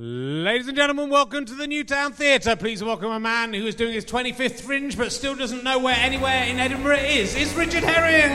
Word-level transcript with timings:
Ladies 0.00 0.68
and 0.68 0.76
gentlemen, 0.76 1.10
welcome 1.10 1.44
to 1.44 1.56
the 1.56 1.66
New 1.66 1.82
Town 1.82 2.12
Theatre. 2.12 2.54
Please 2.54 2.84
welcome 2.84 3.10
a 3.10 3.18
man 3.18 3.52
who 3.52 3.66
is 3.66 3.74
doing 3.74 3.92
his 3.92 4.04
25th 4.04 4.60
fringe 4.60 4.96
but 4.96 5.10
still 5.10 5.34
doesn't 5.34 5.64
know 5.64 5.80
where 5.80 5.96
anywhere 5.96 6.44
in 6.44 6.60
Edinburgh 6.60 6.98
is. 6.98 7.34
It's 7.34 7.52
Richard 7.54 7.82
Herring. 7.82 8.30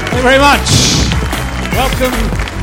Thank 0.00 0.14
you 0.16 0.22
very 0.22 0.40
much. 0.40 0.68
Welcome. 1.76 2.53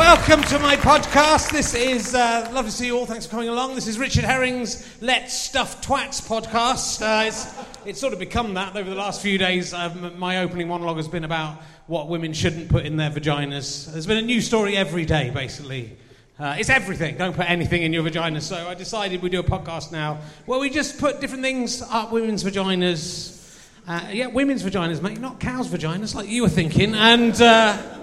Welcome 0.00 0.42
to 0.44 0.58
my 0.58 0.76
podcast. 0.76 1.52
This 1.52 1.74
is 1.74 2.14
uh, 2.14 2.48
lovely 2.54 2.70
to 2.70 2.76
see 2.76 2.86
you 2.86 2.96
all. 2.96 3.04
Thanks 3.04 3.26
for 3.26 3.32
coming 3.32 3.50
along. 3.50 3.74
This 3.74 3.86
is 3.86 3.98
Richard 3.98 4.24
Herring's 4.24 4.82
Let's 5.02 5.34
Stuff 5.34 5.86
Twats 5.86 6.26
podcast. 6.26 7.02
Uh, 7.02 7.26
it's, 7.26 7.54
it's 7.84 8.00
sort 8.00 8.14
of 8.14 8.18
become 8.18 8.54
that 8.54 8.74
over 8.74 8.88
the 8.88 8.96
last 8.96 9.20
few 9.20 9.36
days. 9.36 9.74
Um, 9.74 10.18
my 10.18 10.38
opening 10.38 10.68
monologue 10.68 10.96
has 10.96 11.06
been 11.06 11.24
about 11.24 11.60
what 11.86 12.08
women 12.08 12.32
shouldn't 12.32 12.70
put 12.70 12.86
in 12.86 12.96
their 12.96 13.10
vaginas. 13.10 13.92
There's 13.92 14.06
been 14.06 14.16
a 14.16 14.22
new 14.22 14.40
story 14.40 14.74
every 14.74 15.04
day, 15.04 15.28
basically. 15.28 15.98
Uh, 16.38 16.56
it's 16.58 16.70
everything. 16.70 17.18
Don't 17.18 17.36
put 17.36 17.48
anything 17.48 17.82
in 17.82 17.92
your 17.92 18.02
vagina. 18.02 18.40
So 18.40 18.56
I 18.56 18.72
decided 18.72 19.20
we'd 19.20 19.32
do 19.32 19.40
a 19.40 19.44
podcast 19.44 19.92
now 19.92 20.18
where 20.46 20.58
we 20.58 20.70
just 20.70 20.98
put 20.98 21.20
different 21.20 21.42
things 21.42 21.82
up 21.82 22.10
women's 22.10 22.42
vaginas. 22.42 23.38
Uh, 23.86 24.08
yeah, 24.10 24.28
women's 24.28 24.62
vaginas, 24.62 25.02
mate, 25.02 25.20
not 25.20 25.40
cows' 25.40 25.68
vaginas, 25.68 26.14
like 26.14 26.26
you 26.30 26.40
were 26.40 26.48
thinking. 26.48 26.94
And. 26.94 27.99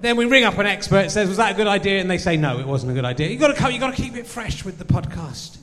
Then 0.00 0.16
we 0.16 0.24
ring 0.24 0.44
up 0.44 0.56
an 0.56 0.66
expert, 0.66 1.10
says, 1.10 1.28
"Was 1.28 1.36
that 1.36 1.52
a 1.52 1.54
good 1.54 1.66
idea?" 1.66 2.00
And 2.00 2.10
they 2.10 2.18
say, 2.18 2.36
"No, 2.36 2.58
it 2.58 2.66
wasn't 2.66 2.92
a 2.92 2.94
good 2.94 3.04
idea." 3.04 3.28
You 3.28 3.38
got 3.38 3.54
to 3.54 3.72
you 3.72 3.78
got 3.78 3.94
to 3.94 4.02
keep 4.02 4.16
it 4.16 4.26
fresh 4.26 4.64
with 4.64 4.78
the 4.78 4.84
podcast. 4.84 5.58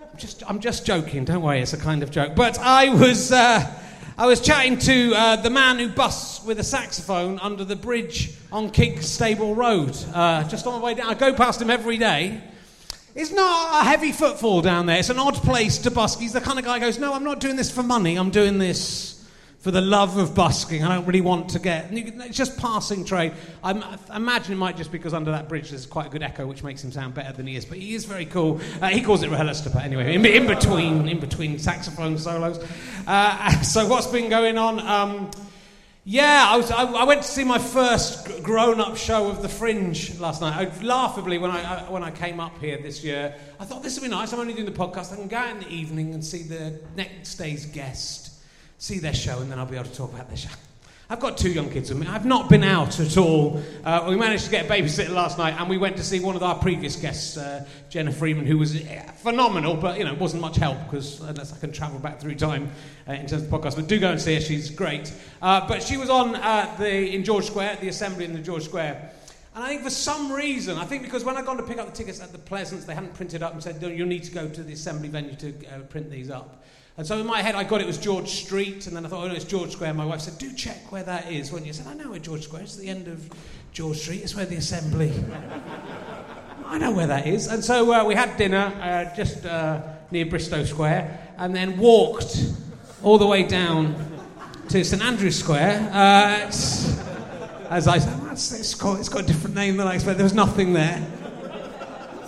I'm 0.00 0.18
just 0.18 0.42
I'm 0.48 0.60
just 0.60 0.84
joking. 0.84 1.24
Don't 1.24 1.42
worry, 1.42 1.60
it's 1.60 1.72
a 1.72 1.78
kind 1.78 2.02
of 2.02 2.10
joke. 2.10 2.34
But 2.34 2.58
I 2.58 2.90
was 2.90 3.32
uh, 3.32 3.66
I 4.18 4.26
was 4.26 4.42
chatting 4.42 4.78
to 4.80 5.14
uh, 5.14 5.36
the 5.36 5.48
man 5.48 5.78
who 5.78 5.88
busts 5.88 6.44
with 6.44 6.58
a 6.60 6.64
saxophone 6.64 7.38
under 7.38 7.64
the 7.64 7.76
bridge 7.76 8.34
on 8.50 8.70
King's 8.70 9.08
Stable 9.08 9.54
Road, 9.54 9.96
uh, 10.12 10.46
just 10.48 10.66
on 10.66 10.78
the 10.78 10.84
way 10.84 10.92
down. 10.92 11.08
I 11.08 11.14
go 11.14 11.32
past 11.32 11.62
him 11.62 11.70
every 11.70 11.96
day. 11.96 12.42
It's 13.14 13.32
not 13.32 13.82
a 13.82 13.84
heavy 13.84 14.12
footfall 14.12 14.60
down 14.60 14.84
there. 14.84 14.98
It's 14.98 15.10
an 15.10 15.18
odd 15.18 15.36
place 15.36 15.78
to 15.78 15.90
busk. 15.90 16.18
He's 16.18 16.34
the 16.34 16.40
kind 16.42 16.58
of 16.58 16.66
guy 16.66 16.74
who 16.74 16.80
goes, 16.80 16.98
"No, 16.98 17.14
I'm 17.14 17.24
not 17.24 17.40
doing 17.40 17.56
this 17.56 17.70
for 17.70 17.82
money. 17.82 18.16
I'm 18.16 18.30
doing 18.30 18.58
this." 18.58 19.11
For 19.62 19.70
the 19.70 19.80
love 19.80 20.16
of 20.16 20.34
busking. 20.34 20.82
I 20.82 20.96
don't 20.96 21.06
really 21.06 21.20
want 21.20 21.50
to 21.50 21.60
get. 21.60 21.86
It's 21.92 22.36
just 22.36 22.58
passing 22.58 23.04
trade. 23.04 23.32
I'm, 23.62 23.80
I 24.10 24.16
imagine 24.16 24.54
it 24.54 24.56
might 24.56 24.76
just 24.76 24.90
because 24.90 25.14
under 25.14 25.30
that 25.30 25.48
bridge 25.48 25.70
there's 25.70 25.86
quite 25.86 26.06
a 26.06 26.10
good 26.10 26.24
echo, 26.24 26.48
which 26.48 26.64
makes 26.64 26.82
him 26.82 26.90
sound 26.90 27.14
better 27.14 27.32
than 27.32 27.46
he 27.46 27.54
is. 27.54 27.64
But 27.64 27.78
he 27.78 27.94
is 27.94 28.04
very 28.04 28.26
cool. 28.26 28.60
Uh, 28.80 28.88
he 28.88 29.00
calls 29.00 29.22
it 29.22 29.30
RHLSTP 29.30 29.80
anyway. 29.80 30.16
In, 30.16 30.26
in, 30.26 30.48
between, 30.48 31.08
in 31.08 31.20
between 31.20 31.60
saxophone 31.60 32.18
solos. 32.18 32.58
Uh, 33.06 33.50
so 33.62 33.86
what's 33.86 34.08
been 34.08 34.28
going 34.28 34.58
on? 34.58 34.80
Um, 34.80 35.30
yeah, 36.04 36.44
I, 36.48 36.56
was, 36.56 36.72
I, 36.72 36.82
I, 36.82 37.04
went 37.04 37.22
to 37.22 37.28
see 37.28 37.44
my 37.44 37.60
first 37.60 38.42
grown-up 38.42 38.96
show 38.96 39.28
of 39.28 39.42
The 39.42 39.48
Fringe 39.48 40.18
last 40.18 40.40
night. 40.40 40.56
I, 40.56 40.82
laughably, 40.82 41.38
when 41.38 41.52
I, 41.52 41.88
when 41.88 42.02
I 42.02 42.10
came 42.10 42.40
up 42.40 42.58
here 42.58 42.78
this 42.82 43.04
year, 43.04 43.36
I 43.60 43.64
thought 43.64 43.84
this 43.84 43.94
would 43.94 44.02
be 44.02 44.10
nice. 44.10 44.32
I'm 44.32 44.40
only 44.40 44.54
doing 44.54 44.66
the 44.66 44.72
podcast. 44.72 45.12
I 45.12 45.16
can 45.16 45.28
go 45.28 45.36
out 45.36 45.50
in 45.50 45.60
the 45.60 45.68
evening 45.68 46.14
and 46.14 46.24
see 46.24 46.42
the 46.42 46.80
next 46.96 47.36
day's 47.36 47.66
guest 47.66 48.31
see 48.82 48.98
their 48.98 49.14
show, 49.14 49.38
and 49.38 49.48
then 49.48 49.60
I'll 49.60 49.66
be 49.66 49.76
able 49.76 49.88
to 49.88 49.94
talk 49.94 50.12
about 50.12 50.26
their 50.26 50.36
show. 50.36 50.50
I've 51.08 51.20
got 51.20 51.38
two 51.38 51.52
young 51.52 51.70
kids 51.70 51.90
with 51.90 52.00
me. 52.00 52.08
I've 52.08 52.26
not 52.26 52.50
been 52.50 52.64
out 52.64 52.98
at 52.98 53.16
all. 53.16 53.62
Uh, 53.84 54.06
we 54.08 54.16
managed 54.16 54.44
to 54.46 54.50
get 54.50 54.66
a 54.66 54.68
babysitter 54.68 55.10
last 55.10 55.38
night, 55.38 55.54
and 55.56 55.70
we 55.70 55.78
went 55.78 55.96
to 55.98 56.02
see 56.02 56.18
one 56.18 56.34
of 56.34 56.42
our 56.42 56.56
previous 56.56 56.96
guests, 56.96 57.36
uh, 57.36 57.64
Jena 57.90 58.10
Friedman, 58.10 58.44
who 58.44 58.58
was 58.58 58.76
phenomenal, 59.18 59.76
but 59.76 59.98
you 59.98 60.04
know, 60.04 60.14
wasn't 60.14 60.42
much 60.42 60.56
help 60.56 60.78
because 60.84 61.20
unless 61.20 61.52
I 61.52 61.58
can 61.58 61.70
travel 61.70 62.00
back 62.00 62.18
through 62.18 62.34
time 62.34 62.72
uh, 63.06 63.12
in 63.12 63.26
terms 63.26 63.44
of 63.44 63.50
the 63.50 63.56
podcast. 63.56 63.76
But 63.76 63.86
do 63.86 64.00
go 64.00 64.10
and 64.10 64.20
see 64.20 64.34
her; 64.34 64.40
she's 64.40 64.68
great. 64.68 65.14
Uh, 65.40 65.68
but 65.68 65.80
she 65.80 65.96
was 65.96 66.10
on 66.10 66.34
uh, 66.34 66.74
the 66.76 67.14
in 67.14 67.22
George 67.22 67.44
Square, 67.44 67.78
the 67.80 67.88
assembly 67.88 68.24
in 68.24 68.32
the 68.32 68.40
George 68.40 68.64
Square. 68.64 69.12
And 69.54 69.62
I 69.62 69.68
think 69.68 69.82
for 69.82 69.90
some 69.90 70.32
reason, 70.32 70.76
I 70.78 70.86
think 70.86 71.02
because 71.04 71.24
when 71.24 71.36
I'd 71.36 71.44
gone 71.44 71.58
to 71.58 71.62
pick 71.62 71.78
up 71.78 71.86
the 71.86 71.92
tickets 71.92 72.20
at 72.20 72.32
the 72.32 72.38
Pleasance, 72.38 72.84
they 72.84 72.94
hadn't 72.94 73.14
printed 73.14 73.42
up 73.44 73.52
and 73.52 73.62
said, 73.62 73.80
you 73.82 74.06
need 74.06 74.24
to 74.24 74.32
go 74.32 74.48
to 74.48 74.62
the 74.62 74.72
assembly 74.72 75.08
venue 75.08 75.36
to 75.36 75.48
uh, 75.66 75.78
print 75.90 76.10
these 76.10 76.30
up. 76.30 76.61
And 76.98 77.06
so 77.06 77.18
in 77.18 77.26
my 77.26 77.40
head, 77.40 77.54
I 77.54 77.64
got 77.64 77.80
it 77.80 77.86
was 77.86 77.96
George 77.96 78.28
Street, 78.28 78.86
and 78.86 78.94
then 78.94 79.06
I 79.06 79.08
thought, 79.08 79.24
oh 79.24 79.28
no, 79.28 79.34
it's 79.34 79.46
George 79.46 79.72
Square. 79.72 79.94
My 79.94 80.04
wife 80.04 80.20
said, 80.20 80.36
do 80.38 80.52
check 80.52 80.92
where 80.92 81.02
that 81.04 81.30
is. 81.32 81.50
When 81.50 81.64
you 81.64 81.72
said, 81.72 81.86
I 81.86 81.94
know 81.94 82.10
where 82.10 82.18
George 82.18 82.42
Square 82.42 82.64
is. 82.64 82.74
It's 82.74 82.82
the 82.82 82.88
end 82.88 83.08
of 83.08 83.30
George 83.72 83.96
Street. 83.96 84.22
It's 84.22 84.36
where 84.36 84.44
the 84.44 84.56
assembly. 84.56 85.12
I 86.66 86.78
know 86.78 86.92
where 86.92 87.06
that 87.06 87.26
is. 87.26 87.48
And 87.48 87.64
so 87.64 87.92
uh, 87.92 88.04
we 88.04 88.14
had 88.14 88.36
dinner 88.36 88.72
uh, 88.80 89.14
just 89.16 89.46
uh, 89.46 89.80
near 90.10 90.26
Bristo 90.26 90.64
Square 90.66 91.34
and 91.38 91.54
then 91.56 91.78
walked 91.78 92.36
all 93.02 93.18
the 93.18 93.26
way 93.26 93.42
down 93.42 93.94
to 94.68 94.84
St 94.84 95.02
Andrew's 95.02 95.38
Square. 95.38 95.90
Uh, 95.92 96.50
as 97.70 97.88
I 97.88 97.98
said, 97.98 98.20
"Well, 98.22 98.32
it's, 98.32 98.52
it's 98.52 98.74
got 98.74 99.22
a 99.22 99.26
different 99.26 99.56
name 99.56 99.78
than 99.78 99.86
I 99.86 99.94
expected. 99.94 100.18
There 100.18 100.24
was 100.24 100.34
nothing 100.34 100.74
there. 100.74 101.06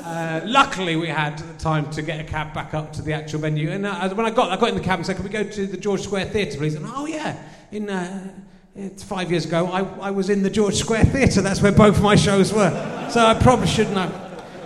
Uh, 0.05 0.41
luckily, 0.45 0.97
we 0.97 1.09
had 1.09 1.43
time 1.65 1.91
to 1.91 2.03
get 2.03 2.21
a 2.21 2.25
cab 2.25 2.53
back 2.53 2.75
up 2.75 2.93
to 2.93 3.01
the 3.01 3.15
actual 3.15 3.41
venue. 3.41 3.71
And 3.71 3.87
uh, 3.87 4.11
when 4.11 4.27
I 4.27 4.31
got, 4.31 4.53
I 4.53 4.57
got 4.57 4.69
in 4.69 4.75
the 4.75 4.83
cab 4.83 4.99
and 4.99 5.07
said, 5.07 5.17
"Can 5.17 5.25
we 5.25 5.31
go 5.31 5.43
to 5.43 5.67
the 5.67 5.79
George 5.79 6.03
Square 6.03 6.27
Theatre, 6.27 6.59
please?" 6.59 6.75
And 6.75 6.85
oh 6.87 7.07
yeah, 7.07 7.43
in 7.73 7.89
uh, 7.89 8.35
it's 8.77 9.03
five 9.03 9.31
years 9.31 9.47
ago, 9.47 9.67
I, 9.69 10.09
I 10.09 10.11
was 10.11 10.29
in 10.29 10.43
the 10.43 10.51
George 10.51 10.75
Square 10.75 11.07
Theatre. 11.07 11.41
That's 11.41 11.63
where 11.63 11.73
both 11.73 12.03
my 12.03 12.17
shows 12.17 12.53
were. 12.53 12.71
So 13.11 13.25
I 13.25 13.33
probably 13.33 13.67
should 13.67 13.91
know. 13.93 14.13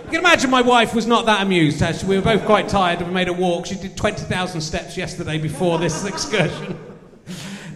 You 0.03 0.11
can 0.11 0.19
imagine 0.19 0.49
my 0.49 0.61
wife 0.61 0.93
was 0.93 1.07
not 1.07 1.25
that 1.27 1.41
amused. 1.41 1.81
Actually, 1.81 2.09
we 2.09 2.15
were 2.17 2.23
both 2.23 2.45
quite 2.45 2.67
tired. 2.67 3.01
We 3.01 3.13
made 3.13 3.29
a 3.29 3.33
walk. 3.33 3.67
She 3.67 3.75
did 3.75 3.95
twenty 3.95 4.23
thousand 4.23 4.59
steps 4.59 4.97
yesterday 4.97 5.37
before 5.37 5.79
this 5.79 6.03
excursion. 6.13 6.77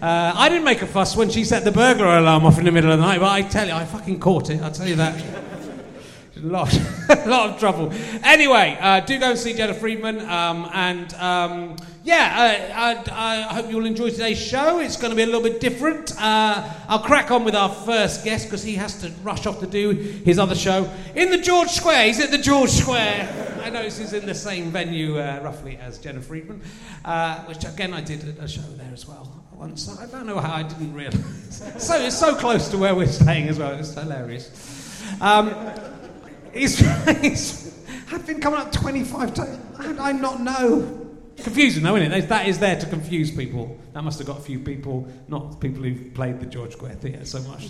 Uh, 0.02 0.34
I 0.36 0.50
didn't 0.50 0.66
make 0.66 0.81
a 0.81 0.88
fuss 0.88 1.16
when 1.16 1.30
she 1.30 1.46
set 1.46 1.64
the 1.64 1.72
burglar 1.72 2.18
alarm 2.18 2.46
off 2.46 2.60
in 2.60 2.66
the 2.66 2.74
middle 2.74 2.92
of 2.92 3.00
the 3.00 3.06
night, 3.06 3.22
but 3.22 3.31
I 3.31 3.42
tell 3.44 3.66
you, 3.66 3.74
I 3.74 3.86
fucking 3.86 4.19
caught 4.19 4.50
it. 4.50 4.62
I'll 4.62 4.69
tell 4.69 4.88
you 4.88 4.98
that. 4.98 5.53
Lot, 6.44 6.78
a 7.10 7.24
lot 7.30 7.51
of 7.51 7.60
trouble. 7.60 7.94
Anyway, 8.22 8.78
uh, 8.81 9.00
do 9.00 9.18
go 9.18 9.30
and 9.30 9.40
see 9.40 9.54
Jena 9.54 9.74
Friedman. 9.74 10.19
Um, 10.30 10.69
and 10.74 11.13
um, 11.13 11.78
yeah, 12.04 12.74
uh, 12.75 13.13
I, 13.13 13.50
I 13.50 13.54
hope 13.54 13.72
you'll 13.72 13.86
enjoy 13.86 14.10
today's 14.10 14.42
show. 14.42 14.80
It's 14.80 14.98
going 14.98 15.12
to 15.12 15.16
be 15.16 15.24
a 15.24 15.25
little 15.25 15.42
bit 15.42 15.62
different. 15.62 16.12
Uh, 16.19 16.69
I'll 16.90 17.00
crack 17.00 17.31
on 17.31 17.45
with 17.45 17.56
our 17.56 17.69
first 17.69 18.25
guest 18.25 18.48
because 18.48 18.62
he 18.62 18.75
has 18.75 19.00
to 19.01 19.10
rush 19.24 19.45
off 19.45 19.62
to 19.62 19.68
do 19.68 19.92
his 19.92 20.38
other 20.38 20.54
show 20.54 20.92
in 21.16 21.31
the 21.31 21.38
George 21.38 21.69
Square. 21.69 22.07
He's 22.07 22.19
at 22.19 22.30
the 22.30 22.38
George 22.38 22.72
Square. 22.72 23.62
I 23.63 23.69
notice 23.69 23.98
he's 23.98 24.12
in 24.12 24.25
the 24.25 24.36
same 24.36 24.69
venue 24.69 25.18
uh, 25.18 25.40
roughly 25.42 25.78
as 25.78 25.98
Jena 25.98 26.19
Friedman, 26.19 26.62
uh, 27.06 27.40
which 27.45 27.63
again 27.63 27.94
I 27.94 28.01
did 28.01 28.38
a 28.38 28.50
show 28.50 28.62
there 28.75 28.92
as 28.92 29.07
well 29.07 29.31
once. 29.54 29.98
I 29.98 30.07
don't 30.07 30.25
know 30.25 30.40
how 30.40 30.56
I 30.56 30.63
didn't 30.63 30.94
realise. 30.94 31.63
so 31.78 31.95
it's 31.95 32.19
so 32.19 32.36
close 32.36 32.68
to 32.68 32.78
where 32.78 32.94
we're 32.94 33.07
staying 33.07 33.48
as 33.48 33.57
well. 33.57 33.72
It's 33.75 33.94
hilarious. 33.94 34.92
Um, 35.22 35.56
He's, 36.54 36.78
he's 37.22 37.84
I've 38.12 38.26
been 38.28 38.40
coming 38.40 38.60
up 38.60 38.72
25 38.72 39.34
times. 39.34 39.60
How 39.78 39.84
did 39.84 40.00
I 40.00 40.12
not 40.12 40.42
know? 40.42 41.00
Confusing 41.38 41.84
though, 41.84 41.96
isn't 41.96 42.12
it? 42.12 42.30
That 42.30 42.48
is 42.48 42.60
there 42.60 42.80
to 42.80 42.86
confuse 42.86 43.32
people. 43.32 43.78
That 43.94 44.04
must 44.04 44.20
have 44.20 44.28
got 44.28 44.38
a 44.38 44.42
few 44.42 44.60
people, 44.60 45.08
not 45.28 45.60
people 45.60 45.84
who've 45.84 46.14
played 46.14 46.40
the 46.40 46.46
George 46.46 46.74
Square 46.74 46.96
Theatre 46.96 47.26
so 47.26 47.42
much. 47.42 47.70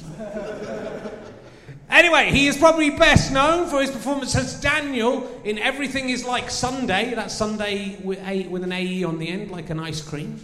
anyway, 1.90 2.30
he 2.32 2.48
is 2.48 2.58
probably 2.58 2.90
best 2.90 3.32
known 3.32 3.68
for 3.70 3.82
his 3.82 3.90
performance 3.90 4.36
as 4.36 4.60
Daniel 4.60 5.42
in 5.46 5.58
Everything 5.58 6.10
Is 6.10 6.26
Like 6.26 6.52
Sunday. 6.52 7.14
That's 7.16 7.34
Sunday 7.34 7.98
with, 8.04 8.20
a, 8.28 8.48
with 8.48 8.64
an 8.64 8.74
AE 8.74 9.06
on 9.06 9.18
the 9.18 9.30
end, 9.30 9.50
like 9.50 9.70
an 9.70 9.80
ice 9.80 10.02
cream. 10.02 10.40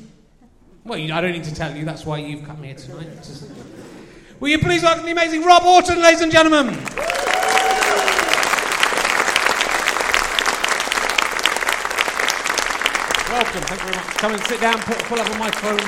Well, 0.86 0.98
you- 0.98 1.14
I 1.14 1.20
don't 1.20 1.34
need 1.34 1.44
to 1.44 1.54
tell 1.54 1.76
you, 1.76 1.84
that's 1.84 2.06
why 2.06 2.20
you've 2.20 2.46
come 2.46 2.64
here 2.64 2.76
tonight. 2.76 3.08
Will 4.40 4.50
you 4.50 4.60
please 4.60 4.82
welcome 4.82 5.06
the 5.06 5.12
amazing 5.12 5.44
Rob 5.44 5.64
Auton, 5.66 6.02
ladies 6.02 6.22
and 6.22 6.32
gentlemen? 6.32 6.70
Thank 13.51 13.69
you 13.69 13.78
very 13.78 13.96
much. 13.96 14.06
Come 14.18 14.34
and 14.34 14.42
sit 14.44 14.62
down, 14.62 14.80
pull, 14.80 14.96
pull 14.96 15.19
up 15.19 15.34
a 15.34 15.38
microphone. 15.38 15.80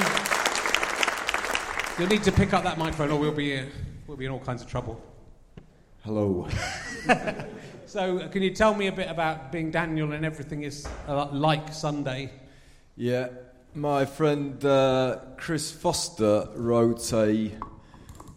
You'll 1.99 2.09
need 2.09 2.23
to 2.23 2.31
pick 2.31 2.53
up 2.53 2.63
that 2.63 2.77
microphone 2.77 3.11
or 3.11 3.19
we'll 3.19 3.31
be, 3.31 3.57
uh, 3.57 3.65
we'll 4.07 4.17
be 4.17 4.25
in 4.25 4.31
all 4.31 4.39
kinds 4.39 4.61
of 4.61 4.69
trouble. 4.69 5.01
Hello. 6.03 6.47
So, 7.91 8.19
uh, 8.19 8.29
can 8.29 8.41
you 8.41 8.51
tell 8.51 8.73
me 8.73 8.87
a 8.87 8.91
bit 8.93 9.09
about 9.09 9.51
being 9.51 9.69
Daniel 9.69 10.13
and 10.13 10.25
everything 10.25 10.63
is 10.63 10.87
uh, 11.09 11.27
like 11.33 11.73
Sunday? 11.73 12.31
Yeah, 12.95 13.27
my 13.75 14.05
friend 14.05 14.63
uh, 14.63 15.19
Chris 15.35 15.73
Foster 15.73 16.47
wrote 16.55 17.11
a 17.11 17.51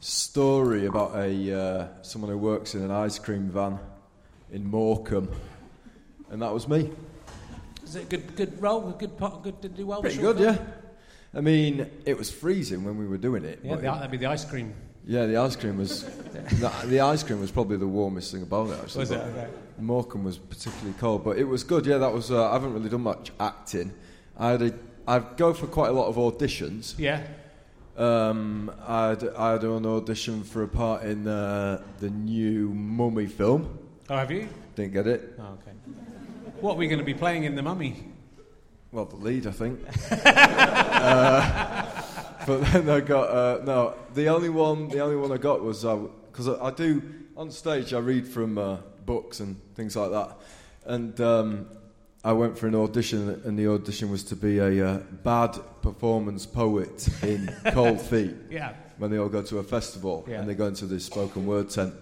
story 0.00 0.87
about 0.87 1.15
a 1.15 1.56
uh, 1.56 2.03
someone 2.03 2.32
who 2.32 2.38
works 2.38 2.75
in 2.75 2.82
an 2.82 2.91
ice 2.91 3.20
cream 3.20 3.49
van 3.49 3.79
in 4.50 4.67
Morecambe, 4.69 5.31
and 6.31 6.43
that 6.43 6.53
was 6.53 6.67
me. 6.67 6.91
Is 7.94 8.00
it 8.00 8.12
a 8.12 8.17
good, 8.17 8.35
good 8.35 8.61
role? 8.61 8.88
A 8.88 8.93
good 8.93 9.17
part? 9.17 9.44
Good 9.44 9.62
to 9.62 9.69
do 9.69 9.87
well? 9.87 10.00
Pretty 10.00 10.19
good, 10.19 10.41
yeah. 10.41 10.58
I 11.32 11.41
mean, 11.41 11.88
it 12.05 12.19
was 12.19 12.29
freezing 12.29 12.82
when 12.82 12.99
we 12.99 13.06
were 13.06 13.19
doing 13.19 13.44
it. 13.44 13.61
Yeah, 13.62 13.76
the, 13.76 13.82
that'd 13.82 14.11
be 14.11 14.17
the 14.17 14.26
ice 14.26 14.44
cream. 14.44 14.75
yeah, 15.06 15.26
the 15.26 15.37
ice 15.37 15.55
cream 15.55 15.79
was 15.79 16.02
the, 16.32 16.73
the 16.87 17.00
ice 17.00 17.23
cream 17.23 17.41
was 17.41 17.52
probably 17.52 17.76
the 17.76 17.87
warmest 17.87 18.32
thing 18.32 18.43
about 18.43 18.70
it. 18.70 18.81
Actually, 18.82 18.99
Was 19.00 19.11
it? 19.12 19.19
Okay. 19.19 19.49
Morecambe 19.79 20.25
was 20.25 20.38
particularly 20.38 20.94
cold, 20.99 21.23
but 21.23 21.38
it 21.38 21.44
was 21.44 21.62
good. 21.62 21.87
Yeah, 21.87 21.99
that 21.99 22.12
was. 22.12 22.32
Uh, 22.32 22.50
I 22.50 22.55
haven't 22.55 22.75
really 22.75 22.88
done 22.88 23.02
much 23.02 23.31
acting. 23.38 23.93
I 24.37 24.50
had 24.50 24.62
a, 24.62 24.75
I 25.06 25.20
go 25.20 25.55
for 25.55 25.69
quite 25.69 25.91
a 25.91 25.93
lot 25.93 26.08
of 26.08 26.17
auditions. 26.17 26.99
Yeah. 26.99 27.23
Um, 27.96 28.73
I'd, 28.88 29.23
I 29.37 29.52
had 29.52 29.62
an 29.62 29.87
audition 29.87 30.43
for 30.43 30.64
a 30.64 30.69
part 30.69 31.05
in 31.05 31.29
uh, 31.29 31.81
the 32.00 32.11
new 32.11 32.70
Mummy 32.70 33.26
film. 33.26 33.79
Oh, 34.11 34.17
have 34.17 34.32
you? 34.32 34.49
Didn't 34.75 34.94
get 34.94 35.06
it. 35.06 35.38
Oh, 35.38 35.56
okay. 35.62 35.70
What 36.61 36.75
are 36.75 36.77
we 36.77 36.87
going 36.89 36.99
to 36.99 37.05
be 37.05 37.15
playing 37.15 37.45
in 37.45 37.55
The 37.55 37.62
Mummy? 37.62 38.05
Well, 38.93 39.05
the 39.06 39.17
lead, 39.17 39.47
I 39.47 39.51
think. 39.51 39.81
uh, 40.11 41.93
but 42.47 42.61
then 42.67 42.89
I 42.89 43.01
got 43.01 43.29
uh, 43.29 43.65
no. 43.65 43.95
The 44.15 44.29
only 44.29 44.49
one, 44.51 44.89
the 44.89 45.01
only 45.01 45.17
one 45.17 45.33
I 45.33 45.37
got 45.37 45.62
was 45.62 45.83
because 45.83 46.49
I, 46.49 46.67
I 46.67 46.71
do 46.71 47.03
on 47.37 47.51
stage. 47.51 47.93
I 47.93 47.99
read 47.99 48.27
from 48.27 48.56
uh, 48.56 48.77
books 49.05 49.41
and 49.41 49.61
things 49.75 49.97
like 49.97 50.12
that, 50.12 50.37
and 50.87 51.21
um, 51.21 51.67
I 52.23 52.33
went 52.33 52.56
for 52.56 52.69
an 52.69 52.77
audition, 52.77 53.43
and 53.45 53.59
the 53.59 53.67
audition 53.69 54.11
was 54.11 54.23
to 54.25 54.37
be 54.37 54.59
a 54.59 54.87
uh, 54.87 54.99
bad 55.25 55.59
performance 55.83 56.47
poet 56.47 57.09
in 57.25 57.53
Cold 57.73 58.01
Feet. 58.01 58.35
Yeah. 58.49 58.75
when 58.99 59.11
they 59.11 59.19
all 59.19 59.29
go 59.29 59.43
to 59.43 59.59
a 59.59 59.65
festival 59.65 60.25
Yeah. 60.29 60.39
and 60.41 60.49
they 60.49 60.55
go 60.55 60.67
into 60.69 60.87
this 60.87 61.05
spoken 61.05 61.47
word 61.47 61.69
tent, 61.69 61.95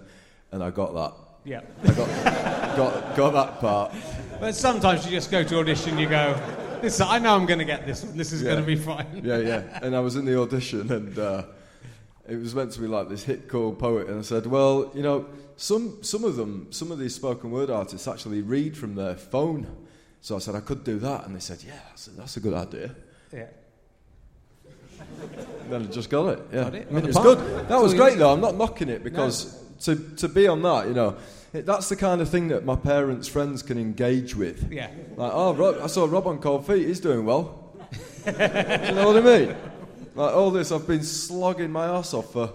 and 0.53 0.63
I 0.63 0.71
got 0.71 0.93
that. 0.93 1.13
Yeah. 1.45 1.63
I 1.83 1.87
got 1.95 2.77
got 2.77 3.17
got 3.17 3.33
that 3.33 3.61
part. 3.61 3.95
But 4.43 4.57
sometimes 4.57 5.05
you 5.05 5.13
just 5.13 5.31
go 5.31 5.45
to 5.45 5.61
audition, 5.61 5.97
you 5.97 6.09
go, 6.09 6.35
this, 6.81 7.01
I 7.01 7.21
know 7.21 7.37
I'm 7.37 7.47
going 7.47 7.61
to 7.61 7.65
get 7.65 7.87
this 7.87 8.03
one. 8.03 8.17
This 8.17 8.33
is 8.33 8.43
Yeah. 8.43 8.55
going 8.55 8.63
to 8.63 8.67
be 8.67 8.75
fine. 8.75 9.21
Yeah, 9.23 9.37
yeah. 9.37 9.79
And 9.81 9.95
I 9.95 10.01
was 10.01 10.17
in 10.17 10.25
the 10.25 10.37
audition, 10.37 10.91
and 10.91 11.17
uh, 11.17 11.45
it 12.29 12.41
was 12.41 12.53
meant 12.53 12.73
to 12.73 12.81
be 12.81 12.89
like 12.89 13.09
this 13.09 13.23
hit 13.23 13.49
called 13.49 13.79
poet, 13.79 14.09
and 14.09 14.19
I 14.19 14.23
said, 14.23 14.47
well, 14.47 14.91
you 14.97 15.03
know, 15.05 15.27
some 15.55 16.03
some 16.03 16.25
of 16.25 16.35
them, 16.35 16.67
some 16.71 16.91
of 16.91 16.99
these 16.99 17.15
spoken 17.15 17.53
word 17.53 17.71
artists 17.71 18.09
actually 18.09 18.43
read 18.43 18.77
from 18.77 18.97
their 18.97 19.15
phone. 19.15 19.65
So 20.23 20.35
I 20.35 20.41
said 20.41 20.57
I 20.57 20.61
could 20.61 20.83
do 20.83 20.99
that, 20.99 21.25
and 21.25 21.37
they 21.37 21.41
said, 21.41 21.63
yeah, 21.65 21.79
that's 21.91 22.09
a, 22.09 22.11
that's 22.11 22.37
a 22.37 22.41
good 22.41 22.55
idea. 22.55 22.97
Yeah. 23.33 23.47
Then 25.71 25.83
I 25.83 25.85
just 25.85 26.11
got 26.11 26.31
it. 26.31 26.41
Yeah, 26.53 26.65
Got 26.65 26.75
it. 26.75 26.89
I 26.91 26.95
mean, 26.95 27.03
the 27.05 27.11
it's 27.11 27.19
good. 27.19 27.69
That 27.69 27.81
was 27.81 27.95
great, 27.95 28.19
though. 28.19 28.33
I'm 28.33 28.41
not 28.41 28.57
knocking 28.57 28.89
it 28.89 29.05
because 29.05 29.57
to 29.83 29.95
to 30.17 30.29
be 30.29 30.49
on 30.49 30.63
that, 30.63 30.89
you 30.89 30.95
know, 30.95 31.11
it, 31.11 31.17
that's 31.53 31.89
the 31.89 31.97
kind 31.97 32.21
of 32.21 32.29
thing 32.29 32.49
that 32.49 32.65
my 32.65 32.77
parents' 32.77 33.29
friends 33.29 33.63
can 33.63 33.79
engage 33.79 34.35
with. 34.35 34.73
Yeah. 34.73 34.89
Like, 35.17 35.33
oh, 35.35 35.55
Rob, 35.55 35.77
I 35.83 35.87
saw 35.87 36.07
Rob 36.07 36.27
on 36.27 36.39
Cold 36.39 36.67
Feet. 36.67 36.87
He's 36.87 37.01
doing 37.01 37.25
well. 37.27 37.59
You 38.27 38.33
know 38.33 39.07
what 39.13 39.17
I 39.17 39.21
mean? 39.21 39.57
Like 40.15 40.35
all 40.35 40.51
this, 40.51 40.71
I've 40.73 40.87
been 40.87 41.03
slogging 41.03 41.71
my 41.71 41.87
ass 41.87 42.15
off 42.15 42.33
for 42.33 42.53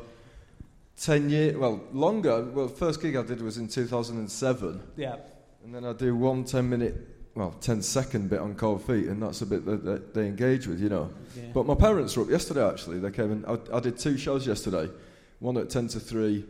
ten 1.00 1.30
years. 1.30 1.56
Well, 1.58 1.82
longer. 1.92 2.44
Well, 2.44 2.68
first 2.68 3.01
gig 3.01 3.16
I 3.16 3.24
did 3.24 3.42
was 3.42 3.58
in 3.58 3.68
2007, 3.68 4.82
Yeah. 4.96 5.18
and 5.63 5.74
then 5.75 5.84
I 5.86 5.94
do 5.94 6.16
one 6.16 6.44
10 6.44 6.70
minute, 6.70 6.96
well, 7.36 7.51
10 7.62 7.82
second 7.82 8.30
bit 8.30 8.39
on 8.39 8.56
Cold 8.56 8.84
Feet, 8.84 9.08
and 9.08 9.22
that's 9.22 9.42
a 9.42 9.46
bit 9.46 9.66
that, 9.66 9.84
that 9.86 10.13
they 10.13 10.27
engage 10.27 10.68
with, 10.68 10.80
you 10.80 10.89
know. 10.89 11.10
Yeah. 11.36 11.44
But 11.54 11.66
my 11.66 11.75
parents 11.75 12.16
were 12.16 12.24
up 12.24 12.30
yesterday. 12.30 12.68
Actually, 12.68 13.00
they 13.00 13.12
came 13.12 13.32
and 13.32 13.46
I, 13.46 13.58
I 13.75 13.80
did 13.80 13.98
two 14.00 14.18
shows 14.18 14.48
yesterday. 14.48 14.89
One 15.39 15.58
at 15.58 15.70
10 15.70 15.88
to 15.89 16.00
3, 16.00 16.44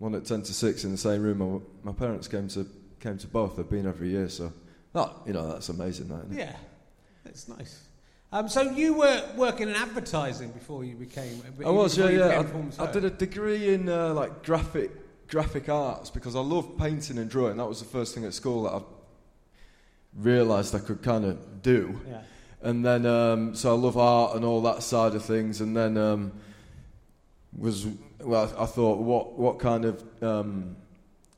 one 0.00 0.14
at 0.16 0.24
10 0.24 0.42
to 0.42 0.52
6 0.52 0.84
in 0.84 0.90
the 0.90 0.98
same 0.98 1.22
room. 1.22 1.38
My, 1.84 1.92
my 1.92 1.96
parents 1.96 2.26
came 2.26 2.48
to 2.48 2.66
came 2.98 3.16
to 3.18 3.26
both. 3.28 3.56
They've 3.56 3.68
been 3.68 3.86
every 3.86 4.08
year, 4.08 4.28
so 4.28 4.52
that 4.92 5.12
you 5.24 5.32
know 5.32 5.48
that's 5.48 5.68
amazing. 5.68 6.08
That? 6.08 6.24
Yeah. 6.36 6.56
That's 7.24 7.48
nice. 7.48 7.84
Um, 8.32 8.48
so 8.48 8.62
you 8.62 8.94
were 8.94 9.24
working 9.36 9.68
in 9.68 9.74
advertising 9.74 10.50
before 10.50 10.84
you 10.84 10.94
became. 10.94 11.42
I 11.64 11.70
was, 11.70 11.98
yeah, 11.98 12.08
yeah. 12.08 12.44
I, 12.78 12.84
I 12.84 12.92
did 12.92 13.04
a 13.04 13.10
degree 13.10 13.74
in 13.74 13.88
uh, 13.88 14.14
like 14.14 14.44
graphic 14.44 14.90
graphic 15.28 15.68
arts 15.68 16.10
because 16.10 16.34
I 16.34 16.40
love 16.40 16.76
painting 16.78 17.18
and 17.18 17.30
drawing. 17.30 17.56
That 17.56 17.66
was 17.66 17.80
the 17.80 17.86
first 17.86 18.14
thing 18.14 18.24
at 18.24 18.34
school 18.34 18.64
that 18.64 18.72
I 18.72 18.80
realised 20.16 20.74
I 20.74 20.80
could 20.80 21.02
kind 21.02 21.24
of 21.24 21.62
do. 21.62 22.00
Yeah. 22.08 22.22
And 22.62 22.84
then, 22.84 23.06
um, 23.06 23.54
so 23.54 23.74
I 23.74 23.78
love 23.78 23.96
art 23.96 24.36
and 24.36 24.44
all 24.44 24.60
that 24.62 24.82
side 24.82 25.14
of 25.14 25.24
things. 25.24 25.60
And 25.60 25.76
then 25.76 25.96
um, 25.96 26.32
was 27.56 27.86
well, 28.22 28.52
I 28.58 28.66
thought, 28.66 28.98
what 28.98 29.38
what 29.38 29.58
kind 29.58 29.84
of 29.84 30.22
um, 30.22 30.76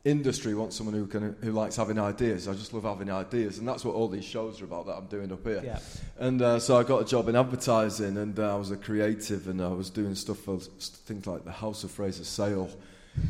industry 0.05 0.55
wants 0.55 0.77
someone 0.77 0.95
who 0.95 1.07
can 1.07 1.37
who 1.43 1.53
likes 1.53 1.77
having 1.77 1.99
ideas? 1.99 2.49
I 2.49 2.55
just 2.55 2.73
love 2.73 2.85
having 2.85 3.11
ideas, 3.11 3.59
and 3.59 3.67
that's 3.67 3.85
what 3.85 3.95
all 3.95 4.09
these 4.09 4.25
shows 4.25 4.61
are 4.61 4.65
about 4.65 4.87
that 4.87 4.95
I'm 4.95 5.07
doing 5.07 5.33
up 5.33 5.45
here. 5.45 5.63
Yeah. 5.65 5.79
And 6.19 6.43
uh, 6.43 6.59
so 6.59 6.77
I 6.77 6.83
got 6.83 7.03
a 7.03 7.05
job 7.05 7.29
in 7.29 7.37
advertising, 7.37 8.17
and 8.17 8.39
uh, 8.39 8.55
I 8.55 8.59
was 8.59 8.71
a 8.71 8.77
creative, 8.77 9.49
and 9.49 9.61
I 9.63 9.69
was 9.69 9.91
doing 9.91 10.15
stuff 10.15 10.39
for 10.39 10.59
things 10.59 11.27
like 11.27 11.45
the 11.45 11.53
House 11.53 11.85
of 11.85 11.91
Fraser 11.91 12.25
Sale, 12.25 12.71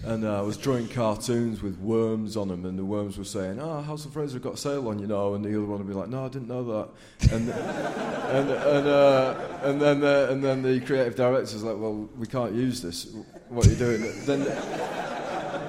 And 0.04 0.24
uh, 0.24 0.38
I 0.38 0.42
was 0.42 0.56
drawing 0.56 0.88
cartoons 0.88 1.60
with 1.60 1.76
worms 1.78 2.36
on 2.36 2.48
them, 2.48 2.64
and 2.64 2.78
the 2.78 2.84
worms 2.84 3.18
were 3.18 3.24
saying, 3.24 3.60
"Oh, 3.60 3.82
House 3.82 4.04
of 4.04 4.12
Fraser 4.12 4.38
got 4.38 4.54
a 4.54 4.56
sale 4.56 4.86
on, 4.88 4.98
you 5.00 5.08
know," 5.08 5.34
and 5.34 5.44
the 5.44 5.50
other 5.50 5.64
one 5.64 5.78
would 5.78 5.88
be 5.88 5.94
like, 5.94 6.08
"No, 6.08 6.24
I 6.24 6.28
didn't 6.28 6.48
know 6.48 6.64
that." 6.64 7.32
And 7.32 7.50
and 7.50 8.50
and, 8.50 8.86
uh, 8.86 9.34
and 9.62 9.80
then 9.80 10.04
uh, 10.04 10.28
and 10.30 10.42
then 10.42 10.62
the 10.62 10.80
creative 10.80 11.16
director's 11.16 11.64
like, 11.64 11.76
"Well, 11.76 12.08
we 12.16 12.26
can't 12.26 12.54
use 12.54 12.80
this. 12.80 13.12
What 13.52 13.66
you're 13.66 13.74
you 13.74 13.98
doing?" 13.98 14.26
then 14.26 14.44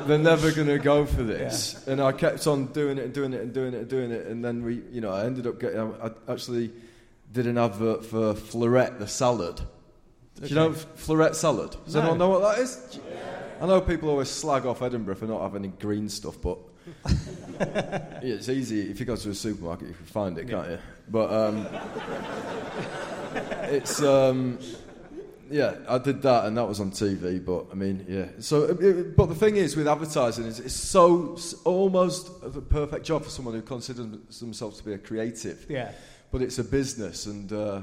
they're 0.08 0.18
never 0.18 0.52
going 0.52 0.68
to 0.68 0.80
go 0.80 1.06
for 1.06 1.24
this. 1.24 1.82
Yeah. 1.86 1.94
And 1.94 2.02
I 2.02 2.12
kept 2.12 2.48
on 2.48 2.68
doing 2.68 2.98
it 2.98 3.06
and 3.06 3.14
doing 3.14 3.34
it 3.34 3.42
and 3.42 3.54
doing 3.54 3.74
it 3.74 3.80
and 3.80 3.90
doing 3.90 4.12
it, 4.12 4.28
and 4.28 4.44
then 4.44 4.64
we, 4.64 4.82
you 4.92 5.02
know, 5.02 5.12
I 5.12 5.26
ended 5.26 5.48
up 5.48 5.60
getting. 5.60 5.80
I 6.02 6.12
actually 6.32 6.72
did 7.32 7.48
an 7.48 7.58
advert 7.58 8.06
for 8.06 8.34
Florette 8.34 9.00
the 9.00 9.08
salad. 9.08 9.62
Do 10.42 10.48
you 10.48 10.56
know 10.56 10.72
Florette 10.72 11.36
salad? 11.36 11.76
Does 11.86 11.96
no. 11.96 12.02
anyone 12.02 12.18
know 12.18 12.30
what 12.30 12.42
that 12.42 12.60
is? 12.60 13.00
I 13.62 13.66
know 13.66 13.80
people 13.82 14.10
always 14.10 14.30
slag 14.30 14.66
off 14.66 14.82
Edinburgh 14.82 15.16
for 15.16 15.26
not 15.26 15.42
having 15.42 15.64
any 15.64 15.74
green 15.80 16.10
stuff, 16.10 16.42
but 16.42 16.58
yeah, 17.60 18.20
it's 18.22 18.50
easy. 18.50 18.90
If 18.90 19.00
you 19.00 19.06
go 19.06 19.16
to 19.16 19.30
a 19.30 19.36
supermarket, 19.36 19.90
you 19.90 19.94
can 19.94 20.06
find 20.06 20.38
it, 20.38 20.50
can't 20.50 20.70
you? 20.70 20.80
But 21.10 21.32
um, 21.32 21.68
it's 23.64 24.02
um, 24.02 24.60
yeah, 25.54 25.76
I 25.88 26.00
did 26.00 26.24
that, 26.24 26.46
and 26.46 26.58
that 26.58 26.68
was 26.68 26.80
on 26.80 26.92
TV. 26.92 27.44
But 27.44 27.68
I 27.72 27.76
mean, 27.76 28.06
yeah. 28.10 28.26
So, 28.40 28.64
it, 28.64 29.16
but 29.16 29.28
the 29.28 29.36
thing 29.36 29.56
is, 29.56 29.76
with 29.76 29.88
advertising, 29.88 30.46
is 30.46 30.60
it's 30.60 30.74
so 30.74 31.34
it's 31.34 31.54
almost 31.64 32.42
the 32.42 32.62
perfect 32.62 33.06
job 33.06 33.24
for 33.24 33.30
someone 33.30 33.54
who 33.54 33.62
considers 33.62 34.40
themselves 34.40 34.80
to 34.80 34.84
be 34.84 34.94
a 34.94 34.98
creative. 34.98 35.66
Yeah. 35.70 35.92
But 36.32 36.42
it's 36.42 36.60
a 36.60 36.64
business, 36.64 37.26
and. 37.26 37.52
Uh, 37.52 37.82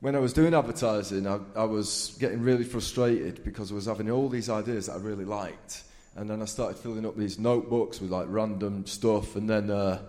when 0.00 0.14
I 0.14 0.18
was 0.18 0.34
doing 0.34 0.52
advertising, 0.52 1.26
I, 1.26 1.38
I, 1.56 1.64
was 1.64 2.14
getting 2.20 2.42
really 2.42 2.64
frustrated 2.64 3.42
because 3.42 3.72
I 3.72 3.74
was 3.74 3.86
having 3.86 4.10
all 4.10 4.28
these 4.28 4.50
ideas 4.50 4.84
that 4.86 4.92
I 4.92 4.98
really 4.98 5.24
liked. 5.24 5.82
And 6.14 6.28
then 6.28 6.42
I 6.42 6.44
started 6.44 6.76
filling 6.76 7.06
up 7.06 7.16
these 7.16 7.38
notebooks 7.38 8.02
with 8.02 8.10
like 8.10 8.26
random 8.28 8.84
stuff, 8.84 9.34
and 9.34 9.48
then 9.48 9.70
uh, 9.70 10.02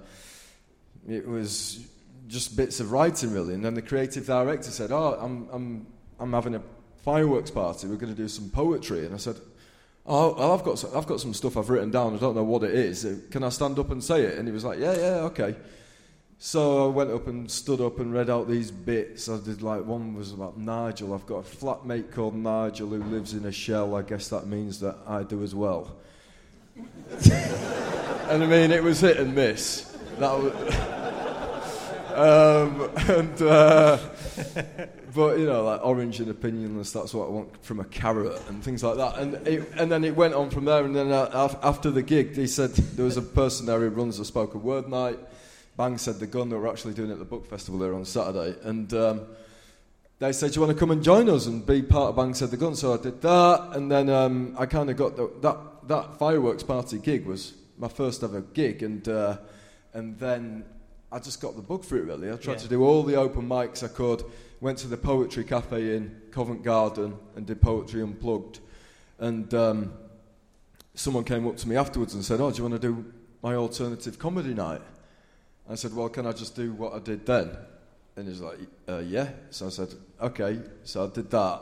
it 1.08 1.26
was 1.26 1.88
just 2.28 2.58
bits 2.58 2.82
of 2.82 2.92
writing 2.92 3.32
really. 3.32 3.54
And 3.54 3.64
then 3.64 3.74
the 3.74 3.82
creative 3.82 4.26
director 4.26 4.70
said, 4.70 4.92
"Oh, 4.92 5.18
I'm 5.18 5.48
I'm 5.54 5.88
I'm 6.20 6.34
having 6.34 6.56
a 6.56 6.62
fireworks 7.04 7.52
party. 7.52 7.88
We're 7.88 7.96
going 7.96 8.14
to 8.14 8.22
do 8.22 8.28
some 8.28 8.50
poetry." 8.50 9.06
And 9.06 9.14
I 9.14 9.18
said, 9.18 9.38
"Oh, 10.06 10.54
I've 10.54 10.64
got 10.64 10.80
some, 10.80 10.92
I've 10.96 11.08
got 11.08 11.20
some 11.20 11.34
stuff 11.34 11.58
I've 11.58 11.70
written 11.70 11.92
down. 11.92 12.16
I 12.16 12.18
don't 12.18 12.36
know 12.36 12.44
what 12.44 12.64
it 12.64 12.74
is. 12.74 13.08
Can 13.32 13.44
I 13.44 13.50
stand 13.50 13.80
up 13.80 13.90
and 13.92 14.04
say 14.04 14.24
it?" 14.24 14.38
And 14.38 14.48
he 14.48 14.54
was 14.54 14.64
like, 14.64 14.80
"Yeah, 14.80 14.96
yeah, 14.96 15.16
okay." 15.32 15.56
So 16.38 16.86
I 16.86 16.88
went 16.90 17.12
up 17.12 17.28
and 17.28 17.50
stood 17.50 17.80
up 17.80 18.00
and 18.00 18.14
read 18.14 18.30
out 18.30 18.50
these 18.50 18.70
bits. 18.70 19.30
I 19.30 19.40
did 19.40 19.62
like 19.62 19.86
one 19.86 20.16
was 20.16 20.34
about 20.34 20.58
Nigel. 20.58 21.14
I've 21.14 21.26
got 21.26 21.38
a 21.38 21.42
flatmate 21.42 22.12
called 22.12 22.36
Nigel 22.36 22.90
who 22.90 23.02
lives 23.04 23.34
in 23.34 23.46
a 23.46 23.52
shell. 23.52 23.96
I 23.96 24.02
guess 24.02 24.28
that 24.30 24.46
means 24.46 24.80
that 24.82 24.98
I 25.08 25.24
do 25.24 25.44
as 25.44 25.56
well. 25.56 25.96
and 26.76 28.44
I 28.44 28.48
mean, 28.48 28.72
it 28.72 28.84
was 28.84 29.00
hit 29.00 29.18
and 29.18 29.34
miss. 29.34 29.96
That 30.20 30.38
was, 30.38 30.54
um, 32.16 32.90
and 33.18 33.42
uh, 33.42 33.98
but 35.16 35.40
you 35.40 35.46
know, 35.46 35.64
like 35.64 35.84
orange 35.84 36.20
and 36.20 36.28
opinionless. 36.34 36.94
That's 36.94 37.14
what 37.14 37.28
I 37.28 37.32
want 37.32 37.64
from 37.64 37.80
a 37.80 37.86
carrot 37.86 38.40
and 38.50 38.64
things 38.64 38.84
like 38.84 38.98
that. 38.98 39.18
And 39.18 39.48
it, 39.48 39.72
and 39.78 39.92
then 39.92 40.04
it 40.04 40.16
went 40.16 40.34
on 40.34 40.50
from 40.50 40.66
there. 40.66 40.84
And 40.84 40.96
then 40.96 41.12
uh, 41.12 41.58
after 41.64 41.90
the 41.90 42.04
gig, 42.04 42.36
they 42.36 42.48
said 42.48 42.72
there 42.72 43.06
was 43.06 43.18
a 43.18 43.22
person 43.22 43.66
there 43.66 43.80
who 43.80 43.90
runs 43.90 44.20
a 44.20 44.26
spoken 44.26 44.62
word 44.62 44.88
night 44.88 45.18
Bang 45.78 45.98
said 45.98 46.20
the 46.20 46.28
gun 46.28 46.50
that 46.50 46.58
we're 46.58 46.70
actually 46.70 46.94
doing 46.94 47.12
at 47.12 47.20
the 47.20 47.26
book 47.26 47.46
festival 47.46 47.80
there 47.80 47.94
on 47.94 48.06
Saturday, 48.06 48.56
and 48.64 48.94
um, 48.94 49.22
they 50.20 50.32
said, 50.32 50.52
"Do 50.52 50.56
you 50.60 50.66
want 50.66 50.76
to 50.76 50.80
come 50.80 50.92
and 50.92 51.04
join 51.04 51.30
us 51.30 51.48
and 51.48 51.66
be 51.66 51.82
part 51.82 52.10
of 52.10 52.16
Bang 52.16 52.34
said 52.34 52.52
the 52.52 52.58
gun?" 52.58 52.76
So 52.76 52.94
I 52.94 52.98
did 52.98 53.22
that, 53.22 53.72
and 53.74 53.92
then 53.92 54.10
um, 54.10 54.56
I 54.58 54.68
kind 54.68 54.90
of 54.90 54.96
got 54.96 55.18
the, 55.18 55.30
that 55.42 55.58
that 55.90 56.18
fireworks 56.18 56.64
party 56.64 56.98
gig 56.98 57.26
was 57.26 57.54
my 57.78 57.90
first 57.90 58.24
ever 58.24 58.42
gig, 58.42 58.84
and 58.84 59.06
uh, 59.10 59.38
and 59.94 60.18
then 60.18 60.64
I 61.12 61.20
just 61.20 61.42
got 61.42 61.58
the 61.58 61.62
book 61.62 61.84
for 61.84 61.98
it. 61.98 62.06
Really, 62.06 62.32
I 62.32 62.38
tried 62.38 62.54
yeah. 62.54 62.60
to 62.60 62.68
do 62.70 62.84
all 62.84 63.04
the 63.04 63.16
open 63.16 63.48
mics 63.48 63.84
I 63.84 63.90
could. 63.90 64.24
Went 64.62 64.78
to 64.80 64.88
the 64.88 64.98
poetry 64.98 65.44
cafe 65.44 65.96
in 65.96 66.22
Covent 66.32 66.64
Garden 66.64 67.18
and 67.36 67.46
did 67.46 67.62
poetry 67.62 68.02
unplugged, 68.02 68.60
and 69.20 69.54
um, 69.54 69.94
someone 70.94 71.24
came 71.24 71.48
up 71.48 71.58
to 71.58 71.68
me 71.68 71.76
afterwards 71.76 72.14
and 72.14 72.24
said, 72.24 72.40
"Oh, 72.42 72.52
do 72.52 72.58
you 72.58 72.70
want 72.70 72.82
to 72.82 72.88
do 72.88 73.06
my 73.42 73.56
alternative 73.56 74.18
comedy 74.18 74.54
night?" 74.54 74.82
I 75.70 75.76
said, 75.76 75.96
Well, 75.96 76.10
can 76.10 76.28
I 76.28 76.32
just 76.32 76.56
do 76.56 76.74
what 76.74 76.94
I 76.94 77.00
did 77.00 77.26
then? 77.26 77.52
And 78.16 78.28
he's 78.28 78.40
like, 78.42 78.60
uh, 78.88 79.00
Yeah. 79.00 79.30
So 79.50 79.68
I 79.68 79.70
said, 79.70 79.94
Okay. 80.22 80.60
So 80.84 81.06
I 81.06 81.10
did 81.10 81.30
that. 81.32 81.62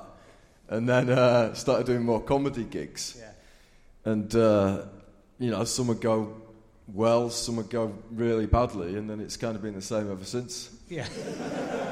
And 0.70 0.88
then 0.88 1.10
uh, 1.10 1.54
started 1.54 1.86
doing 1.86 2.04
more 2.04 2.22
comedy 2.22 2.64
gigs. 2.64 3.18
Yeah. 3.20 4.12
And, 4.12 4.36
uh, 4.36 4.86
you 5.40 5.52
know, 5.52 5.64
some 5.64 5.88
would 5.88 6.02
go 6.02 6.42
well, 6.94 7.30
some 7.30 7.56
would 7.56 7.70
go 7.70 7.94
really 8.12 8.46
badly, 8.46 8.98
and 8.98 9.10
then 9.10 9.22
it's 9.22 9.38
kind 9.38 9.56
of 9.56 9.62
been 9.62 9.74
the 9.74 9.82
same 9.82 10.12
ever 10.12 10.26
since. 10.26 10.70
Yeah. 10.90 11.08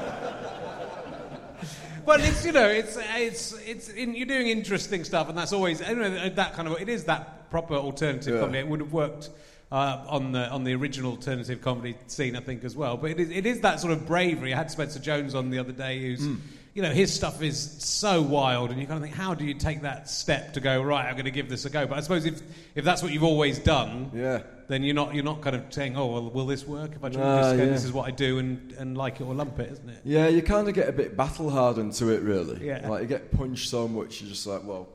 but 2.04 2.20
it's 2.20 2.44
you 2.44 2.52
know 2.52 2.66
it's 2.66 2.98
it's 3.16 3.52
it's 3.66 3.88
in, 3.88 4.14
you're 4.14 4.26
doing 4.26 4.48
interesting 4.48 5.04
stuff, 5.04 5.28
and 5.28 5.36
that's 5.36 5.52
always 5.52 5.80
anyway, 5.80 6.30
that 6.30 6.54
kind 6.54 6.68
of 6.68 6.80
it 6.80 6.88
is 6.88 7.04
that 7.04 7.50
proper 7.50 7.74
alternative 7.74 8.34
yeah. 8.34 8.40
comedy. 8.40 8.58
It 8.58 8.68
would 8.68 8.80
have 8.80 8.92
worked 8.92 9.30
uh, 9.70 10.04
on 10.08 10.32
the 10.32 10.48
on 10.50 10.64
the 10.64 10.74
original 10.74 11.12
alternative 11.12 11.60
comedy 11.60 11.96
scene, 12.06 12.36
I 12.36 12.40
think, 12.40 12.64
as 12.64 12.76
well. 12.76 12.96
But 12.96 13.12
it 13.12 13.20
is, 13.20 13.30
it 13.30 13.46
is 13.46 13.60
that 13.60 13.80
sort 13.80 13.92
of 13.92 14.06
bravery. 14.06 14.52
I 14.52 14.56
had 14.56 14.70
Spencer 14.70 14.98
Jones 14.98 15.34
on 15.34 15.50
the 15.50 15.58
other 15.58 15.72
day, 15.72 16.00
who's. 16.00 16.20
Mm. 16.20 16.38
You 16.74 16.80
know, 16.80 16.90
his 16.90 17.12
stuff 17.12 17.42
is 17.42 17.58
so 17.84 18.22
wild, 18.22 18.70
and 18.70 18.80
you 18.80 18.86
kind 18.86 18.96
of 18.96 19.02
think, 19.02 19.14
how 19.14 19.34
do 19.34 19.44
you 19.44 19.52
take 19.52 19.82
that 19.82 20.08
step 20.08 20.54
to 20.54 20.60
go, 20.60 20.80
right, 20.82 21.06
I'm 21.06 21.12
going 21.12 21.26
to 21.26 21.30
give 21.30 21.50
this 21.50 21.66
a 21.66 21.70
go? 21.70 21.86
But 21.86 21.98
I 21.98 22.00
suppose 22.00 22.24
if, 22.24 22.40
if 22.74 22.82
that's 22.82 23.02
what 23.02 23.12
you've 23.12 23.24
always 23.24 23.58
done, 23.58 24.10
yeah. 24.14 24.42
then 24.68 24.82
you're 24.82 24.94
not, 24.94 25.14
you're 25.14 25.22
not 25.22 25.42
kind 25.42 25.54
of 25.54 25.64
saying, 25.68 25.98
oh, 25.98 26.06
well, 26.06 26.30
will 26.30 26.46
this 26.46 26.66
work? 26.66 26.92
If 26.96 27.04
I 27.04 27.10
try 27.10 27.42
this, 27.42 27.58
yeah. 27.58 27.64
this 27.66 27.84
is 27.84 27.92
what 27.92 28.08
I 28.08 28.10
do, 28.10 28.38
and, 28.38 28.72
and 28.78 28.96
like 28.96 29.20
it 29.20 29.24
or 29.24 29.34
lump 29.34 29.58
it, 29.58 29.70
isn't 29.70 29.88
it? 29.90 30.00
Yeah, 30.04 30.28
you 30.28 30.40
kind 30.40 30.66
of 30.66 30.74
get 30.74 30.88
a 30.88 30.92
bit 30.92 31.14
battle 31.14 31.50
hardened 31.50 31.92
to 31.94 32.08
it, 32.08 32.22
really. 32.22 32.66
Yeah. 32.66 32.88
Like, 32.88 33.02
you 33.02 33.08
get 33.08 33.30
punched 33.32 33.68
so 33.68 33.86
much, 33.86 34.22
you're 34.22 34.30
just 34.30 34.46
like, 34.46 34.64
well, 34.64 34.88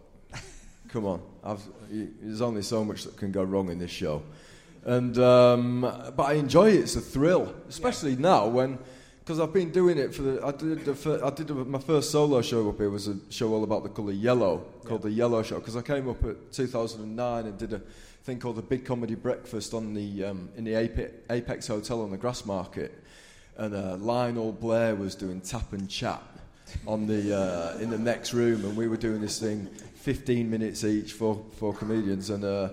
come 0.89 1.05
on. 1.05 1.21
I've, 1.43 1.61
there's 1.89 2.41
only 2.41 2.63
so 2.63 2.83
much 2.83 3.03
that 3.03 3.17
can 3.17 3.31
go 3.31 3.43
wrong 3.43 3.69
in 3.69 3.77
this 3.77 3.91
show. 3.91 4.23
And 4.83 5.17
um, 5.19 5.81
but 5.81 6.23
I 6.23 6.33
enjoy 6.33 6.69
it. 6.69 6.79
It's 6.79 6.95
a 6.95 7.01
thrill, 7.01 7.53
especially 7.67 8.11
yeah. 8.11 8.21
now 8.21 8.47
when 8.47 8.79
because 9.27 9.41
I've 9.41 9.51
been 9.51 9.71
doing 9.71 9.97
it 9.97 10.15
for 10.15 10.21
the. 10.21 10.45
I 10.45 10.51
did 10.51 10.85
the, 10.85 11.21
I 11.21 11.29
did 11.31 11.49
my 11.49 11.79
first 11.79 12.11
solo 12.11 12.41
show 12.41 12.69
up 12.69 12.77
here 12.77 12.89
was 12.89 13.09
a 13.09 13.17
show 13.29 13.53
all 13.53 13.65
about 13.65 13.83
the 13.83 13.89
colour 13.89 14.13
yellow 14.13 14.63
called 14.85 15.01
yeah. 15.01 15.09
the 15.09 15.15
Yellow 15.15 15.43
Show 15.43 15.55
because 15.55 15.75
I 15.75 15.81
came 15.81 16.07
up 16.07 16.23
at 16.23 16.53
2009 16.53 17.45
and 17.45 17.57
did 17.57 17.73
a 17.73 17.81
thing 18.23 18.39
called 18.39 18.55
the 18.55 18.61
Big 18.61 18.85
Comedy 18.85 19.15
Breakfast 19.15 19.73
on 19.73 19.93
the 19.93 20.23
um, 20.23 20.47
in 20.55 20.63
the 20.63 20.75
Apex 21.29 21.67
Hotel 21.67 22.03
on 22.03 22.11
the 22.11 22.17
Grassmarket, 22.17 22.91
and 23.57 23.75
uh, 23.75 23.97
Lionel 23.97 24.53
Blair 24.53 24.95
was 24.95 25.13
doing 25.13 25.41
tap 25.41 25.73
and 25.73 25.89
chat 25.89 26.23
on 26.85 27.05
the 27.05 27.37
uh, 27.37 27.77
in 27.79 27.89
the 27.89 27.97
next 27.97 28.33
room, 28.33 28.63
and 28.63 28.77
we 28.77 28.87
were 28.87 28.95
doing 28.95 29.19
this 29.19 29.41
thing 29.41 29.65
15 29.95 30.49
minutes 30.49 30.85
each 30.85 31.11
for 31.11 31.43
for 31.57 31.73
comedians 31.73 32.29
and. 32.29 32.45
Uh, 32.45 32.69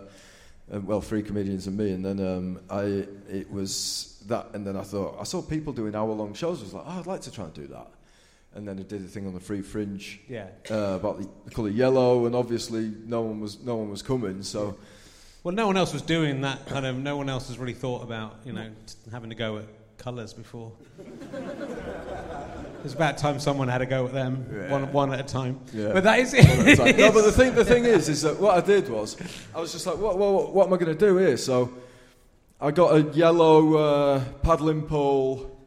uh, 0.72 0.80
well, 0.80 1.00
three 1.00 1.22
comedians 1.22 1.66
and 1.66 1.76
me, 1.76 1.92
and 1.92 2.04
then 2.04 2.20
um, 2.20 2.60
I 2.70 3.06
it 3.30 3.50
was 3.50 4.22
that, 4.26 4.48
and 4.54 4.66
then 4.66 4.76
I 4.76 4.82
thought 4.82 5.16
I 5.20 5.24
saw 5.24 5.42
people 5.42 5.72
doing 5.72 5.94
hour 5.94 6.12
long 6.12 6.34
shows. 6.34 6.60
I 6.60 6.64
was 6.64 6.74
like, 6.74 6.84
oh, 6.86 6.98
I'd 7.00 7.06
like 7.06 7.20
to 7.22 7.30
try 7.32 7.44
and 7.44 7.54
do 7.54 7.66
that. 7.68 7.88
And 8.54 8.68
then 8.68 8.78
I 8.78 8.82
did 8.82 9.04
a 9.04 9.08
thing 9.08 9.26
on 9.26 9.34
the 9.34 9.40
Free 9.40 9.62
Fringe, 9.62 10.20
yeah, 10.28 10.46
uh, 10.70 10.94
about 10.94 11.18
the, 11.18 11.28
the 11.44 11.50
colour 11.50 11.68
yellow, 11.68 12.26
and 12.26 12.36
obviously 12.36 12.92
no 13.04 13.22
one 13.22 13.40
was 13.40 13.60
no 13.62 13.76
one 13.76 13.90
was 13.90 14.02
coming, 14.02 14.42
so. 14.42 14.76
Well, 15.42 15.54
no 15.54 15.66
one 15.66 15.76
else 15.76 15.92
was 15.92 16.00
doing 16.00 16.40
that 16.40 16.64
kind 16.64 16.86
of. 16.86 16.96
No 16.96 17.18
one 17.18 17.28
else 17.28 17.48
has 17.48 17.58
really 17.58 17.74
thought 17.74 18.02
about 18.02 18.36
you 18.46 18.52
know 18.52 18.70
having 19.12 19.28
to 19.28 19.36
go 19.36 19.58
at 19.58 19.64
colours 19.98 20.32
before. 20.32 20.72
It's 22.84 22.92
about 22.92 23.16
time 23.16 23.40
someone 23.40 23.68
had 23.68 23.80
a 23.80 23.86
go 23.86 24.06
at 24.06 24.12
them, 24.12 24.46
yeah. 24.52 24.70
one, 24.70 24.92
one 24.92 25.12
at 25.14 25.20
a 25.20 25.22
time. 25.22 25.58
Yeah. 25.72 25.94
But 25.94 26.04
that 26.04 26.18
is 26.18 26.34
it. 26.34 26.98
no, 26.98 27.10
but 27.10 27.24
the 27.24 27.32
thing, 27.32 27.54
the 27.54 27.64
thing 27.64 27.86
is, 27.86 28.10
is 28.10 28.20
that 28.22 28.38
what 28.38 28.58
I 28.58 28.60
did 28.60 28.90
was, 28.90 29.16
I 29.54 29.60
was 29.60 29.72
just 29.72 29.86
like, 29.86 29.96
what, 29.96 30.18
what, 30.18 30.52
what 30.52 30.66
am 30.66 30.74
I 30.74 30.76
going 30.76 30.94
to 30.96 31.06
do 31.06 31.16
here? 31.16 31.38
So 31.38 31.72
I 32.60 32.70
got 32.72 32.94
a 32.94 33.00
yellow 33.16 33.74
uh, 33.74 34.24
paddling 34.42 34.82
pole, 34.82 35.58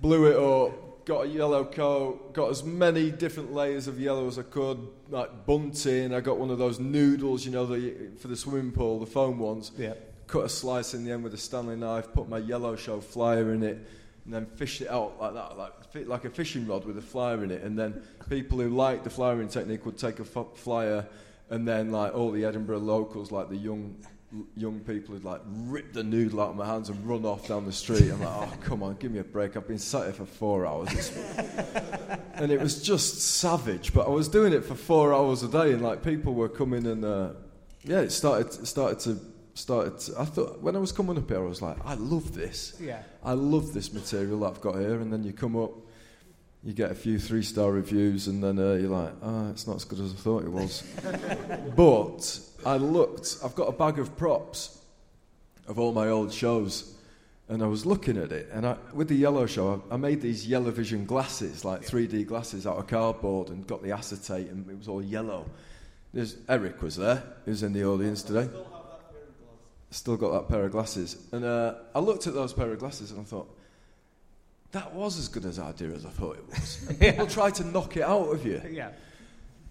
blew 0.00 0.26
it 0.26 0.36
up, 0.36 1.04
got 1.04 1.24
a 1.24 1.28
yellow 1.28 1.64
coat, 1.64 2.32
got 2.32 2.50
as 2.50 2.62
many 2.62 3.10
different 3.10 3.52
layers 3.52 3.88
of 3.88 3.98
yellow 3.98 4.28
as 4.28 4.38
I 4.38 4.42
could, 4.42 4.78
like 5.08 5.46
bunting. 5.46 6.14
I 6.14 6.20
got 6.20 6.38
one 6.38 6.50
of 6.50 6.58
those 6.58 6.78
noodles, 6.78 7.44
you 7.44 7.50
know, 7.50 7.66
the, 7.66 8.10
for 8.20 8.28
the 8.28 8.36
swimming 8.36 8.70
pool, 8.70 9.00
the 9.00 9.06
foam 9.06 9.40
ones. 9.40 9.72
Yeah. 9.76 9.94
Cut 10.28 10.44
a 10.44 10.48
slice 10.48 10.94
in 10.94 11.04
the 11.04 11.10
end 11.10 11.24
with 11.24 11.34
a 11.34 11.38
Stanley 11.38 11.74
knife, 11.74 12.12
put 12.12 12.28
my 12.28 12.38
yellow 12.38 12.76
show 12.76 13.00
flyer 13.00 13.52
in 13.52 13.64
it 13.64 13.78
and 14.26 14.34
then 14.34 14.44
fished 14.44 14.80
it 14.80 14.90
out 14.90 15.20
like 15.20 15.34
that, 15.34 15.56
like 15.56 15.72
like 16.06 16.24
a 16.24 16.30
fishing 16.30 16.66
rod 16.66 16.84
with 16.84 16.98
a 16.98 17.02
flyer 17.02 17.42
in 17.44 17.50
it. 17.50 17.62
And 17.62 17.78
then 17.78 18.02
people 18.28 18.58
who 18.58 18.68
liked 18.68 19.04
the 19.04 19.10
flyering 19.10 19.48
technique 19.48 19.86
would 19.86 19.96
take 19.96 20.18
a 20.18 20.22
f- 20.22 20.48
flyer, 20.56 21.06
and 21.48 21.66
then 21.66 21.92
like 21.92 22.12
all 22.12 22.32
the 22.32 22.44
Edinburgh 22.44 22.80
locals, 22.80 23.30
like 23.30 23.48
the 23.48 23.56
young 23.56 23.96
young 24.56 24.80
people 24.80 25.14
would 25.14 25.24
like 25.24 25.40
rip 25.46 25.92
the 25.92 26.02
noodle 26.02 26.40
out 26.40 26.50
of 26.50 26.56
my 26.56 26.66
hands 26.66 26.90
and 26.90 27.08
run 27.08 27.24
off 27.24 27.46
down 27.46 27.64
the 27.64 27.72
street. 27.72 28.10
I'm 28.10 28.20
like, 28.20 28.48
oh 28.48 28.52
come 28.60 28.82
on, 28.82 28.96
give 28.96 29.12
me 29.12 29.20
a 29.20 29.24
break. 29.24 29.56
I've 29.56 29.68
been 29.68 29.78
sat 29.78 30.02
here 30.02 30.12
for 30.12 30.26
four 30.26 30.66
hours, 30.66 31.16
and 32.34 32.50
it 32.50 32.60
was 32.60 32.82
just 32.82 33.20
savage. 33.20 33.94
But 33.94 34.08
I 34.08 34.10
was 34.10 34.26
doing 34.26 34.52
it 34.52 34.64
for 34.64 34.74
four 34.74 35.14
hours 35.14 35.44
a 35.44 35.48
day, 35.48 35.72
and 35.72 35.82
like 35.82 36.02
people 36.02 36.34
were 36.34 36.48
coming 36.48 36.86
and. 36.86 37.04
Uh, 37.04 37.30
yeah, 37.86 38.00
it 38.00 38.10
started 38.10 38.66
started 38.66 38.98
to 39.00 39.20
started. 39.56 39.98
To, 39.98 40.20
I 40.20 40.24
thought 40.24 40.60
when 40.60 40.76
I 40.76 40.78
was 40.78 40.92
coming 40.92 41.16
up 41.18 41.28
here, 41.28 41.38
I 41.38 41.48
was 41.48 41.62
like, 41.62 41.76
I 41.84 41.94
love 41.94 42.34
this. 42.34 42.76
Yeah. 42.80 43.02
I 43.24 43.32
love 43.32 43.72
this 43.72 43.92
material 43.92 44.40
that 44.40 44.46
I've 44.46 44.60
got 44.60 44.76
here. 44.78 45.00
And 45.00 45.12
then 45.12 45.24
you 45.24 45.32
come 45.32 45.56
up, 45.56 45.72
you 46.62 46.72
get 46.72 46.90
a 46.90 46.94
few 46.94 47.18
three 47.18 47.42
star 47.42 47.70
reviews, 47.70 48.28
and 48.28 48.42
then 48.42 48.58
uh, 48.58 48.74
you're 48.74 48.90
like, 48.90 49.12
ah, 49.22 49.50
it's 49.50 49.66
not 49.66 49.76
as 49.76 49.84
good 49.84 50.00
as 50.00 50.12
I 50.12 50.16
thought 50.16 50.44
it 50.44 50.50
was. 50.50 50.82
but 51.76 52.40
I 52.64 52.76
looked. 52.76 53.38
I've 53.44 53.54
got 53.54 53.68
a 53.68 53.72
bag 53.72 53.98
of 53.98 54.16
props 54.16 54.78
of 55.66 55.78
all 55.78 55.92
my 55.92 56.08
old 56.08 56.32
shows. 56.32 56.92
And 57.48 57.62
I 57.62 57.68
was 57.68 57.86
looking 57.86 58.16
at 58.16 58.32
it, 58.32 58.50
and 58.52 58.66
I, 58.66 58.76
with 58.92 59.06
the 59.06 59.14
yellow 59.14 59.46
show, 59.46 59.80
I, 59.88 59.94
I 59.94 59.96
made 59.96 60.20
these 60.20 60.48
yellow 60.48 60.72
vision 60.72 61.06
glasses, 61.06 61.64
like 61.64 61.82
3D 61.82 62.26
glasses 62.26 62.66
out 62.66 62.76
of 62.76 62.88
cardboard, 62.88 63.50
and 63.50 63.64
got 63.64 63.84
the 63.84 63.92
acetate, 63.92 64.48
and 64.48 64.68
it 64.68 64.76
was 64.76 64.88
all 64.88 65.00
yellow. 65.00 65.48
There's 66.12 66.38
Eric 66.48 66.82
was 66.82 66.96
there, 66.96 67.22
who's 67.44 67.62
in 67.62 67.72
the 67.72 67.84
audience 67.84 68.24
today. 68.24 68.48
Still 69.90 70.16
got 70.16 70.32
that 70.32 70.48
pair 70.52 70.64
of 70.64 70.72
glasses, 70.72 71.16
and 71.32 71.44
uh, 71.44 71.74
I 71.94 72.00
looked 72.00 72.26
at 72.26 72.34
those 72.34 72.52
pair 72.52 72.70
of 72.72 72.78
glasses, 72.78 73.12
and 73.12 73.20
I 73.20 73.24
thought, 73.24 73.48
that 74.72 74.92
was 74.92 75.18
as 75.18 75.28
good 75.28 75.44
as 75.46 75.58
an 75.58 75.66
idea 75.68 75.88
as 75.90 76.04
I 76.04 76.10
thought 76.10 76.36
it 76.36 76.46
was. 76.48 76.86
And 76.88 76.98
people 76.98 77.26
try 77.26 77.50
to 77.50 77.64
knock 77.64 77.96
it 77.96 78.02
out 78.02 78.28
of 78.32 78.44
you, 78.44 78.60
Yeah. 78.68 78.90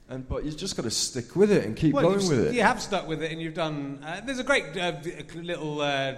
and 0.09 0.27
but 0.27 0.45
you've 0.45 0.57
just 0.57 0.77
got 0.77 0.83
to 0.83 0.89
stick 0.91 1.35
with 1.35 1.51
it 1.51 1.65
and 1.65 1.75
keep 1.75 1.93
Well, 1.93 2.03
going 2.09 2.27
with 2.29 2.47
it. 2.47 2.53
You 2.55 2.61
have 2.61 2.81
stuck 2.81 3.07
with 3.07 3.21
it, 3.21 3.31
and 3.31 3.41
you've 3.41 3.53
done. 3.53 3.99
Uh, 4.03 4.21
there's 4.25 4.39
a 4.39 4.43
great 4.43 4.75
uh, 4.77 4.93
little 5.35 5.81
uh, 5.81 6.15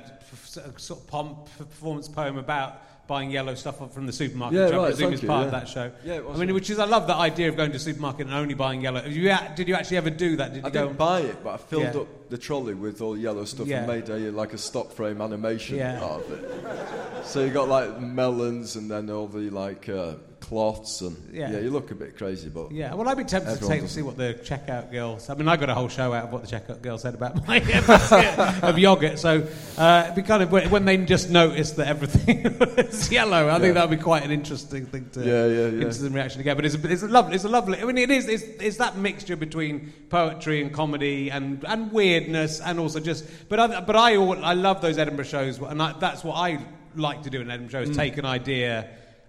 sort 0.78 1.00
of 1.02 1.08
pomp 1.08 1.50
performance 1.58 2.08
poem 2.08 2.38
about 2.38 2.82
buying 3.08 3.32
yellow 3.32 3.56
stuff 3.56 3.78
from 3.94 4.06
the 4.06 4.12
supermarket, 4.14 4.58
Yeah, 4.60 4.66
which 4.66 4.74
I 4.74 4.78
right, 4.78 4.86
presume 4.88 5.06
thank 5.08 5.14
is 5.16 5.22
you, 5.24 5.28
part 5.28 5.42
yeah. 5.42 5.46
of 5.46 5.52
that 5.52 5.68
show. 5.70 5.92
Yeah, 6.04 6.14
it 6.16 6.26
was, 6.26 6.40
I 6.40 6.46
mean, 6.46 6.54
which 6.54 6.70
is 6.70 6.78
I 6.80 6.86
love 6.86 7.08
that 7.08 7.18
idea 7.18 7.48
of 7.50 7.56
going 7.58 7.70
to 7.72 7.78
the 7.78 7.84
supermarket 7.84 8.28
and 8.28 8.36
only 8.36 8.54
buying 8.54 8.82
yellow. 8.82 9.02
Have 9.02 9.12
you, 9.12 9.34
did 9.56 9.68
you 9.68 9.76
actually 9.76 9.98
ever 9.98 10.10
do 10.10 10.36
that? 10.36 10.54
Did 10.54 10.64
you 10.64 10.68
I 10.68 10.70
go? 10.72 10.84
didn't 10.88 10.98
buy 10.98 11.22
it, 11.22 11.44
but 11.44 11.54
I 11.54 11.58
filled 11.58 11.84
Yeah. 11.84 12.02
up 12.02 12.30
the 12.30 12.38
trolley 12.38 12.74
with 12.74 13.02
all 13.02 13.18
yellow 13.18 13.46
stuff 13.46 13.68
Yeah. 13.68 13.80
and 13.80 13.88
made 13.88 14.10
a, 14.10 14.32
like 14.32 14.54
a 14.54 14.58
stock 14.58 14.92
frame 14.92 15.22
animation 15.22 15.78
Yeah. 15.78 16.04
out 16.04 16.22
of 16.26 16.32
it. 16.32 17.26
So 17.26 17.44
you 17.44 17.52
got 17.52 17.70
like 17.70 18.00
melons 18.02 18.76
and 18.76 18.92
then 18.92 19.10
all 19.10 19.28
the 19.28 19.50
like 19.50 19.88
uh, 19.90 20.16
cloths 20.48 21.02
and 21.02 21.16
Yeah. 21.34 21.52
yeah. 21.52 21.60
you 21.60 21.70
look 21.72 21.92
a 21.92 21.96
bit 21.96 22.18
crazy, 22.18 22.48
but 22.50 22.72
Yeah, 22.72 22.94
well, 22.94 23.08
I'd 23.10 23.18
be 23.18 23.26
tempted 23.26 23.60
to 23.60 23.68
take 23.68 23.82
does 23.82 23.92
see 23.92 24.02
what 24.02 24.18
the 24.18 24.34
checkout 24.44 24.92
girls. 24.92 25.30
I 25.30 25.36
mean, 25.36 25.48
I 25.48 25.58
got 25.58 25.70
a 25.70 25.74
whole 25.74 25.90
show 25.90 26.14
out 26.14 26.26
of 26.26 26.32
what 26.32 26.46
the 26.46 26.48
checkout 26.48 26.82
girl 26.82 26.98
said 26.98 27.14
about 27.16 27.46
my 27.48 27.58
of 28.64 28.80
yogurt. 28.80 29.20
So 29.20 29.46
uh, 29.78 30.04
it'd 30.06 30.16
be 30.16 30.22
kind 30.24 30.42
of 30.44 30.52
when 30.72 30.86
they 30.86 30.98
just 30.98 31.30
noticed 31.30 31.76
that 31.78 31.88
everything 31.88 32.44
was 32.78 33.12
yellow. 33.12 33.50
I 33.50 33.60
think 33.60 33.74
that 33.74 33.90
would 33.90 33.98
be 33.98 34.02
quite 34.04 34.24
an 34.24 34.32
interesting 34.32 34.86
thing 34.86 35.10
to 35.14 35.20
Yeah, 35.20 35.46
yeah, 35.48 35.54
yeah. 35.54 35.66
interesting 35.74 36.14
reaction 36.14 36.38
to 36.40 36.44
get. 36.44 36.56
But 36.56 36.66
it's 36.66 36.76
a, 36.76 36.92
it's 36.92 37.04
a 37.04 37.08
lovely, 37.08 37.36
it's 37.36 37.44
a 37.44 37.50
lovely. 37.50 37.80
I 37.82 37.84
mean, 37.86 37.98
it 37.98 38.10
is. 38.12 38.28
It's, 38.28 38.44
it's 38.62 38.78
that 38.78 38.98
mixture 38.98 39.36
between 39.36 39.92
poetry 40.10 40.62
and 40.62 40.72
comedy 40.74 41.30
and, 41.30 41.64
and 41.68 41.92
weirdness 41.92 42.62
and 42.62 42.80
also 42.80 43.00
just. 43.02 43.26
But 43.50 43.60
I, 43.60 43.82
but 43.82 43.96
I 43.96 44.14
I 44.16 44.54
love 44.54 44.82
those 44.82 44.98
Edinburgh 44.98 45.26
shows, 45.26 45.60
and 45.60 45.82
I, 45.82 45.94
that's 46.00 46.24
what 46.24 46.36
I 46.36 46.60
like 46.96 47.24
to 47.24 47.30
do 47.30 47.42
in 47.42 47.52
Edinburgh 47.52 47.86
shows: 47.86 47.90
Mm. 47.90 47.96
take 47.96 48.18
an 48.18 48.26
idea. 48.26 48.88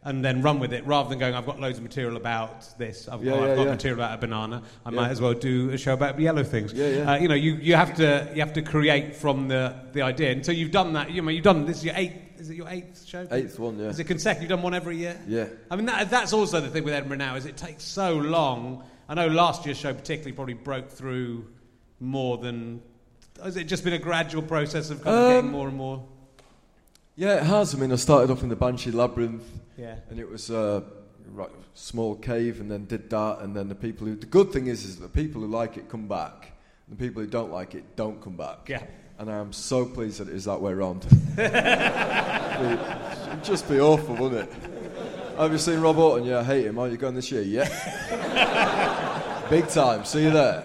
And 0.09 0.25
then 0.25 0.41
run 0.41 0.59
with 0.59 0.73
it 0.73 0.87
rather 0.87 1.11
than 1.11 1.19
going. 1.19 1.35
I've 1.35 1.45
got 1.45 1.61
loads 1.61 1.77
of 1.77 1.83
material 1.85 2.17
about 2.17 2.79
this. 2.79 3.09
I've, 3.09 3.23
Yeah, 3.23 3.33
oh, 3.35 3.45
I've 3.50 3.57
got 3.57 3.65
yeah. 3.65 3.71
material 3.73 3.99
about 4.00 4.15
a 4.17 4.21
banana. 4.27 4.62
I 4.87 4.91
Yeah. 4.91 4.97
might 4.97 5.11
as 5.11 5.21
well 5.21 5.35
do 5.35 5.69
a 5.71 5.77
show 5.77 5.93
about 5.93 6.19
yellow 6.19 6.43
things. 6.45 6.73
Yeah, 6.73 6.88
yeah. 6.88 7.12
Uh, 7.12 7.17
you 7.19 7.29
know, 7.29 7.35
you, 7.35 7.57
you 7.57 7.75
have 7.75 7.95
to 7.97 8.31
you 8.35 8.41
have 8.41 8.55
to 8.55 8.62
create 8.62 9.15
from 9.15 9.49
the, 9.49 9.75
the 9.93 10.00
idea. 10.00 10.31
And 10.33 10.47
so 10.47 10.50
you've 10.50 10.71
done 10.71 10.95
that. 10.95 11.11
You 11.11 11.21
know, 11.21 11.29
you've 11.29 11.45
done 11.45 11.67
this. 11.67 11.79
Is 11.79 11.85
your 11.85 11.95
eighth? 11.97 12.41
Is 12.41 12.49
it 12.49 12.55
your 12.57 12.69
eighth 12.71 13.05
show? 13.05 13.27
eighth 13.31 13.59
one, 13.59 13.79
yeah. 13.79 13.88
Is 13.88 13.99
it 13.99 14.05
consecutive? 14.05 14.45
You've 14.45 14.57
done 14.57 14.62
one 14.62 14.73
every 14.73 14.97
year. 14.97 15.21
Yeah. 15.29 15.47
I 15.71 15.77
mean, 15.77 15.87
that, 15.87 16.09
that's 16.09 16.33
also 16.33 16.61
the 16.61 16.69
thing 16.69 16.85
with 16.85 16.95
Edinburgh 16.95 17.19
now 17.19 17.35
is 17.35 17.45
it 17.45 17.57
takes 17.59 17.85
so 17.85 18.15
long. 18.15 18.85
I 19.11 19.15
know 19.15 19.27
last 19.27 19.67
year's 19.67 19.77
show 19.77 19.93
particularly 19.93 20.33
probably 20.33 20.55
broke 20.55 20.88
through 20.88 21.49
more 22.00 22.38
than. 22.38 22.81
Has 23.45 23.57
it 23.59 23.65
just 23.65 23.85
been 23.85 23.93
a 23.93 23.99
gradual 23.99 24.43
process 24.43 24.88
of 24.91 25.03
kind 25.05 25.17
of 25.17 25.23
Um, 25.25 25.33
getting 25.35 25.50
more 25.50 25.69
and 25.69 25.77
more? 25.77 26.03
Yeah, 27.19 27.39
it 27.39 27.43
has. 27.43 27.75
I 27.75 27.79
mean, 27.79 27.91
I 27.91 27.97
started 27.97 28.31
off 28.31 28.45
in 28.45 28.49
the 28.49 28.55
Banshee 28.55 28.93
Labyrinth, 28.93 29.43
Yeah. 29.77 29.97
and 30.09 30.21
it 30.21 30.31
was 30.31 30.51
a 30.51 30.85
right, 31.33 31.51
small 31.75 32.15
cave, 32.15 32.61
and 32.61 32.71
then 32.71 32.85
did 32.87 33.11
that, 33.11 33.40
and 33.40 33.57
then 33.57 33.69
the 33.69 33.75
people 33.75 34.07
who. 34.07 34.14
The 34.14 34.27
good 34.27 34.53
thing 34.53 34.69
is, 34.69 34.85
is 34.85 34.99
the 34.99 35.09
people 35.09 35.40
who 35.40 35.49
like 35.49 35.77
it 35.77 35.88
come 35.88 36.07
back. 36.07 36.53
and 36.88 36.97
The 36.97 37.05
people 37.05 37.21
who 37.21 37.27
don't 37.29 37.51
like 37.51 37.75
it 37.75 37.97
don't 37.97 38.23
come 38.23 38.37
back. 38.37 38.69
Yeah. 38.69 38.85
And 39.19 39.29
I 39.29 39.38
am 39.38 39.53
so 39.53 39.85
pleased 39.85 40.21
that 40.21 40.29
it 40.29 40.35
is 40.37 40.45
that 40.45 40.61
way 40.61 40.71
around. 40.71 41.07
It'd 41.38 41.53
just 43.42 43.69
be 43.69 43.81
awful, 43.81 44.14
wouldn't 44.14 44.49
it? 44.49 44.53
Have 45.37 45.51
you 45.51 45.59
seen 45.59 45.81
Rob 45.81 45.99
Auton? 45.99 46.25
Yeah, 46.25 46.38
I 46.38 46.45
hate 46.45 46.66
him. 46.66 46.79
Are 46.79 46.87
you 46.87 46.97
going 46.97 47.16
this 47.16 47.33
year? 47.33 47.42
Yeah. 47.42 47.66
Big 49.51 49.66
time. 49.69 50.05
See 50.05 50.23
you 50.23 50.31
there. 50.31 50.62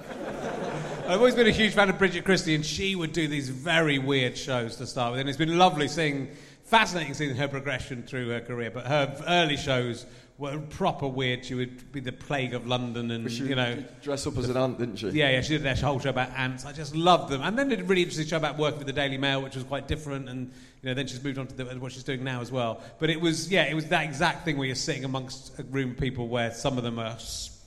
I've 1.07 1.17
always 1.19 1.35
been 1.35 1.47
a 1.47 1.51
huge 1.51 1.73
fan 1.73 1.89
of 1.89 1.97
Bridget 1.97 2.23
Christie, 2.25 2.55
and 2.55 2.65
she 2.65 2.95
would 2.95 3.11
do 3.11 3.27
these 3.27 3.49
very 3.49 3.99
weird 3.99 4.37
shows 4.37 4.75
to 4.77 4.87
start 4.87 5.11
with. 5.11 5.19
And 5.19 5.29
it's 5.29 5.37
been 5.37 5.57
lovely 5.57 5.87
seeing, 5.87 6.29
fascinating 6.73 7.13
seeing 7.13 7.35
her 7.35 7.47
progression 7.47 8.01
through 8.01 8.29
her 8.29 8.41
career. 8.41 8.71
But 8.71 8.87
her 8.87 9.15
early 9.27 9.57
shows 9.57 10.07
were 10.39 10.57
proper 10.57 11.07
weird. 11.07 11.45
She 11.45 11.53
would 11.53 11.91
be 11.91 11.99
the 11.99 12.11
plague 12.11 12.55
of 12.55 12.65
London, 12.65 13.11
and 13.11 13.31
She 13.31 13.43
you 13.43 13.53
know. 13.53 13.83
dress 14.01 14.25
up 14.25 14.35
as 14.39 14.49
an 14.49 14.57
ant, 14.57 14.79
didn't 14.79 14.95
she? 14.95 15.09
Yeah, 15.09 15.29
yeah, 15.29 15.41
she 15.41 15.55
did 15.55 15.67
a 15.67 15.75
whole 15.75 15.99
show 15.99 16.09
about 16.09 16.31
ants. 16.35 16.65
I 16.65 16.71
just 16.71 16.95
loved 16.95 17.31
them. 17.31 17.43
And 17.43 17.59
then 17.59 17.69
did 17.69 17.81
a 17.81 17.83
really 17.83 18.01
interesting 18.01 18.25
show 18.25 18.37
about 18.37 18.57
working 18.57 18.79
with 18.79 18.87
the 18.87 18.93
Daily 18.93 19.19
Mail, 19.19 19.43
which 19.43 19.53
was 19.53 19.63
quite 19.63 19.87
different. 19.87 20.27
And 20.27 20.51
you 20.81 20.89
know, 20.89 20.95
then 20.95 21.05
she's 21.05 21.23
moved 21.23 21.37
on 21.37 21.45
to 21.45 21.55
the, 21.55 21.65
what 21.77 21.91
she's 21.91 22.03
doing 22.03 22.23
now 22.23 22.41
as 22.41 22.51
well. 22.51 22.81
But 22.97 23.11
it 23.11 23.21
was, 23.21 23.51
yeah, 23.51 23.65
it 23.65 23.75
was 23.75 23.85
that 23.89 24.03
exact 24.03 24.43
thing 24.43 24.57
where 24.57 24.65
you're 24.65 24.75
sitting 24.75 25.05
amongst 25.05 25.59
a 25.59 25.63
room 25.65 25.91
of 25.91 25.97
people 25.97 26.27
where 26.27 26.51
some 26.51 26.79
of 26.79 26.83
them 26.83 26.97
are 26.97 27.19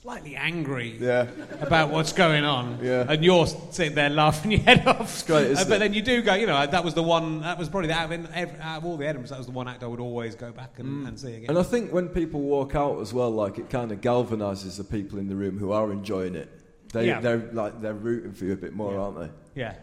slightly 0.07 0.37
angry 0.37 0.95
Yeah. 1.01 1.27
about 1.59 1.89
what's 1.91 2.13
going 2.13 2.45
on, 2.45 2.79
Yeah. 2.81 3.05
and 3.09 3.25
you're 3.25 3.45
sitting 3.45 3.93
there 3.93 4.09
laughing 4.09 4.51
your 4.51 4.61
head 4.61 4.87
off. 4.87 5.01
It's 5.01 5.23
great, 5.23 5.47
isn't 5.47 5.67
but 5.67 5.75
it? 5.75 5.79
then 5.79 5.93
you 5.93 6.01
do 6.01 6.21
go, 6.21 6.33
you 6.33 6.47
know, 6.47 6.65
that 6.65 6.85
was 6.85 6.93
the 6.93 7.03
one. 7.03 7.41
That 7.41 7.57
was 7.59 7.67
probably 7.67 7.89
the, 7.89 7.95
out, 7.95 8.09
of, 8.13 8.25
ev- 8.33 8.55
out 8.61 8.77
of 8.77 8.85
all 8.85 8.95
the 8.95 9.03
Edinburghs, 9.03 9.27
that 9.31 9.37
was 9.37 9.47
the 9.47 9.51
one 9.51 9.67
act 9.67 9.83
I 9.83 9.87
would 9.87 9.99
always 9.99 10.33
go 10.33 10.53
back 10.53 10.79
and, 10.79 11.05
and 11.09 11.19
see 11.19 11.33
again. 11.33 11.47
Mm. 11.47 11.49
And 11.49 11.57
I 11.59 11.63
think 11.63 11.91
when 11.91 12.07
people 12.07 12.39
walk 12.39 12.73
out 12.73 13.01
as 13.01 13.13
well, 13.13 13.29
like 13.31 13.57
it 13.57 13.69
kind 13.69 13.91
of 13.91 13.99
galvanizes 13.99 14.77
the 14.77 14.85
people 14.85 15.19
in 15.19 15.27
the 15.27 15.35
room 15.35 15.57
who 15.59 15.73
are 15.73 15.91
enjoying 15.91 16.35
it. 16.35 16.49
They, 16.93 17.07
Yeah. 17.07 17.19
They're 17.19 17.49
like 17.51 17.81
they're 17.81 17.93
rooting 17.93 18.31
for 18.31 18.45
you 18.45 18.53
a 18.53 18.55
bit 18.55 18.73
more, 18.73 18.93
Yeah. 18.93 18.99
aren't 18.99 19.19
they? 19.19 19.29
yeah, 19.61 19.73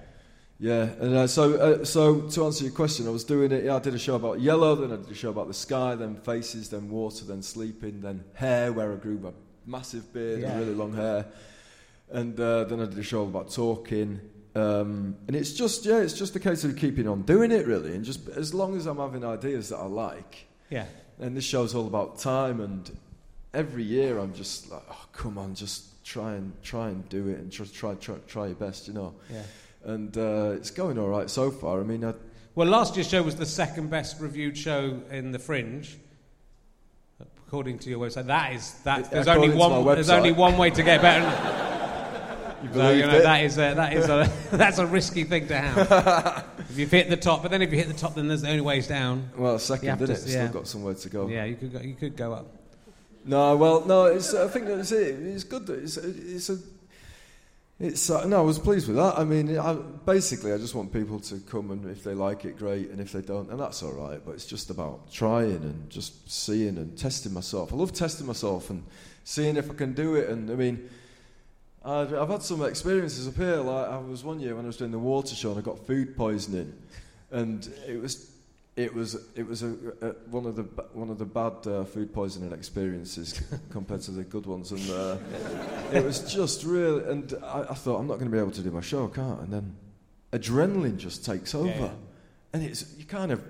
Yeah. 0.59 0.89
And 1.01 1.15
uh, 1.17 1.27
so, 1.27 1.55
uh, 1.57 1.85
so 1.85 2.23
to 2.23 2.47
answer 2.47 2.65
your 2.65 2.73
question, 2.73 3.07
I 3.07 3.11
was 3.11 3.25
doing 3.25 3.53
it. 3.53 3.63
Yeah, 3.65 3.77
I 3.77 3.79
did 3.79 3.93
a 3.93 3.99
show 3.99 4.15
about 4.15 4.41
yellow, 4.41 4.75
then 4.75 4.91
I 4.91 4.97
did 4.97 5.11
a 5.11 5.15
show 5.15 5.29
about 5.29 5.49
the 5.49 5.53
sky, 5.69 5.95
then 5.97 6.17
faces, 6.17 6.71
then 6.71 6.89
water, 6.89 7.27
then 7.27 7.43
sleeping, 7.43 8.01
then 8.01 8.25
hair, 8.33 8.73
where 8.73 8.91
I 8.91 8.97
grew 8.97 9.19
my 9.19 9.33
massive 9.67 10.13
beard 10.13 10.41
Yeah. 10.41 10.51
and 10.53 10.61
really 10.61 10.75
long 10.75 10.93
hair, 10.95 11.27
and 12.11 12.39
uh, 12.39 12.65
then 12.65 12.81
I 12.81 12.85
did 12.87 12.99
a 12.99 13.03
show 13.03 13.25
about 13.25 13.51
talking. 13.53 14.21
Um, 14.57 15.17
and 15.27 15.35
it's 15.35 15.53
just 15.53 15.85
yeah, 15.85 15.99
it's 15.99 16.15
just 16.15 16.37
a 16.37 16.41
case 16.41 16.63
of 16.65 16.77
keeping 16.77 17.09
on 17.09 17.23
doing 17.23 17.51
it 17.51 17.67
really, 17.67 17.95
and 17.95 18.05
just 18.05 18.29
as 18.29 18.55
long 18.55 18.77
as 18.77 18.87
I'm 18.87 18.99
having 18.99 19.25
ideas 19.25 19.71
that 19.71 19.79
I 19.79 19.87
like. 19.87 20.47
yeah. 20.71 20.87
And 21.19 21.37
this 21.37 21.45
show's 21.45 21.77
all 21.77 21.87
about 21.87 22.19
time, 22.19 22.61
and 22.61 22.91
every 23.53 23.85
year 23.85 24.19
I'm 24.19 24.35
just 24.35 24.69
like, 24.71 24.83
oh, 24.91 25.07
come 25.13 25.39
on, 25.39 25.55
just 25.55 26.05
try 26.05 26.35
and 26.35 26.53
try 26.63 26.89
and 26.89 27.09
do 27.09 27.29
it, 27.29 27.39
and 27.39 27.51
just 27.51 27.73
try 27.75 27.95
try 27.95 28.17
try 28.27 28.47
your 28.47 28.57
best, 28.57 28.89
you 28.89 28.95
know. 28.95 29.15
Yeah. 29.33 29.43
And 29.85 30.17
uh, 30.17 30.53
it's 30.57 30.71
going 30.71 30.99
all 30.99 31.09
right 31.09 31.29
so 31.31 31.51
far. 31.51 31.81
I 31.81 31.85
mean, 31.85 32.05
I, 32.05 32.15
Well, 32.55 32.67
last 32.69 32.97
year's 32.97 33.09
show 33.09 33.23
was 33.23 33.37
the 33.37 33.47
second 33.47 33.91
best 33.91 34.21
reviewed 34.21 34.57
show 34.59 35.01
in 35.11 35.31
the 35.33 35.39
Fringe, 35.39 35.97
according 37.47 37.79
to 37.81 37.91
your 37.91 37.99
website. 37.99 38.27
That 38.27 38.53
is 38.53 38.73
that. 38.85 39.11
There's 39.11 39.29
only 39.29 39.51
one. 39.51 39.85
There's 39.85 40.11
only 40.11 40.33
one 40.33 40.57
way 40.59 40.71
to 40.71 40.83
get 40.83 41.01
better. 41.01 41.25
you 42.63 42.73
So, 42.73 42.91
you 42.91 43.07
know, 43.07 43.17
it. 43.17 43.23
that 43.23 43.45
is 43.45 43.59
a, 43.59 43.75
that 43.75 43.93
is 43.93 44.09
a 44.09 44.31
that's 44.57 44.79
a 44.79 44.87
risky 44.87 45.25
thing 45.25 45.47
to 45.49 45.57
have. 45.57 46.47
if 46.71 46.79
you've 46.79 46.91
hit 46.91 47.09
the 47.11 47.17
top, 47.17 47.43
but 47.43 47.51
then 47.51 47.63
if 47.63 47.71
you 47.71 47.79
hit 47.79 47.89
the 47.89 47.95
top, 47.95 48.15
then 48.15 48.29
there's 48.29 48.43
the 48.43 48.49
only 48.51 48.61
ways 48.63 48.87
down. 48.89 49.31
well, 49.37 49.59
second, 49.59 49.99
didn't 49.99 50.17
to- 50.17 50.23
it? 50.23 50.27
yeah. 50.27 50.49
Still 50.49 50.61
got 50.61 50.69
somewhere 50.69 50.95
to 50.95 51.09
go. 51.09 51.29
Yeah, 51.29 51.45
you 51.45 51.57
could 51.57 51.73
go, 51.73 51.81
you 51.81 51.95
could 51.95 52.17
go 52.17 52.33
up. 52.33 52.47
No, 53.27 53.57
well, 53.57 53.85
no. 53.87 54.05
It's, 54.07 54.35
I 54.35 54.49
think 54.49 54.67
that's 54.67 54.93
it. 54.93 55.15
It's 55.19 55.45
good. 55.45 55.67
That 55.67 55.83
it's, 55.83 55.97
it's 55.97 56.51
a. 56.51 56.59
It's 57.81 58.09
uh, 58.09 58.25
no. 58.27 58.39
I 58.39 58.43
was 58.43 58.59
pleased 58.59 58.87
with 58.87 58.97
that. 58.97 59.19
I 59.19 59.25
mean, 59.25 59.59
I, 59.59 59.75
basically, 59.75 60.53
I 60.53 60.59
just 60.59 60.77
want 60.77 60.93
people 60.93 61.19
to 61.21 61.41
come 61.41 61.73
and 61.73 61.91
if 61.91 62.05
they 62.05 62.15
like 62.15 62.45
it, 62.45 62.57
great, 62.57 62.91
and 62.91 63.01
if 63.01 63.11
they 63.11 63.21
don't, 63.21 63.51
and 63.51 63.59
that's 63.59 63.83
all 63.83 63.93
right. 63.93 64.21
But 64.25 64.33
it's 64.33 64.47
just 64.47 64.71
about 64.71 65.11
trying 65.11 65.57
and 65.57 65.91
just 65.91 66.31
seeing 66.31 66.79
and 66.79 66.97
testing 66.97 67.33
myself. 67.33 67.73
I 67.73 67.77
love 67.77 67.93
testing 67.93 68.29
myself 68.29 68.71
and 68.71 68.85
seeing 69.25 69.57
if 69.57 69.71
I 69.71 69.75
can 69.75 69.93
do 69.93 70.15
it. 70.15 70.29
And 70.29 70.51
I 70.51 70.55
mean, 70.55 70.89
I've, 71.85 72.15
I've 72.15 72.29
had 72.29 72.43
some 72.43 72.63
experiences 72.63 73.27
up 73.27 73.35
here. 73.35 73.57
Like 73.57 73.89
I 73.89 73.99
was 73.99 74.23
one 74.23 74.39
year 74.39 74.55
when 74.55 74.67
I 74.67 74.69
was 74.69 74.77
doing 74.77 74.93
the 74.93 74.99
water 75.01 75.35
show 75.35 75.51
and 75.51 75.59
I 75.59 75.63
got 75.63 75.85
food 75.85 76.17
poisoning, 76.17 76.73
and 77.33 77.69
it 77.89 78.01
was 78.01 78.34
it 78.77 78.93
was 78.93 79.17
it 79.37 79.47
was 79.47 79.63
a, 79.63 79.69
a, 80.01 80.09
one 80.31 80.47
of 80.47 80.57
the 80.57 80.63
one 80.93 81.09
of 81.09 81.19
the 81.19 81.25
bad 81.25 81.67
uh, 81.67 81.85
food 81.85 82.13
poisoning 82.13 82.53
experiences 82.53 83.41
compared 83.71 84.01
to 84.03 84.11
the 84.11 84.25
good 84.25 84.47
ones, 84.47 84.73
and 84.73 84.91
uh, 84.91 85.17
it 85.93 86.05
was 86.05 86.21
just 86.33 86.65
really. 86.65 87.09
And 87.09 87.35
I, 87.45 87.61
I 87.71 87.75
thought 87.75 87.99
I'm 87.99 88.09
not 88.09 88.15
going 88.15 88.31
to 88.31 88.33
be 88.33 88.39
able 88.39 88.51
to 88.51 88.63
do 88.63 88.71
my 88.71 88.81
show, 88.81 89.07
can't? 89.09 89.41
And 89.41 89.53
then 89.53 89.77
adrenaline 90.33 90.97
just 90.97 91.25
takes 91.25 91.55
over, 91.55 91.69
yeah. 91.69 91.91
and 92.53 92.65
it's 92.65 92.85
you 92.99 93.05
kind 93.05 93.31
of 93.31 93.43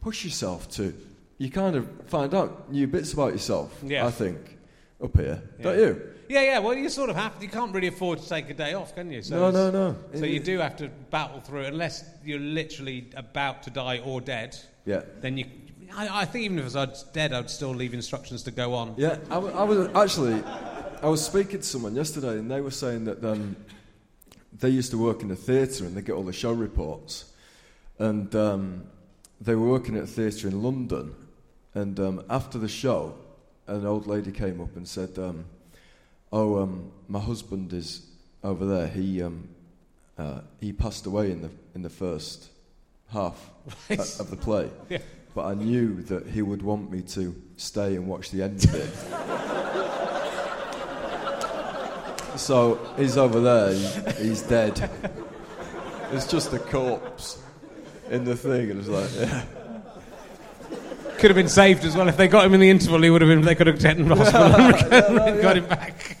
push 0.00 0.24
yourself 0.24 0.70
to. 0.72 0.94
You 1.38 1.50
kind 1.50 1.74
of 1.74 1.90
find 2.06 2.32
out 2.32 2.70
new 2.70 2.86
bits 2.86 3.12
about 3.12 3.32
yourself. 3.32 3.76
Yeah. 3.84 4.06
I 4.06 4.12
think 4.12 4.56
up 5.02 5.16
here, 5.16 5.42
don't 5.60 5.78
you? 5.78 6.13
Yeah, 6.28 6.42
yeah. 6.42 6.58
Well, 6.58 6.74
you 6.74 6.88
sort 6.88 7.10
of 7.10 7.16
have. 7.16 7.42
You 7.42 7.48
can't 7.48 7.74
really 7.74 7.88
afford 7.88 8.20
to 8.20 8.28
take 8.28 8.50
a 8.50 8.54
day 8.54 8.74
off, 8.74 8.94
can 8.94 9.10
you? 9.10 9.22
So 9.22 9.36
No, 9.36 9.50
no, 9.50 9.70
no. 9.70 9.96
So 10.18 10.24
you 10.24 10.40
do 10.40 10.58
have 10.58 10.76
to 10.76 10.88
battle 11.10 11.40
through 11.40 11.64
unless 11.64 12.04
you're 12.24 12.38
literally 12.38 13.10
about 13.16 13.62
to 13.64 13.70
die 13.70 13.98
or 13.98 14.20
dead. 14.20 14.56
Yeah. 14.84 15.02
Then 15.20 15.38
you. 15.38 15.46
I, 15.96 16.22
I 16.22 16.24
think 16.24 16.44
even 16.44 16.58
if 16.58 16.74
I 16.74 16.86
was 16.86 17.04
dead, 17.12 17.32
I'd 17.32 17.50
still 17.50 17.74
leave 17.74 17.94
instructions 17.94 18.42
to 18.44 18.50
go 18.50 18.74
on. 18.74 18.94
Yeah, 18.96 19.18
I, 19.30 19.36
I 19.36 19.62
was 19.62 19.88
actually, 19.94 20.42
I 21.02 21.06
was 21.06 21.24
speaking 21.24 21.60
to 21.60 21.66
someone 21.66 21.94
yesterday, 21.94 22.38
and 22.38 22.50
they 22.50 22.60
were 22.60 22.72
saying 22.72 23.04
that 23.04 23.24
um, 23.24 23.56
they 24.58 24.70
used 24.70 24.90
to 24.90 24.98
work 24.98 25.22
in 25.22 25.30
a 25.30 25.36
theatre 25.36 25.84
and 25.84 25.96
they 25.96 26.02
get 26.02 26.12
all 26.12 26.24
the 26.24 26.32
show 26.32 26.52
reports, 26.52 27.32
and 27.98 28.34
um, 28.34 28.84
they 29.40 29.54
were 29.54 29.68
working 29.68 29.96
at 29.96 30.04
a 30.04 30.06
theatre 30.06 30.48
in 30.48 30.62
London, 30.62 31.14
and 31.74 32.00
um, 32.00 32.24
after 32.28 32.58
the 32.58 32.68
show, 32.68 33.14
an 33.66 33.86
old 33.86 34.06
lady 34.06 34.32
came 34.32 34.60
up 34.60 34.74
and 34.76 34.86
said, 34.86 35.18
um, 35.18 35.44
"Oh, 36.34 36.58
um, 36.62 36.90
my 37.08 37.20
husband 37.20 37.72
is 37.72 38.02
over 38.42 38.66
there. 38.66 38.88
He 38.88 39.22
um, 39.22 39.48
uh, 40.18 40.40
he 40.60 40.72
passed 40.72 41.06
away 41.06 41.30
in 41.30 41.40
the 41.42 41.50
in 41.74 41.82
the 41.82 41.90
first 41.90 42.50
half 43.12 43.50
Right. 43.90 44.00
of 44.20 44.30
the 44.30 44.36
play." 44.36 44.68
Yeah. 44.90 44.98
But 45.34 45.46
I 45.46 45.54
knew 45.54 46.02
that 46.02 46.26
he 46.26 46.42
would 46.42 46.62
want 46.62 46.90
me 46.90 47.02
to 47.02 47.34
stay 47.56 47.96
and 47.96 48.06
watch 48.06 48.30
the 48.30 48.42
end 48.42 48.62
of 48.64 48.74
it. 48.74 48.94
so 52.38 52.78
he's 52.96 53.16
over 53.16 53.40
there, 53.40 53.72
he- 53.74 54.28
he's 54.28 54.42
dead. 54.42 54.88
It's 56.12 56.26
just 56.26 56.52
a 56.52 56.58
corpse 56.58 57.42
in 58.10 58.24
the 58.24 58.36
thing, 58.36 58.70
and 58.70 58.78
it's 58.80 58.88
like, 58.88 59.10
yeah. 59.16 59.44
Could 61.24 61.30
have 61.30 61.36
been 61.36 61.48
saved 61.48 61.86
as 61.86 61.96
well 61.96 62.06
if 62.06 62.18
they 62.18 62.28
got 62.28 62.44
him 62.44 62.52
in 62.52 62.60
the 62.60 62.68
interval. 62.68 63.00
He 63.00 63.08
would 63.08 63.22
have 63.22 63.30
been. 63.30 63.40
They 63.40 63.54
could 63.54 63.66
have 63.66 63.78
taken 63.78 64.02
him 64.02 64.10
to 64.10 64.16
hospital 64.16 65.22
and 65.22 65.40
got 65.40 65.56
him 65.56 65.64
back. 65.64 66.18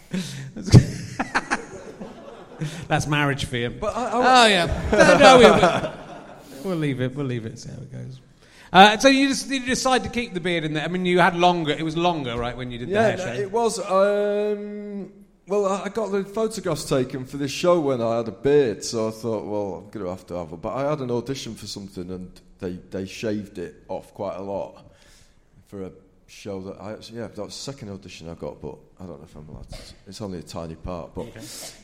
That's 2.88 3.06
marriage 3.06 3.44
for 3.44 3.56
him. 3.56 3.76
But 3.78 3.94
I, 3.94 4.02
I, 4.02 4.10
Oh 4.14 4.46
yeah. 4.46 4.88
No, 4.92 5.18
no, 5.18 5.38
we'll, 5.38 6.64
we'll 6.64 6.78
leave 6.78 7.02
it. 7.02 7.14
We'll 7.14 7.26
leave 7.26 7.44
it. 7.44 7.58
See 7.58 7.68
how 7.68 7.76
it 7.76 7.92
goes. 7.92 8.18
Uh, 8.72 8.96
so 8.96 9.08
you 9.08 9.28
just 9.28 9.46
you 9.50 9.66
decide 9.66 10.04
to 10.04 10.08
keep 10.08 10.32
the 10.32 10.40
beard 10.40 10.64
in 10.64 10.72
there. 10.72 10.84
I 10.84 10.88
mean, 10.88 11.04
you 11.04 11.18
had 11.18 11.36
longer. 11.36 11.72
It 11.72 11.82
was 11.82 11.98
longer, 11.98 12.38
right, 12.38 12.56
when 12.56 12.70
you 12.70 12.78
did 12.78 12.88
yeah, 12.88 13.10
the 13.10 13.16
no, 13.18 13.24
hair 13.24 13.34
show. 13.34 13.42
it 13.42 13.52
was. 13.52 13.78
Um, 13.80 15.12
well, 15.46 15.66
I 15.66 15.82
I 15.82 15.88
got 15.90 16.12
the 16.12 16.24
photographs 16.24 16.88
taken 16.88 17.26
for 17.26 17.36
this 17.36 17.50
show 17.50 17.78
when 17.78 18.00
I 18.00 18.16
had 18.16 18.28
a 18.28 18.32
beard, 18.32 18.82
so 18.82 19.08
I 19.08 19.10
thought, 19.10 19.44
well, 19.44 19.74
I'm 19.74 19.90
going 19.90 20.06
to 20.06 20.08
have 20.08 20.26
to 20.28 20.34
have 20.36 20.50
it. 20.54 20.62
But 20.62 20.74
I 20.74 20.88
had 20.88 21.00
an 21.00 21.10
audition 21.10 21.54
for 21.56 21.66
something, 21.66 22.10
and 22.10 22.40
they, 22.58 22.78
they 22.90 23.04
shaved 23.04 23.58
it 23.58 23.84
off 23.88 24.14
quite 24.14 24.36
a 24.36 24.42
lot 24.42 24.83
for 25.74 25.86
a 25.86 25.90
show 26.26 26.60
that 26.60 26.80
I 26.80 26.92
actually, 26.92 27.18
yeah, 27.18 27.26
that 27.26 27.36
was 27.36 27.54
the 27.54 27.72
second 27.72 27.90
audition 27.90 28.28
I 28.28 28.34
got, 28.34 28.62
but 28.62 28.76
I 29.00 29.06
don't 29.06 29.18
know 29.18 29.24
if 29.24 29.34
I'm 29.34 29.48
allowed 29.48 29.68
to. 29.70 29.78
It's 30.06 30.20
only 30.20 30.38
a 30.38 30.42
tiny 30.42 30.76
part, 30.76 31.12
but 31.16 31.26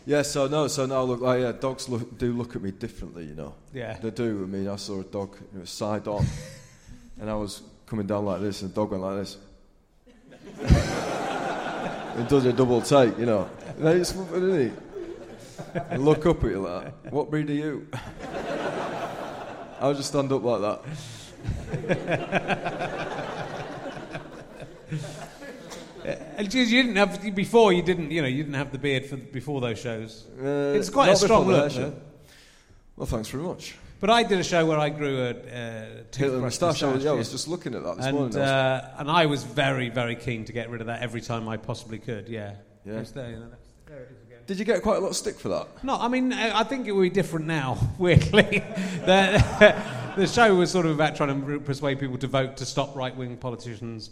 yeah. 0.06 0.22
So 0.22 0.46
no, 0.46 0.68
so 0.68 0.86
now 0.86 1.02
look 1.02 1.20
like 1.20 1.40
yeah, 1.40 1.50
dogs 1.50 1.88
look, 1.88 2.16
do 2.16 2.32
look 2.32 2.54
at 2.54 2.62
me 2.62 2.70
differently, 2.70 3.24
you 3.24 3.34
know. 3.34 3.54
Yeah. 3.74 3.98
they 4.00 4.10
do. 4.10 4.44
I 4.44 4.46
mean, 4.46 4.68
I 4.68 4.76
saw 4.76 5.00
a 5.00 5.04
dog, 5.04 5.36
it 5.54 5.58
was 5.58 5.70
side 5.70 6.06
on, 6.06 6.24
and 7.20 7.28
I 7.28 7.34
was 7.34 7.62
coming 7.86 8.06
down 8.06 8.26
like 8.26 8.40
this, 8.40 8.62
and 8.62 8.70
the 8.70 8.74
dog 8.74 8.92
went 8.92 9.02
like 9.02 9.16
this. 9.16 9.36
It 12.18 12.28
does 12.28 12.44
a 12.44 12.52
double 12.52 12.82
take, 12.82 13.16
you 13.18 13.24
know. 13.24 13.48
And 13.78 13.88
it's, 14.00 14.10
isn't 14.10 14.60
it? 14.60 14.72
And 15.88 16.04
look 16.04 16.26
up 16.26 16.42
at 16.44 16.50
you 16.50 16.58
like, 16.58 16.92
what 17.12 17.30
breed 17.30 17.48
are 17.48 17.54
you? 17.54 17.86
I 19.80 19.86
would 19.86 19.96
just 19.96 20.08
stand 20.08 20.30
up 20.32 20.42
like 20.42 20.82
that. 21.78 23.19
You 26.38 26.48
didn't 26.48 26.96
have 26.96 27.34
before, 27.34 27.74
you 27.74 27.82
didn't, 27.82 28.10
you 28.10 28.22
know, 28.22 28.28
you 28.28 28.42
didn't 28.42 28.54
have 28.54 28.72
the 28.72 28.78
beard 28.78 29.04
for 29.04 29.16
before 29.16 29.60
those 29.60 29.78
shows. 29.78 30.26
Uh, 30.42 30.74
It's 30.74 30.88
quite 30.88 31.10
a 31.10 31.16
strong 31.16 31.46
look, 31.46 31.70
show. 31.70 31.92
Well, 32.96 33.06
thanks 33.06 33.28
very 33.28 33.44
much. 33.44 33.76
But 34.00 34.08
I 34.08 34.22
did 34.22 34.38
a 34.40 34.42
show 34.44 34.64
where 34.64 34.78
I 34.78 34.88
grew 34.88 35.20
a 35.20 35.30
uh, 35.30 35.86
toothbrush 36.10 36.40
moustache. 36.40 36.82
I 36.82 36.92
was, 36.92 37.04
yeah, 37.04 37.10
I 37.10 37.14
was 37.14 37.30
just 37.30 37.48
looking 37.48 37.74
at 37.74 37.84
that 37.84 37.96
this 37.98 38.06
and 38.06 38.16
morning. 38.16 38.38
Uh, 38.38 38.94
and 38.96 39.10
I 39.10 39.26
was 39.26 39.44
very 39.44 39.90
very 39.90 40.16
keen 40.16 40.46
to 40.46 40.52
get 40.54 40.70
rid 40.70 40.80
of 40.80 40.86
that 40.86 41.02
every 41.02 41.20
time 41.20 41.46
I 41.48 41.58
possibly 41.58 41.98
could. 41.98 42.28
Yeah. 42.28 42.54
Yeah. 42.86 43.02
There, 43.02 43.30
you 43.30 43.36
know, 43.36 43.42
that's- 43.50 43.68
there 43.86 43.98
it 44.04 44.10
is 44.10 44.22
again. 44.26 44.38
Did 44.46 44.58
you 44.58 44.64
get 44.64 44.82
quite 44.82 44.96
a 44.96 45.00
lot 45.00 45.10
of 45.10 45.16
stick 45.16 45.38
for 45.38 45.50
that? 45.50 45.84
No, 45.84 45.96
I 45.96 46.08
mean, 46.08 46.32
I 46.32 46.64
think 46.64 46.86
it 46.86 46.92
would 46.92 47.02
be 47.02 47.10
different 47.10 47.46
now, 47.46 47.76
weirdly. 47.98 48.42
the, 49.04 49.76
the 50.16 50.26
show 50.26 50.54
was 50.54 50.70
sort 50.70 50.86
of 50.86 50.92
about 50.92 51.14
trying 51.14 51.44
to 51.46 51.60
persuade 51.60 52.00
people 52.00 52.16
to 52.18 52.26
vote 52.26 52.56
to 52.56 52.64
stop 52.64 52.96
right 52.96 53.14
wing 53.14 53.36
politicians 53.36 54.08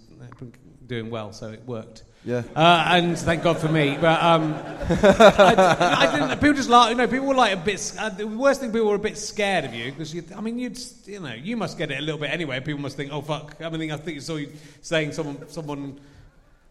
doing 0.89 1.11
well, 1.11 1.33
so 1.33 1.51
it 1.53 1.63
worked. 1.67 2.03
Yeah. 2.25 2.43
Uh, 2.57 2.85
and 2.89 3.17
thank 3.17 3.43
God 3.43 3.59
for 3.59 3.69
me. 3.69 3.97
But 3.99 4.21
um, 4.23 4.55
I, 4.91 5.95
I 5.99 6.19
didn't, 6.19 6.41
people 6.41 6.55
just 6.55 6.69
laugh. 6.69 6.91
You 6.91 6.97
know, 6.97 7.07
people 7.07 7.27
were 7.27 7.35
like 7.35 7.55
a 7.55 7.57
bit. 7.61 7.95
Uh, 7.99 8.09
the 8.09 8.27
worst 8.27 8.61
thing, 8.61 8.73
people 8.73 8.89
were 8.89 8.97
a 8.97 8.99
bit 8.99 9.17
scared 9.17 9.65
of 9.65 9.73
you 9.75 9.93
because 9.93 10.13
you. 10.13 10.25
I 10.37 10.41
mean, 10.41 10.59
you'd. 10.59 10.79
You 11.07 11.21
know, 11.21 11.33
you 11.33 11.57
must 11.57 11.79
get 11.79 11.91
it 11.91 11.99
a 11.99 12.03
little 12.03 12.21
bit 12.21 12.31
anyway. 12.31 12.59
People 12.61 12.81
must 12.81 12.97
think, 12.97 13.13
oh 13.13 13.23
fuck. 13.23 13.55
I 13.63 13.69
mean, 13.71 13.93
I 13.93 13.97
think 13.97 14.17
you 14.17 14.21
saw 14.21 14.37
you 14.37 14.53
saying 14.83 15.13
someone, 15.13 15.49
someone. 15.49 16.01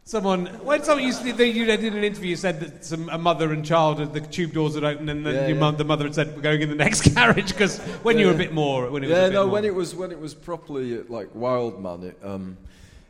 Someone, 0.04 0.46
when 0.64 0.82
someone 0.84 1.12
they, 1.36 1.50
you 1.50 1.66
did 1.66 1.84
an 1.94 2.02
interview, 2.02 2.30
you 2.30 2.38
said 2.38 2.62
that 2.62 2.86
some, 2.86 3.10
a 3.10 3.18
mother 3.18 3.52
and 3.52 3.66
child, 3.66 4.14
the 4.14 4.22
tube 4.22 4.54
doors 4.54 4.76
had 4.76 4.86
opened, 4.86 5.10
and 5.10 5.26
then 5.26 5.36
Yeah, 5.36 5.42
your 5.48 5.56
yeah. 5.58 5.60
mum, 5.60 5.76
the 5.76 5.84
mother 5.84 6.06
had 6.06 6.16
said, 6.16 6.34
"We're 6.34 6.42
going 6.44 6.62
in 6.62 6.70
the 6.70 6.76
next 6.76 7.02
carriage." 7.14 7.50
Because 7.50 7.78
when 8.04 8.18
you 8.18 8.28
were 8.28 8.32
a 8.32 8.38
bit 8.38 8.54
more, 8.54 8.90
when 8.90 9.04
it 9.04 9.10
was 9.10 9.18
Yeah, 9.18 9.28
no. 9.28 9.44
more. 9.44 9.52
When 9.56 9.66
it 9.66 9.76
was 9.76 9.94
when 9.96 10.14
it 10.14 10.20
was 10.20 10.34
properly 10.34 11.04
like 11.04 11.36
Wild 11.36 11.84
Man, 11.84 12.04
it, 12.04 12.18
um, 12.24 12.56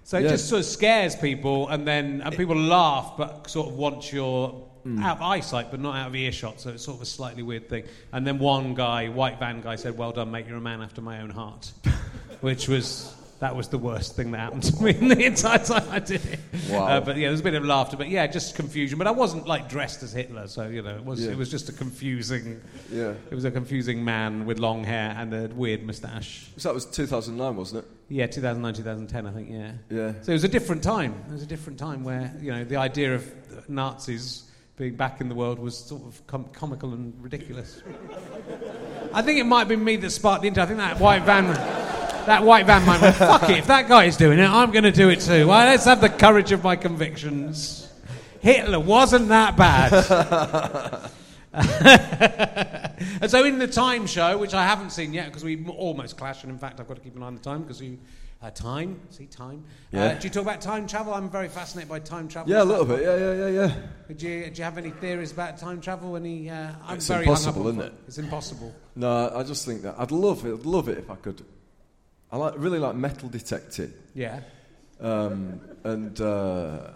So 0.07 0.17
it 0.17 0.23
Yeah. 0.23 0.29
just 0.29 0.47
sort 0.47 0.59
of 0.61 0.65
scares 0.65 1.17
people, 1.17 1.67
and 1.67 1.85
then 1.85 2.21
and 2.23 2.33
people 2.37 2.55
laugh, 2.55 3.15
but 3.17 3.49
sort 3.49 3.67
of 3.67 3.73
you're 4.13 4.47
Hmm. 4.83 5.03
out 5.03 5.17
of 5.17 5.21
eyesight, 5.21 5.69
but 5.69 5.81
not 5.81 5.97
out 5.97 6.07
of 6.07 6.15
earshot. 6.15 6.61
So 6.61 6.69
it's 6.69 6.85
sort 6.85 6.95
of 6.95 7.01
a 7.01 7.05
slightly 7.05 7.43
weird 7.43 7.67
thing. 7.67 7.83
And 8.13 8.25
then 8.25 8.39
one 8.39 8.73
guy, 8.73 9.09
white 9.09 9.37
van 9.37 9.59
guy, 9.59 9.75
said, 9.75 9.97
"Well 9.97 10.13
done, 10.13 10.31
mate. 10.31 10.45
You're 10.47 10.59
a 10.59 10.61
man 10.61 10.81
after 10.81 11.01
my 11.01 11.19
own 11.19 11.31
heart," 11.31 11.73
which 12.39 12.69
was. 12.69 13.13
That 13.39 13.55
was 13.55 13.67
the 13.67 13.77
worst 13.77 14.15
thing 14.15 14.31
that 14.31 14.39
happened 14.39 14.63
to 14.63 14.83
me 14.83 14.95
in 14.97 15.09
the 15.09 15.23
entire 15.25 15.59
time 15.59 15.87
I 15.91 15.99
did 15.99 16.25
it. 16.25 16.39
Wow. 16.71 16.87
Uh, 16.87 16.99
but 17.01 17.17
yeah, 17.17 17.23
there 17.25 17.31
was 17.31 17.41
a 17.41 17.43
bit 17.43 17.53
of 17.53 17.63
laughter, 17.63 17.95
but 17.95 18.09
yeah, 18.09 18.25
just 18.25 18.55
confusion. 18.55 18.97
But 18.97 19.05
I 19.05 19.11
wasn't 19.11 19.47
like 19.47 19.69
dressed 19.69 20.01
as 20.01 20.11
Hitler, 20.11 20.47
so 20.47 20.67
you 20.67 20.81
know, 20.81 20.95
it 20.95 21.05
was 21.05 21.23
Yeah. 21.23 21.31
it 21.33 21.37
was 21.37 21.51
just 21.51 21.69
a 21.69 21.71
confusing. 21.71 22.59
yeah. 22.91 23.13
It 23.29 23.35
was 23.35 23.45
a 23.45 23.51
confusing 23.51 24.03
man 24.03 24.45
with 24.47 24.57
long 24.57 24.83
hair 24.83 25.13
and 25.15 25.33
a 25.35 25.47
weird 25.53 25.83
moustache. 25.83 26.49
So 26.57 26.69
that 26.69 26.73
was 26.73 26.85
2009, 26.87 27.55
wasn't 27.55 27.83
it? 27.85 27.91
Yeah, 28.09 28.25
2009, 28.25 28.73
2010, 28.73 29.27
I 29.27 29.31
think. 29.31 29.49
Yeah. 29.51 29.71
Yeah. 29.89 30.13
So 30.23 30.31
it 30.31 30.35
was 30.35 30.43
a 30.43 30.47
different 30.47 30.81
time. 30.81 31.13
It 31.29 31.33
was 31.33 31.43
a 31.43 31.47
different 31.47 31.77
time 31.77 32.03
where 32.03 32.33
you 32.41 32.51
know 32.51 32.63
the 32.63 32.77
idea 32.77 33.13
of 33.13 33.69
Nazis 33.69 34.45
being 34.77 34.95
back 34.95 35.21
in 35.21 35.29
the 35.29 35.35
world 35.35 35.59
was 35.59 35.77
sort 35.77 36.03
of 36.03 36.25
com- 36.25 36.49
comical 36.53 36.93
and 36.93 37.13
ridiculous. 37.21 37.81
I 39.13 39.21
think 39.21 39.39
it 39.39 39.43
might 39.45 39.59
have 39.59 39.67
been 39.67 39.83
me 39.83 39.95
that 39.97 40.09
sparked 40.11 40.41
the 40.41 40.47
interest. 40.47 40.65
I 40.65 40.67
think 40.67 40.79
that 40.79 40.99
white 40.99 41.23
van, 41.23 41.45
that 42.27 42.43
white 42.43 42.65
van 42.65 42.85
might 42.85 42.99
have 42.99 43.01
went, 43.01 43.15
fuck 43.15 43.49
it, 43.49 43.57
if 43.57 43.67
that 43.67 43.87
guy 43.87 44.03
is 44.03 44.17
doing 44.17 44.37
it, 44.37 44.47
I'm 44.47 44.71
going 44.71 44.83
to 44.83 44.91
do 44.91 45.09
it 45.09 45.21
too. 45.21 45.47
Well, 45.47 45.65
let's 45.65 45.85
have 45.85 46.01
the 46.01 46.09
courage 46.09 46.51
of 46.51 46.63
my 46.63 46.75
convictions. 46.75 47.91
Hitler 48.41 48.79
wasn't 48.79 49.29
that 49.29 49.57
bad. 49.57 51.11
and 53.21 53.31
so 53.31 53.43
in 53.45 53.59
the 53.59 53.67
time 53.67 54.05
show, 54.07 54.37
which 54.37 54.53
I 54.53 54.65
haven't 54.65 54.91
seen 54.91 55.13
yet 55.13 55.27
because 55.27 55.43
we 55.43 55.65
almost 55.67 56.17
clashed, 56.17 56.43
and 56.43 56.51
in 56.51 56.59
fact 56.59 56.79
I've 56.79 56.87
got 56.87 56.95
to 56.95 57.01
keep 57.01 57.15
an 57.15 57.23
eye 57.23 57.27
on 57.27 57.35
the 57.35 57.41
time 57.41 57.63
because 57.63 57.81
you 57.81 57.97
uh, 58.41 58.51
time, 58.51 58.99
see 59.09 59.25
time. 59.25 59.63
Uh, 59.93 60.13
do 60.13 60.27
you 60.27 60.29
talk 60.29 60.43
about 60.43 60.61
time 60.61 60.85
travel? 60.85 61.13
I'm 61.13 61.29
very 61.29 61.47
fascinated 61.47 61.89
by 61.89 61.99
time 61.99 62.27
travel. 62.27 62.51
Yeah, 62.51 62.61
a 62.61 62.65
little 62.65 62.85
bit. 62.85 63.01
Yeah, 63.01 63.17
yeah, 63.17 63.33
yeah, 63.33 63.47
yeah. 63.47 64.13
Do 64.13 64.27
you, 64.27 64.49
do 64.51 64.57
you 64.57 64.63
have 64.63 64.77
any 64.77 64.91
theories 64.91 65.31
about 65.31 65.57
time 65.57 65.81
travel? 65.81 66.15
Any? 66.15 66.49
Uh, 66.49 66.73
I'm 66.85 66.97
It's 66.97 67.07
very 67.07 67.23
impossible, 67.23 67.67
isn't 67.69 67.81
it? 67.81 67.93
It's 68.07 68.17
impossible. 68.17 68.75
No, 68.95 69.31
I 69.33 69.43
just 69.43 69.65
think 69.65 69.81
that 69.83 69.95
I'd 69.97 70.11
love 70.11 70.45
it. 70.45 70.53
I'd 70.53 70.65
love 70.65 70.89
it 70.89 70.97
if 70.99 71.09
I 71.09 71.15
could. 71.15 71.43
I 72.31 72.37
like 72.37 72.53
really 72.57 72.79
like 72.79 72.95
metal 72.95 73.29
detecting, 73.29 73.93
Yeah. 74.13 74.41
um, 74.99 75.61
and 75.83 76.19
uh, 76.19 76.89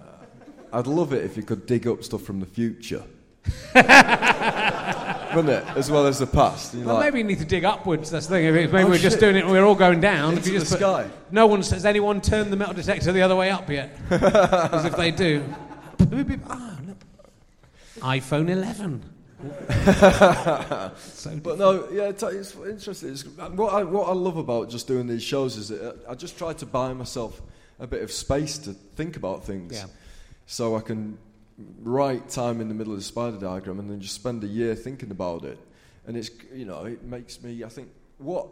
I'd 0.74 0.88
love 0.88 1.13
it 1.13 1.24
if 1.24 1.38
you 1.38 1.44
could 1.44 1.65
dig 1.65 1.88
up 1.88 2.04
stuff 2.04 2.22
from 2.24 2.39
the 2.39 2.46
future. 2.46 3.04
Wouldn't 5.34 5.50
it? 5.50 5.63
As 5.78 5.89
well 5.89 6.06
as 6.08 6.20
the 6.20 6.28
past. 6.28 6.76
Well, 6.76 6.96
like, 6.96 7.06
maybe 7.06 7.20
you 7.20 7.24
need 7.24 7.39
to 7.39 7.46
dig 7.46 7.63
upwards. 7.63 8.10
That's 8.12 8.28
the 8.28 8.36
thing. 8.36 8.54
Maybe 8.54 8.78
Oh, 8.84 8.88
we're 8.89 8.98
just 8.98 9.20
doing 9.22 9.38
it. 9.38 9.44
and 9.44 9.52
We're 9.52 9.63
all 9.63 9.76
going 9.76 10.02
down. 10.02 10.34
Into 10.34 10.52
you 10.52 10.60
the 10.60 10.65
just 10.65 10.78
sky. 10.78 11.10
No 11.32 11.48
one 11.48 11.60
has 11.62 11.86
anyone 11.86 12.20
turned 12.20 12.52
the 12.52 12.58
metal 12.58 12.74
detector 12.74 13.13
the 13.13 13.22
other 13.22 13.36
way 13.38 13.50
up 13.50 13.70
yet? 13.70 13.98
Because 14.10 14.84
if 14.86 14.96
they 14.98 15.12
do, 15.12 15.44
ah, 16.50 16.78
iPhone 18.00 18.50
11. 18.50 19.02
So 20.97 21.36
But 21.43 21.58
no, 21.58 21.89
yeah, 21.91 22.10
it's, 22.10 22.23
it's 22.23 22.56
interesting. 22.56 23.10
It's, 23.10 23.25
what, 23.25 23.73
I, 23.73 23.84
what 23.84 24.08
I 24.10 24.13
love 24.13 24.38
about 24.38 24.69
just 24.69 24.88
doing 24.88 25.08
these 25.08 25.23
shows 25.23 25.58
is 25.58 25.69
that 25.69 25.99
I 26.08 26.15
just 26.15 26.38
try 26.38 26.54
to 26.54 26.65
buy 26.65 26.93
myself 26.93 27.41
a 27.80 27.88
bit 27.88 28.04
of 28.04 28.12
space 28.12 28.58
to 28.60 28.73
think 28.73 29.17
about 29.17 29.43
things. 29.43 29.73
Yeah. 29.73 29.86
So 30.45 30.75
I 30.75 30.82
can 30.82 31.17
write 31.82 32.30
time 32.30 32.62
in 32.62 32.67
the 32.67 32.73
middle 32.73 32.93
of 32.93 32.99
the 32.99 33.06
spider 33.06 33.38
diagram 33.38 33.80
and 33.80 33.89
then 33.89 34.01
just 34.01 34.15
spend 34.15 34.43
a 34.43 34.47
year 34.47 34.75
thinking 34.75 35.12
about 35.12 35.43
it. 35.45 35.60
And 36.06 36.17
it's, 36.17 36.30
you 36.54 36.65
know, 36.65 36.86
it 36.86 37.04
makes 37.04 37.41
me, 37.41 37.63
I 37.63 37.69
think, 37.69 37.89
what. 38.17 38.47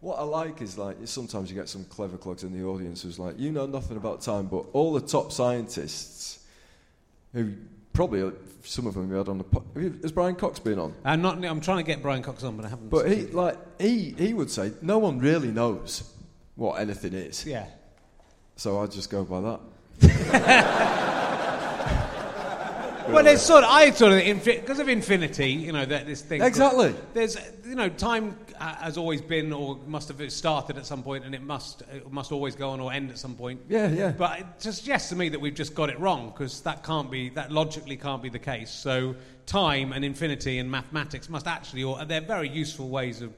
What 0.00 0.18
I 0.18 0.24
like 0.24 0.60
is 0.60 0.76
like 0.76 0.96
sometimes 1.04 1.48
you 1.48 1.54
get 1.54 1.68
some 1.68 1.84
clever 1.84 2.18
clogs 2.18 2.42
in 2.42 2.52
the 2.52 2.64
audience 2.64 3.02
who's 3.02 3.20
like, 3.20 3.38
you 3.38 3.52
know 3.52 3.66
nothing 3.66 3.96
about 3.96 4.20
time, 4.20 4.46
but 4.46 4.66
all 4.72 4.92
the 4.92 5.00
top 5.00 5.30
scientists 5.30 6.44
who 7.32 7.52
probably 7.92 8.22
uh, 8.22 8.30
some 8.64 8.86
of 8.86 8.94
them 8.94 9.08
we 9.10 9.16
had 9.16 9.28
on 9.28 9.38
the. 9.38 9.44
Po- 9.44 9.64
have 9.74 9.82
you- 9.82 9.98
has 10.02 10.12
Brian 10.12 10.34
Cox 10.34 10.58
been 10.58 10.78
on? 10.78 10.94
I'm 11.04 11.22
not. 11.22 11.44
I'm 11.44 11.60
trying 11.60 11.78
to 11.78 11.82
get 11.82 12.02
Brian 12.02 12.22
Cox 12.22 12.42
on, 12.44 12.56
but 12.56 12.64
I 12.66 12.68
haven't. 12.68 12.90
But 12.90 13.10
he 13.10 13.26
like 13.26 13.56
he 13.80 14.14
he 14.18 14.34
would 14.34 14.50
say 14.50 14.72
no 14.82 14.98
one 14.98 15.18
really 15.18 15.48
knows 15.48 16.02
what 16.56 16.80
anything 16.80 17.12
is. 17.14 17.44
yeah. 17.46 17.66
So 18.56 18.80
I 18.80 18.86
just 18.86 19.10
go 19.10 19.24
by 19.24 19.40
that. 19.40 19.60
Well, 23.08 23.26
it's 23.26 23.42
sort 23.42 23.64
of 23.64 23.70
I 23.70 23.90
sort 23.90 24.12
of 24.12 24.44
because 24.44 24.78
of 24.78 24.88
infinity, 24.88 25.50
you 25.52 25.72
know, 25.72 25.84
that 25.84 26.06
this 26.06 26.22
thing. 26.22 26.42
Exactly. 26.42 26.94
There's, 27.14 27.36
you 27.66 27.74
know, 27.74 27.88
time 27.88 28.36
uh, 28.60 28.74
has 28.76 28.96
always 28.96 29.20
been 29.20 29.52
or 29.52 29.78
must 29.86 30.08
have 30.08 30.32
started 30.32 30.76
at 30.78 30.86
some 30.86 31.02
point, 31.02 31.24
and 31.24 31.34
it 31.34 31.42
must 31.42 31.82
it 31.92 32.10
must 32.12 32.32
always 32.32 32.54
go 32.54 32.70
on 32.70 32.80
or 32.80 32.92
end 32.92 33.10
at 33.10 33.18
some 33.18 33.34
point. 33.34 33.60
Yeah, 33.68 33.88
yeah. 33.88 34.10
But 34.12 34.40
it 34.40 34.46
suggests 34.58 35.08
to 35.10 35.16
me 35.16 35.28
that 35.30 35.40
we've 35.40 35.54
just 35.54 35.74
got 35.74 35.90
it 35.90 35.98
wrong 35.98 36.28
because 36.30 36.60
that 36.62 36.82
can't 36.84 37.10
be 37.10 37.28
that 37.30 37.50
logically 37.52 37.96
can't 37.96 38.22
be 38.22 38.28
the 38.28 38.38
case. 38.38 38.70
So 38.70 39.14
time 39.46 39.92
and 39.92 40.04
infinity 40.04 40.58
and 40.58 40.70
mathematics 40.70 41.28
must 41.28 41.46
actually, 41.46 41.84
or 41.84 42.04
they're 42.04 42.20
very 42.20 42.48
useful 42.48 42.88
ways 42.88 43.22
of 43.22 43.32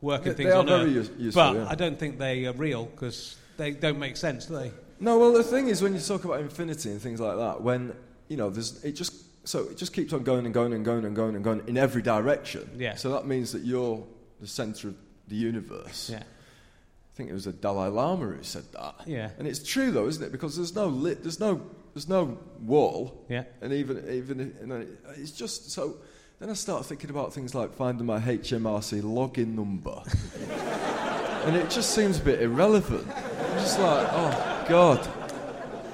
working 0.00 0.28
They- 0.32 0.34
things 0.34 0.48
they 0.50 0.52
are 0.54 0.58
on 0.60 0.66
very 0.66 0.80
Earth. 0.82 0.94
use- 0.94 1.10
useful, 1.18 1.42
but 1.42 1.54
yeah. 1.54 1.66
I 1.68 1.74
don't 1.74 1.98
think 1.98 2.18
they 2.18 2.46
are 2.46 2.52
real 2.52 2.84
because 2.86 3.36
they 3.56 3.70
don't 3.72 3.98
make 3.98 4.16
sense, 4.16 4.46
do 4.46 4.54
they? 4.56 4.72
No, 5.00 5.18
well, 5.18 5.32
the 5.32 5.42
thing 5.44 5.68
is, 5.68 5.82
when 5.82 5.94
you 5.94 6.00
talk 6.00 6.24
about 6.24 6.40
infinity 6.40 6.90
and 6.90 7.00
things 7.00 7.20
like 7.20 7.36
that, 7.36 7.60
when 7.62 7.94
you 8.28 8.36
know, 8.36 8.50
there's 8.50 8.82
it 8.84 8.92
just 8.92 9.14
so 9.48 9.60
it 9.68 9.76
just 9.76 9.92
keeps 9.92 10.12
on 10.12 10.22
going 10.24 10.44
and 10.44 10.54
going 10.54 10.72
and 10.72 10.84
going 10.84 11.04
and 11.04 11.14
going 11.14 11.34
and 11.34 11.44
going 11.44 11.62
in 11.66 11.76
every 11.76 12.02
direction. 12.02 12.68
Yeah. 12.76 12.94
So 12.96 13.10
that 13.12 13.26
means 13.26 13.52
that 13.52 13.62
you're 13.62 14.04
the 14.40 14.46
center 14.46 14.88
of 14.88 14.96
the 15.28 15.36
universe. 15.36 16.10
Yeah. 16.12 16.18
I 16.18 17.16
think 17.16 17.30
it 17.30 17.32
was 17.32 17.44
the 17.44 17.52
Dalai 17.52 17.88
Lama 17.88 18.26
who 18.26 18.42
said 18.42 18.64
that. 18.72 18.94
Yeah. 19.06 19.30
And 19.38 19.48
it's 19.48 19.62
true 19.62 19.90
though, 19.90 20.06
isn't 20.06 20.22
it? 20.22 20.32
Because 20.32 20.56
there's 20.56 20.74
no 20.74 20.86
lit, 20.86 21.22
there's 21.22 21.40
no, 21.40 21.62
there's 21.94 22.08
no 22.08 22.38
wall. 22.60 23.24
Yeah. 23.28 23.44
And 23.62 23.72
even, 23.72 24.04
even, 24.10 24.54
you 24.60 24.66
know, 24.66 24.86
it's 25.16 25.32
just 25.32 25.70
so. 25.70 25.96
Then 26.38 26.50
I 26.50 26.52
start 26.52 26.84
thinking 26.84 27.08
about 27.08 27.32
things 27.32 27.54
like 27.54 27.72
finding 27.72 28.04
my 28.04 28.20
HMRC 28.20 29.00
login 29.00 29.54
number, 29.54 30.02
and 31.46 31.56
it 31.56 31.70
just 31.70 31.94
seems 31.94 32.18
a 32.18 32.22
bit 32.22 32.42
irrelevant. 32.42 33.08
I'm 33.08 33.54
just 33.54 33.80
like, 33.80 34.06
oh 34.10 34.66
God, 34.68 35.06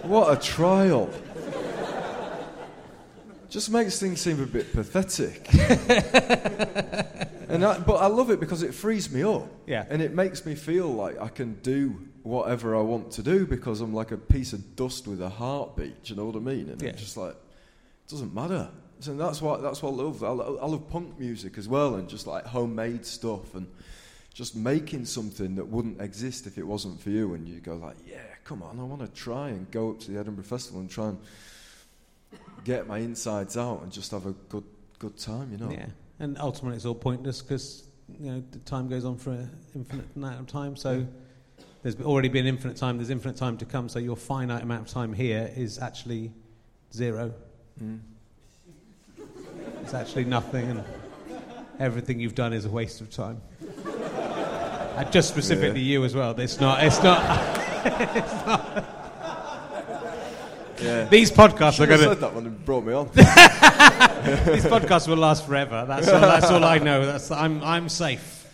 what 0.02 0.36
a 0.36 0.40
trial. 0.40 1.08
Just 3.52 3.70
makes 3.70 4.00
things 4.00 4.18
seem 4.18 4.42
a 4.42 4.46
bit 4.46 4.72
pathetic. 4.72 5.46
and 7.50 7.62
I, 7.66 7.78
but 7.80 7.96
I 7.96 8.06
love 8.06 8.30
it 8.30 8.40
because 8.40 8.62
it 8.62 8.72
frees 8.72 9.12
me 9.12 9.22
up. 9.22 9.46
Yeah. 9.66 9.84
And 9.90 10.00
it 10.00 10.14
makes 10.14 10.46
me 10.46 10.54
feel 10.54 10.88
like 10.88 11.20
I 11.20 11.28
can 11.28 11.54
do 11.60 12.00
whatever 12.22 12.74
I 12.74 12.80
want 12.80 13.10
to 13.12 13.22
do 13.22 13.46
because 13.46 13.82
I'm 13.82 13.92
like 13.92 14.10
a 14.10 14.16
piece 14.16 14.54
of 14.54 14.74
dust 14.74 15.06
with 15.06 15.20
a 15.20 15.28
heartbeat. 15.28 16.02
Do 16.04 16.14
you 16.14 16.16
know 16.18 16.24
what 16.24 16.36
I 16.36 16.38
mean? 16.38 16.70
And 16.70 16.80
Yeah. 16.80 16.88
it's 16.90 17.00
just 17.02 17.18
like, 17.18 17.32
it 17.34 18.08
doesn't 18.08 18.32
matter. 18.34 18.70
So 19.00 19.14
that's 19.16 19.42
what 19.42 19.60
that's 19.60 19.82
what 19.82 19.90
I 19.90 19.96
love. 19.96 20.24
I, 20.24 20.28
I 20.28 20.66
love 20.66 20.88
punk 20.88 21.18
music 21.18 21.58
as 21.58 21.68
well, 21.68 21.96
and 21.96 22.08
just 22.08 22.26
like 22.26 22.46
homemade 22.46 23.04
stuff, 23.04 23.54
and 23.54 23.66
just 24.32 24.54
making 24.56 25.04
something 25.04 25.56
that 25.56 25.66
wouldn't 25.66 26.00
exist 26.00 26.46
if 26.46 26.56
it 26.56 26.62
wasn't 26.66 27.00
for 27.02 27.10
you. 27.10 27.34
And 27.34 27.46
you 27.48 27.60
go 27.60 27.74
like, 27.74 27.96
yeah, 28.06 28.22
come 28.44 28.62
on, 28.62 28.78
I 28.80 28.84
want 28.84 29.02
to 29.02 29.08
try 29.08 29.48
and 29.48 29.68
go 29.72 29.90
up 29.90 29.98
to 30.00 30.10
the 30.12 30.18
Edinburgh 30.20 30.44
Festival 30.44 30.80
and 30.80 30.88
try 30.88 31.08
and 31.08 31.18
get 32.64 32.86
my 32.86 32.98
insides 32.98 33.56
out 33.56 33.82
and 33.82 33.92
just 33.92 34.10
have 34.10 34.26
a 34.26 34.32
good 34.32 34.64
good 34.98 35.16
time. 35.18 35.50
You 35.52 35.58
know? 35.58 35.70
Yeah, 35.70 35.86
and 36.18 36.38
ultimately 36.38 36.76
it's 36.76 36.86
all 36.86 36.94
pointless 36.94 37.42
because 37.42 37.84
you 38.18 38.30
know 38.30 38.42
the 38.50 38.58
time 38.60 38.88
goes 38.88 39.04
on 39.04 39.16
for 39.16 39.30
an 39.30 39.50
infinite 39.74 40.06
amount 40.16 40.40
of 40.40 40.46
time. 40.46 40.76
So 40.76 41.06
there's 41.82 42.00
already 42.00 42.28
been 42.28 42.46
infinite 42.46 42.76
time. 42.76 42.98
There's 42.98 43.10
infinite 43.10 43.36
time 43.36 43.56
to 43.58 43.64
come. 43.64 43.88
So 43.88 43.98
your 43.98 44.16
finite 44.16 44.62
amount 44.62 44.88
of 44.88 44.92
time 44.92 45.12
here 45.12 45.50
is 45.56 45.78
actually 45.78 46.32
zero. 46.92 47.34
Mm. 47.82 48.00
It's 49.82 49.94
actually 49.94 50.24
nothing, 50.24 50.70
and 50.70 50.84
everything 51.78 52.20
you've 52.20 52.34
done 52.34 52.52
is 52.52 52.64
a 52.64 52.70
waste 52.70 53.00
of 53.00 53.10
time. 53.10 53.40
And 54.96 55.10
just 55.10 55.28
specifically 55.30 55.80
you 55.80 56.04
as 56.04 56.14
well. 56.14 56.38
It's 56.38 56.60
not. 56.60 56.84
It's 56.84 57.02
not. 57.02 57.58
It's 57.84 58.46
not. 58.46 59.01
Yeah. 60.82 61.04
These 61.04 61.30
podcasts 61.30 61.80
are 61.80 61.86
going 61.86 62.00
to. 62.00 62.06
said 62.06 62.20
that 62.20 62.34
you 62.42 62.50
brought 62.50 62.84
me 62.84 62.92
on. 62.92 63.06
These 63.14 64.64
podcasts 64.66 65.08
will 65.08 65.16
last 65.16 65.46
forever. 65.46 65.84
That's 65.86 66.08
all, 66.08 66.20
that's 66.20 66.50
all 66.50 66.64
I 66.64 66.78
know. 66.78 67.06
That's, 67.06 67.30
I'm, 67.30 67.62
I'm 67.62 67.88
safe. 67.88 68.48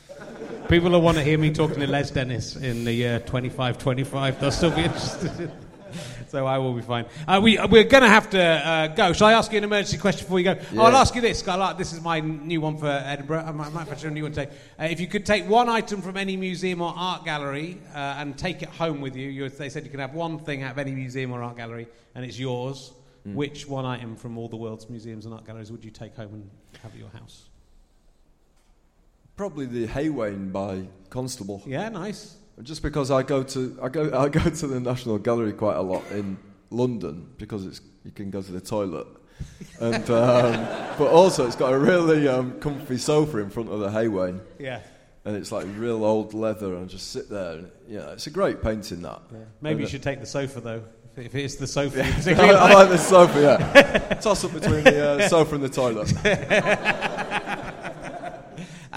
People 0.69 0.91
will 0.91 1.01
want 1.01 1.17
to 1.17 1.25
hear 1.25 1.39
me 1.39 1.51
talking 1.51 1.81
to 1.81 1.87
Les 1.87 2.11
Dennis 2.11 2.57
in 2.57 2.85
the 2.85 2.93
year 2.93 3.21
25, 3.21 3.79
25. 3.79 4.41
They'll 4.41 4.51
still 4.51 4.71
be 4.71 4.83
interested. 4.83 5.51
So 6.29 6.47
I 6.47 6.59
will 6.59 6.75
be 6.75 6.83
fine. 6.83 7.07
Uh, 7.27 7.41
we, 7.43 7.59
we're 7.71 7.85
going 7.85 8.03
to 8.03 8.09
have 8.09 8.31
to 8.31 8.41
uh, 8.41 8.87
go. 8.89 9.13
Shall 9.13 9.29
I 9.29 9.33
ask 9.33 9.51
you 9.53 9.59
an 9.59 9.65
emergency 9.65 9.99
question 9.99 10.25
before 10.25 10.37
we 10.37 10.43
go? 10.43 10.57
Oh, 10.77 10.83
I'll 10.83 10.97
ask 10.97 11.15
you 11.15 11.21
this. 11.21 11.47
I 11.47 11.55
like, 11.55 11.79
this 11.79 11.93
is 11.93 12.01
my 12.01 12.21
new 12.21 12.61
one 12.61 12.77
for 12.77 12.87
Edinburgh. 12.87 13.45
I 13.47 13.53
might, 13.53 13.67
I 13.69 13.71
might 13.71 14.05
a 14.05 14.11
new 14.11 14.25
one 14.25 14.33
today. 14.33 14.53
Uh, 14.79 14.85
if 14.85 15.01
you 15.01 15.07
could 15.07 15.27
take 15.27 15.49
one 15.49 15.69
item 15.69 16.03
from 16.03 16.17
any 16.17 16.37
museum 16.37 16.81
or 16.81 16.93
art 16.97 17.25
gallery 17.25 17.81
uh, 17.95 18.17
and 18.19 18.37
take 18.39 18.63
it 18.63 18.69
home 18.69 19.01
with 19.01 19.17
you, 19.17 19.29
you, 19.29 19.49
they 19.49 19.69
said 19.69 19.85
you 19.85 19.91
can 19.91 20.01
have 20.01 20.15
one 20.15 20.39
thing 20.39 20.63
out 20.63 20.73
of 20.73 20.79
any 20.79 20.93
museum 20.93 21.33
or 21.33 21.43
art 21.43 21.57
gallery 21.57 21.89
and 22.15 22.25
it's 22.25 22.39
yours. 22.39 22.93
Which 23.25 23.69
one 23.69 23.85
item 23.85 24.17
from 24.17 24.39
all 24.39 24.49
the 24.49 24.57
world's 24.57 24.89
museums 24.89 25.27
and 25.27 25.35
art 25.35 25.45
galleries 25.45 25.71
would 25.71 25.85
you 25.85 25.91
take 25.91 26.17
home 26.17 26.33
and 26.33 26.51
have 26.83 26.93
at 26.93 26.99
your 26.99 27.11
house? 27.11 27.49
Probably 29.37 29.67
the 29.67 29.87
Haywain 29.87 30.51
by 30.51 30.89
Constable. 31.11 31.63
Yeah, 31.67 31.91
nice. 31.91 32.37
Just 32.63 32.83
because 32.83 33.11
I 33.11 33.23
go 33.23 33.43
to 33.43 33.79
I 33.83 33.89
go 33.89 34.11
I 34.25 34.29
go 34.29 34.41
to 34.51 34.67
the 34.67 34.81
National 34.81 35.19
Gallery 35.19 35.53
quite 35.53 35.77
a 35.77 35.83
lot 35.83 36.05
in 36.11 36.39
London 36.71 37.29
because 37.39 37.65
it's 37.67 37.81
you 38.05 38.11
can 38.11 38.31
go 38.31 38.43
to 38.43 38.53
the 38.53 38.61
toilet, 38.61 39.07
and 39.81 40.03
um, 40.11 40.67
but 40.99 41.09
also 41.09 41.47
it's 41.47 41.57
got 41.57 41.73
a 41.73 41.79
really 41.79 42.27
um, 42.27 42.59
comfy 42.61 42.97
sofa 42.99 43.39
in 43.39 43.51
front 43.51 43.69
of 43.71 43.81
the 43.81 43.89
Haywain, 43.89 44.41
Yeah. 44.59 44.81
and 45.25 45.37
it's 45.37 45.53
like 45.53 45.67
real 45.77 46.05
old 46.05 46.35
leather, 46.35 46.75
and 46.75 46.89
just 46.89 47.11
sit 47.13 47.29
there. 47.29 47.53
And, 47.59 47.71
yeah, 47.87 48.13
it's 48.13 48.27
a 48.27 48.31
great 48.31 48.63
painting 48.63 49.03
that. 49.03 49.21
Maybe 49.61 49.73
And, 49.73 49.81
you 49.81 49.87
uh, 49.87 49.89
should 49.91 50.03
take 50.03 50.21
the 50.21 50.27
sofa 50.27 50.61
though. 50.61 50.83
If 51.17 51.27
if 51.27 51.35
it's 51.35 51.55
the 51.57 51.67
sofa, 51.67 51.99
you 51.99 52.03
I, 52.05 52.13
particularly 52.13 52.55
I 52.55 52.63
like. 52.65 52.75
like 52.75 52.89
the 52.91 52.99
sofa. 52.99 53.41
Yeah, 53.41 54.15
toss 54.21 54.45
up 54.45 54.53
between 54.53 54.85
the 54.85 55.09
uh, 55.25 55.29
sofa 55.29 55.55
and 55.57 55.65
the 55.65 55.69
toilet. 55.69 56.13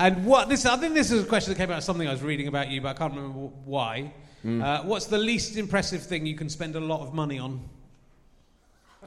And 0.02 0.26
what 0.26 0.50
this? 0.50 0.66
I 0.66 0.78
think 0.78 0.96
this 0.96 1.12
is 1.12 1.24
a 1.24 1.28
question 1.28 1.54
that 1.54 1.58
came 1.58 1.70
out 1.70 1.78
of 1.78 1.84
something 1.84 2.08
I 2.08 2.12
was 2.12 2.24
reading 2.24 2.48
about 2.48 2.70
you, 2.70 2.82
but 2.82 2.90
I 2.90 2.94
can't 2.94 3.14
remember 3.14 3.52
why. 3.66 4.12
Mm. 4.44 4.64
Uh, 4.64 4.84
what's 4.84 5.06
the 5.06 5.20
least 5.20 5.58
impressive 5.58 6.02
thing 6.02 6.26
you 6.26 6.36
can 6.36 6.50
spend 6.50 6.76
a 6.76 6.80
lot 6.80 7.02
of 7.02 7.14
money 7.14 7.38
on? 7.38 7.62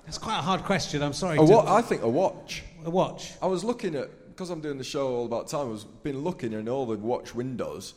That's 0.04 0.18
quite 0.18 0.38
a 0.38 0.42
hard 0.42 0.62
question. 0.62 1.02
I'm 1.02 1.12
sorry. 1.12 1.38
A 1.38 1.42
wa- 1.42 1.64
I 1.66 1.82
think 1.82 2.02
a 2.02 2.08
watch. 2.08 2.62
a 2.84 2.90
watch. 2.90 3.32
I 3.42 3.46
was 3.46 3.64
looking 3.64 3.96
at 3.96 4.08
because 4.28 4.50
I'm 4.50 4.60
doing 4.60 4.78
the 4.78 4.84
show 4.84 5.08
all 5.08 5.26
about 5.26 5.48
time. 5.48 5.62
I 5.62 5.70
was 5.70 5.82
been 5.82 6.20
looking 6.20 6.52
in 6.52 6.68
all 6.68 6.86
the 6.86 6.96
watch 6.96 7.34
windows, 7.34 7.94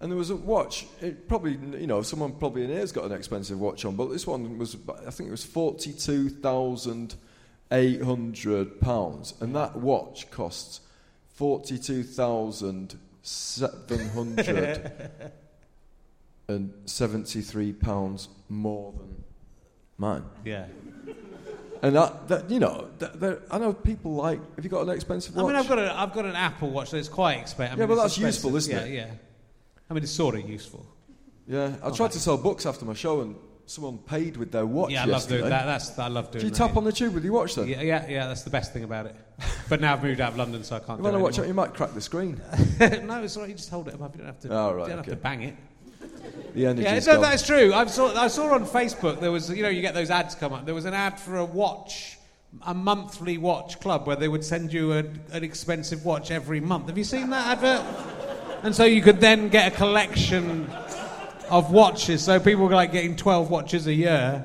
and 0.00 0.10
there 0.10 0.16
was 0.16 0.30
a 0.30 0.36
watch. 0.36 0.86
It 1.02 1.28
probably 1.28 1.58
you 1.78 1.86
know 1.86 2.00
someone 2.00 2.32
probably 2.32 2.64
in 2.64 2.70
here's 2.70 2.92
got 2.92 3.04
an 3.04 3.12
expensive 3.12 3.60
watch 3.60 3.84
on, 3.84 3.94
but 3.94 4.10
this 4.10 4.26
one 4.26 4.56
was 4.56 4.74
I 5.06 5.10
think 5.10 5.28
it 5.28 5.32
was 5.32 5.44
forty 5.44 5.92
two 5.92 6.30
thousand 6.30 7.14
eight 7.70 8.00
hundred 8.00 8.80
pounds, 8.80 9.34
and 9.40 9.54
that 9.54 9.76
watch 9.76 10.30
costs 10.30 10.80
forty 11.32 11.78
two 11.78 12.02
thousand 12.02 12.98
seven 13.22 14.08
hundred 14.08 14.92
and 16.48 16.72
seventy 16.86 17.40
three 17.40 17.72
pounds 17.72 18.28
more 18.48 18.92
than 18.92 19.24
mine. 19.98 20.24
Yeah. 20.44 20.66
And 21.82 21.96
that, 21.96 22.28
that 22.28 22.48
you 22.48 22.60
know, 22.60 22.90
that, 23.00 23.18
that, 23.18 23.42
I 23.50 23.58
know 23.58 23.72
people 23.72 24.14
like. 24.14 24.38
Have 24.54 24.64
you 24.64 24.70
got 24.70 24.82
an 24.82 24.90
expensive 24.90 25.34
watch? 25.34 25.44
I 25.44 25.48
mean, 25.48 25.56
I've 25.56 25.68
got 25.68 25.78
a, 25.80 25.98
I've 25.98 26.12
got 26.12 26.24
an 26.26 26.36
Apple 26.36 26.70
Watch 26.70 26.92
that's 26.92 27.08
quite 27.08 27.38
expensive. 27.38 27.76
Yeah, 27.76 27.86
but 27.86 27.96
that's 27.96 28.16
useful, 28.16 28.54
isn't 28.54 28.72
yeah, 28.72 28.84
it? 28.84 28.94
Yeah, 28.94 29.10
I 29.90 29.94
mean, 29.94 30.04
it's 30.04 30.12
sort 30.12 30.36
of 30.36 30.48
useful. 30.48 30.86
Yeah, 31.48 31.74
I 31.82 31.90
tried 31.90 32.12
to 32.12 32.20
sell 32.20 32.36
books 32.36 32.66
after 32.66 32.84
my 32.84 32.94
show, 32.94 33.22
and 33.22 33.34
someone 33.66 33.98
paid 33.98 34.36
with 34.36 34.52
their 34.52 34.66
watch. 34.66 34.90
yeah, 34.90 35.02
I 35.02 35.04
love 35.04 35.22
yesterday. 35.22 35.38
doing 35.38 35.50
that. 35.50 35.66
That's 35.66 35.98
I 35.98 36.08
love 36.08 36.30
doing. 36.30 36.40
Do 36.40 36.46
you 36.46 36.50
that, 36.50 36.56
tap 36.56 36.72
yeah. 36.72 36.78
on 36.78 36.84
the 36.84 36.92
tube 36.92 37.14
with 37.14 37.24
your 37.24 37.32
watch 37.32 37.54
then? 37.54 37.68
Yeah, 37.68 37.82
yeah, 37.82 38.08
yeah. 38.08 38.26
That's 38.26 38.42
the 38.42 38.50
best 38.50 38.72
thing 38.72 38.84
about 38.84 39.06
it. 39.06 39.16
But 39.68 39.80
now 39.80 39.94
I've 39.94 40.02
moved 40.02 40.20
out 40.20 40.32
of 40.32 40.38
London, 40.38 40.62
so 40.64 40.76
I 40.76 40.80
can't. 40.80 40.98
You 40.98 41.04
want 41.04 41.16
to 41.16 41.20
watch 41.20 41.38
it? 41.38 41.46
You 41.46 41.54
might 41.54 41.74
crack 41.74 41.94
the 41.94 42.00
screen. 42.00 42.40
no, 42.80 43.22
it's 43.22 43.36
all 43.36 43.42
right. 43.42 43.48
You 43.48 43.56
just 43.56 43.70
hold 43.70 43.88
it 43.88 43.94
above. 43.94 44.14
You 44.14 44.18
don't 44.18 44.26
have 44.26 44.40
to. 44.40 44.48
Oh, 44.50 44.74
right, 44.74 44.82
you 44.82 44.88
don't 44.88 44.98
have 44.98 45.06
to 45.06 45.16
bang 45.16 45.42
it. 45.42 45.56
The 46.54 46.66
energy's 46.66 47.06
Yeah, 47.06 47.14
no, 47.14 47.20
that's 47.20 47.46
true. 47.46 47.72
I 47.72 47.86
saw, 47.86 48.14
I 48.14 48.28
saw 48.28 48.52
on 48.52 48.66
Facebook 48.66 49.20
there 49.20 49.32
was, 49.32 49.50
you 49.50 49.62
know, 49.62 49.68
you 49.68 49.80
get 49.80 49.94
those 49.94 50.10
ads 50.10 50.34
come 50.34 50.52
up. 50.52 50.66
There 50.66 50.74
was 50.74 50.84
an 50.84 50.94
ad 50.94 51.18
for 51.18 51.36
a 51.36 51.44
watch, 51.44 52.18
a 52.66 52.74
monthly 52.74 53.38
watch 53.38 53.80
club 53.80 54.06
where 54.06 54.16
they 54.16 54.28
would 54.28 54.44
send 54.44 54.72
you 54.72 54.92
a, 54.92 54.98
an 55.32 55.44
expensive 55.44 56.04
watch 56.04 56.30
every 56.30 56.60
month. 56.60 56.88
Have 56.88 56.98
you 56.98 57.04
seen 57.04 57.30
that 57.30 57.58
advert? 57.58 57.84
And 58.62 58.74
so 58.74 58.84
you 58.84 59.02
could 59.02 59.20
then 59.20 59.48
get 59.48 59.72
a 59.72 59.76
collection 59.76 60.70
of 61.52 61.70
watches. 61.70 62.24
So 62.24 62.40
people 62.40 62.64
were 62.64 62.74
like 62.74 62.92
getting 62.92 63.14
12 63.14 63.50
watches 63.50 63.86
a 63.86 63.92
year. 63.92 64.44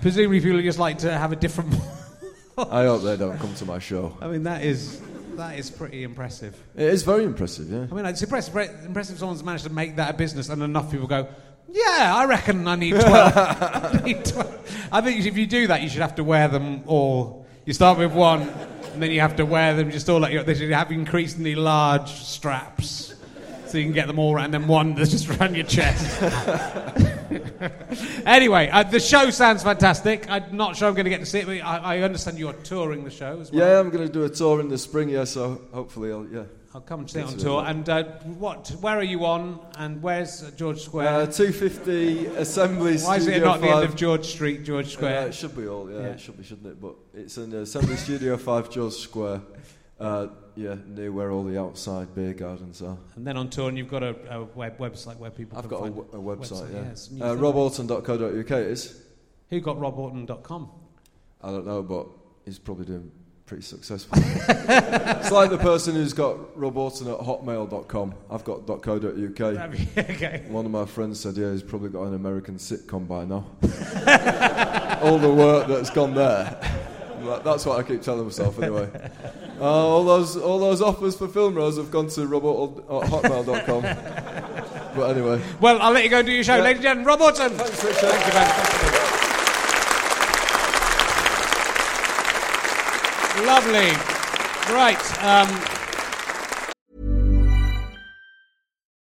Presumably 0.00 0.40
people 0.40 0.60
just 0.62 0.78
like 0.78 0.98
to 0.98 1.16
have 1.16 1.32
a 1.32 1.36
different. 1.36 1.74
I 2.58 2.84
hope 2.84 3.02
they 3.02 3.16
don't 3.16 3.38
come 3.38 3.54
to 3.54 3.64
my 3.66 3.78
show. 3.78 4.16
I 4.20 4.26
mean, 4.26 4.42
that 4.44 4.64
is 4.64 5.00
that 5.36 5.58
is 5.58 5.70
pretty 5.70 6.02
impressive. 6.02 6.60
It 6.74 6.88
is 6.88 7.02
very 7.02 7.24
impressive, 7.24 7.70
yeah. 7.70 7.86
I 7.90 7.94
mean, 7.94 8.06
it's 8.06 8.22
impressive. 8.22 8.56
Impressive 8.84 9.18
someone's 9.18 9.44
managed 9.44 9.64
to 9.64 9.70
make 9.70 9.96
that 9.96 10.14
a 10.14 10.16
business, 10.16 10.48
and 10.48 10.62
enough 10.62 10.90
people 10.90 11.06
go, 11.06 11.28
Yeah, 11.70 12.14
I 12.16 12.24
reckon 12.24 12.66
I 12.66 12.74
need 12.76 12.92
12. 12.92 13.04
I, 13.36 14.00
need 14.04 14.24
12. 14.24 14.88
I 14.92 15.00
think 15.02 15.24
if 15.24 15.36
you 15.36 15.46
do 15.46 15.66
that, 15.68 15.82
you 15.82 15.88
should 15.88 16.02
have 16.02 16.16
to 16.16 16.24
wear 16.24 16.48
them 16.48 16.82
all. 16.86 17.46
You 17.66 17.74
start 17.74 17.98
with 17.98 18.12
one, 18.12 18.42
and 18.92 19.02
then 19.02 19.10
you 19.10 19.20
have 19.20 19.36
to 19.36 19.44
wear 19.44 19.74
them 19.74 19.90
just 19.90 20.08
all 20.08 20.20
like 20.20 20.46
they 20.46 20.54
should 20.54 20.70
have 20.70 20.90
increasingly 20.90 21.54
large 21.54 22.10
straps. 22.10 23.09
So 23.70 23.78
you 23.78 23.84
can 23.84 23.92
get 23.92 24.08
them 24.08 24.18
all 24.18 24.34
around, 24.34 24.46
and 24.46 24.54
then 24.54 24.66
one 24.66 24.96
that's 24.96 25.12
just 25.12 25.30
around 25.30 25.54
your 25.54 25.64
chest. 25.64 26.20
anyway, 28.26 28.68
uh, 28.68 28.82
the 28.82 28.98
show 28.98 29.30
sounds 29.30 29.62
fantastic. 29.62 30.28
I'm 30.28 30.56
not 30.56 30.76
sure 30.76 30.88
I'm 30.88 30.94
going 30.94 31.04
to 31.04 31.10
get 31.10 31.20
to 31.20 31.26
see 31.26 31.38
it, 31.38 31.46
but 31.46 31.60
I, 31.64 31.96
I 31.96 31.98
understand 32.00 32.36
you're 32.36 32.52
touring 32.52 33.04
the 33.04 33.12
show 33.12 33.38
as 33.40 33.52
well. 33.52 33.60
Yeah, 33.68 33.78
I'm 33.78 33.90
going 33.90 34.04
to 34.04 34.12
do 34.12 34.24
a 34.24 34.28
tour 34.28 34.60
in 34.60 34.68
the 34.68 34.76
spring, 34.78 35.08
yeah, 35.08 35.22
so 35.22 35.60
hopefully 35.72 36.10
I'll, 36.10 36.26
yeah. 36.26 36.42
I'll 36.74 36.80
come 36.80 37.00
and 37.00 37.10
see 37.10 37.20
it 37.20 37.26
on 37.26 37.36
tour. 37.36 37.64
And 37.64 37.88
uh, 37.88 38.04
what? 38.38 38.70
Where 38.80 38.96
are 38.96 39.04
you 39.04 39.24
on? 39.24 39.60
And 39.76 40.02
where's 40.02 40.42
uh, 40.42 40.50
George 40.56 40.80
Square? 40.80 41.08
Uh, 41.08 41.26
250 41.26 42.26
Assembly 42.26 42.96
Why 42.98 43.16
is 43.16 43.26
it 43.26 43.30
Studio 43.30 43.44
not 43.44 43.54
at 43.56 43.60
the 43.60 43.66
5. 43.68 43.82
end 43.82 43.88
of 43.92 43.96
George 43.96 44.26
Street, 44.26 44.64
George 44.64 44.86
Uh, 44.86 44.90
Square? 44.90 45.26
it 45.28 45.34
should 45.34 45.56
be 45.56 45.68
all, 45.68 45.88
yeah, 45.88 45.98
Yeah. 46.00 46.06
it 46.06 46.20
should 46.20 46.36
be, 46.36 46.42
shouldn't 46.42 46.66
it? 46.66 46.80
But 46.80 46.96
it's 47.14 47.38
in 47.38 47.52
Assembly 47.54 47.96
Studio 47.96 48.36
5, 48.36 48.68
George 48.70 48.94
Square. 48.94 49.42
Yeah, 50.60 50.74
near 50.86 51.10
where 51.10 51.30
all 51.30 51.42
the 51.42 51.58
outside 51.58 52.14
beer 52.14 52.34
gardens 52.34 52.82
are. 52.82 52.98
and 53.16 53.26
then 53.26 53.38
on 53.38 53.48
tour, 53.48 53.70
and 53.70 53.78
you've 53.78 53.88
got 53.88 54.02
a, 54.02 54.14
a 54.30 54.44
web 54.44 54.76
website 54.76 55.16
where 55.16 55.30
people. 55.30 55.56
I've 55.56 55.66
can 55.66 55.70
got 55.70 55.86
a, 55.86 55.88
w- 55.88 56.08
a 56.12 56.18
website, 56.18 56.70
yeah. 56.70 56.90
it's 56.90 57.10
new 57.10 57.24
uh, 57.24 57.34
it 57.34 58.66
is. 58.66 59.02
Who 59.48 59.60
got 59.60 59.78
robauton.com? 59.78 60.70
I 61.42 61.50
don't 61.50 61.66
know, 61.66 61.82
but 61.82 62.08
he's 62.44 62.58
probably 62.58 62.84
doing 62.84 63.10
pretty 63.46 63.62
successful. 63.62 64.16
it's 64.22 65.30
like 65.30 65.48
the 65.48 65.56
person 65.56 65.94
who's 65.94 66.12
got 66.12 66.36
roborton 66.56 67.12
at 67.12 67.26
hotmail.com. 67.26 68.14
I've 68.30 68.44
got 68.44 68.66
.co.uk. 68.66 69.40
okay. 69.98 70.44
One 70.48 70.66
of 70.66 70.70
my 70.70 70.84
friends 70.84 71.20
said, 71.20 71.38
yeah, 71.38 71.52
he's 71.52 71.62
probably 71.62 71.88
got 71.88 72.02
an 72.02 72.14
American 72.14 72.58
sitcom 72.58 73.08
by 73.08 73.24
now. 73.24 73.46
all 75.02 75.18
the 75.18 75.32
work 75.32 75.68
that's 75.68 75.88
gone 75.88 76.14
there. 76.14 76.60
That's 77.42 77.64
what 77.64 77.78
I 77.78 77.82
keep 77.82 78.02
telling 78.02 78.24
myself 78.24 78.62
anyway. 78.62 78.88
Uh, 79.60 79.64
all 79.64 80.04
those 80.04 80.36
all 80.38 80.58
those 80.58 80.80
offers 80.80 81.16
for 81.16 81.28
film 81.28 81.54
roles 81.54 81.76
have 81.76 81.90
gone 81.90 82.08
to 82.08 82.26
robot 82.26 82.78
at 82.78 83.10
hotmail.com. 83.10 83.82
but 84.96 85.10
anyway, 85.16 85.40
Well, 85.60 85.80
I'll 85.82 85.92
let 85.92 86.02
you 86.04 86.08
go 86.10 86.18
and 86.20 86.26
do 86.26 86.32
your 86.32 86.42
show, 86.44 86.56
Yeah. 86.56 86.62
ladies 86.62 86.78
and 86.78 87.04
gentlemen. 87.04 87.06
Rob 87.06 87.20
Auton. 87.20 87.50
Thanks, 87.52 87.84
Richard. 87.84 88.00
Thank 88.10 88.26
you, 88.26 88.32
man. 88.40 88.50
Lovely. 93.46 93.90
Right. 94.74 95.24
Um, 95.24 95.79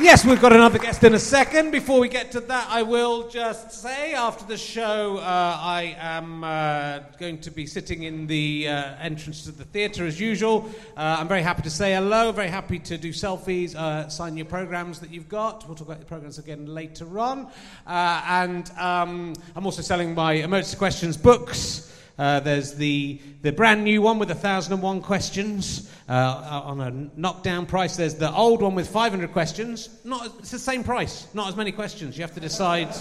Yes, 0.00 0.24
we've 0.26 0.40
got 0.40 0.52
another 0.52 0.80
guest 0.80 1.04
in 1.04 1.14
a 1.14 1.20
second. 1.20 1.70
Before 1.70 2.00
we 2.00 2.08
get 2.08 2.32
to 2.32 2.40
that, 2.40 2.66
I 2.68 2.82
will 2.82 3.28
just 3.28 3.70
say 3.70 4.12
after 4.12 4.44
the 4.44 4.56
show, 4.56 5.18
uh, 5.18 5.20
I 5.60 5.96
am 5.96 6.42
uh, 6.42 6.98
going 7.20 7.38
to 7.42 7.52
be 7.52 7.64
sitting 7.64 8.02
in 8.02 8.26
the 8.26 8.66
uh, 8.68 8.96
entrance 9.00 9.44
to 9.44 9.52
the 9.52 9.64
theatre 9.64 10.04
as 10.04 10.18
usual. 10.18 10.68
Uh, 10.96 11.18
I'm 11.20 11.28
very 11.28 11.42
happy 11.42 11.62
to 11.62 11.70
say 11.70 11.94
hello, 11.94 12.32
very 12.32 12.48
happy 12.48 12.80
to 12.80 12.98
do 12.98 13.10
selfies, 13.10 13.76
uh, 13.76 14.08
sign 14.08 14.36
your 14.36 14.46
programs 14.46 14.98
that 14.98 15.10
you've 15.10 15.28
got. 15.28 15.64
We'll 15.68 15.76
talk 15.76 15.86
about 15.86 16.00
the 16.00 16.06
programs 16.06 16.38
again 16.38 16.66
later 16.66 17.20
on. 17.20 17.46
Uh, 17.86 18.22
and 18.28 18.68
um, 18.76 19.34
I'm 19.54 19.64
also 19.64 19.80
selling 19.80 20.12
my 20.12 20.32
emergency 20.32 20.76
questions 20.76 21.16
books. 21.16 21.92
Uh, 22.16 22.40
there's 22.40 22.74
the, 22.74 23.20
the 23.42 23.50
brand 23.50 23.82
new 23.82 24.00
one 24.00 24.18
with 24.18 24.28
1,001 24.28 25.00
questions 25.00 25.90
uh, 26.08 26.62
on 26.64 26.80
a 26.80 26.90
knockdown 27.18 27.66
price. 27.66 27.96
There's 27.96 28.14
the 28.14 28.32
old 28.32 28.62
one 28.62 28.74
with 28.74 28.88
500 28.88 29.32
questions. 29.32 29.88
Not, 30.04 30.26
it's 30.38 30.50
the 30.50 30.58
same 30.58 30.84
price, 30.84 31.26
not 31.34 31.48
as 31.48 31.56
many 31.56 31.72
questions. 31.72 32.16
You 32.16 32.22
have 32.22 32.34
to 32.34 32.40
decide. 32.40 32.94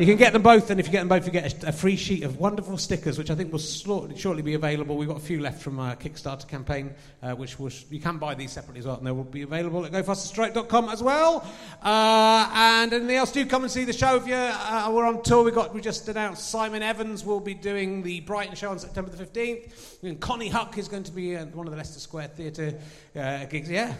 You 0.00 0.06
can 0.06 0.16
get 0.16 0.32
them 0.32 0.40
both, 0.40 0.70
and 0.70 0.80
if 0.80 0.86
you 0.86 0.92
get 0.92 1.00
them 1.00 1.08
both, 1.08 1.26
you 1.26 1.30
get 1.30 1.62
a, 1.62 1.68
a 1.68 1.72
free 1.72 1.94
sheet 1.94 2.22
of 2.22 2.38
wonderful 2.38 2.78
stickers, 2.78 3.18
which 3.18 3.30
I 3.30 3.34
think 3.34 3.52
will 3.52 3.58
shortly 3.58 4.40
be 4.40 4.54
available. 4.54 4.96
We've 4.96 5.06
got 5.06 5.18
a 5.18 5.20
few 5.20 5.40
left 5.40 5.60
from 5.60 5.78
our 5.78 5.94
Kickstarter 5.94 6.48
campaign, 6.48 6.94
uh, 7.22 7.32
which 7.32 7.58
you 7.90 8.00
can 8.00 8.16
buy 8.16 8.34
these 8.34 8.50
separately 8.50 8.78
as 8.78 8.86
well, 8.86 8.96
and 8.96 9.06
they 9.06 9.10
will 9.10 9.24
be 9.24 9.42
available 9.42 9.84
at 9.84 9.92
gofasterstripe.com 9.92 10.88
as 10.88 11.02
well. 11.02 11.46
Uh, 11.82 12.50
and 12.54 12.94
anything 12.94 13.14
else, 13.14 13.30
do 13.30 13.44
come 13.44 13.62
and 13.62 13.70
see 13.70 13.84
the 13.84 13.92
show 13.92 14.16
if 14.16 14.26
you 14.26 14.32
uh, 14.32 14.90
we're 14.90 15.04
on 15.04 15.22
tour. 15.22 15.44
We 15.44 15.50
got 15.50 15.74
we 15.74 15.82
just 15.82 16.08
announced 16.08 16.48
Simon 16.48 16.82
Evans 16.82 17.22
will 17.22 17.40
be 17.40 17.52
doing 17.52 18.02
the 18.02 18.20
Brighton 18.20 18.54
show 18.54 18.70
on 18.70 18.78
September 18.78 19.10
the 19.10 19.22
15th. 19.22 20.02
And 20.02 20.18
Connie 20.18 20.48
Huck 20.48 20.78
is 20.78 20.88
going 20.88 21.02
to 21.02 21.12
be 21.12 21.34
at 21.34 21.54
one 21.54 21.66
of 21.66 21.72
the 21.72 21.76
Leicester 21.76 22.00
Square 22.00 22.28
Theatre 22.28 22.80
uh, 23.14 23.44
gigs. 23.44 23.68
Yeah, 23.68 23.94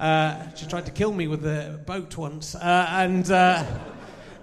uh, 0.00 0.52
she 0.56 0.66
tried 0.66 0.86
to 0.86 0.92
kill 0.92 1.12
me 1.12 1.28
with 1.28 1.42
the 1.42 1.80
boat 1.86 2.16
once, 2.16 2.56
uh, 2.56 2.86
and. 2.90 3.95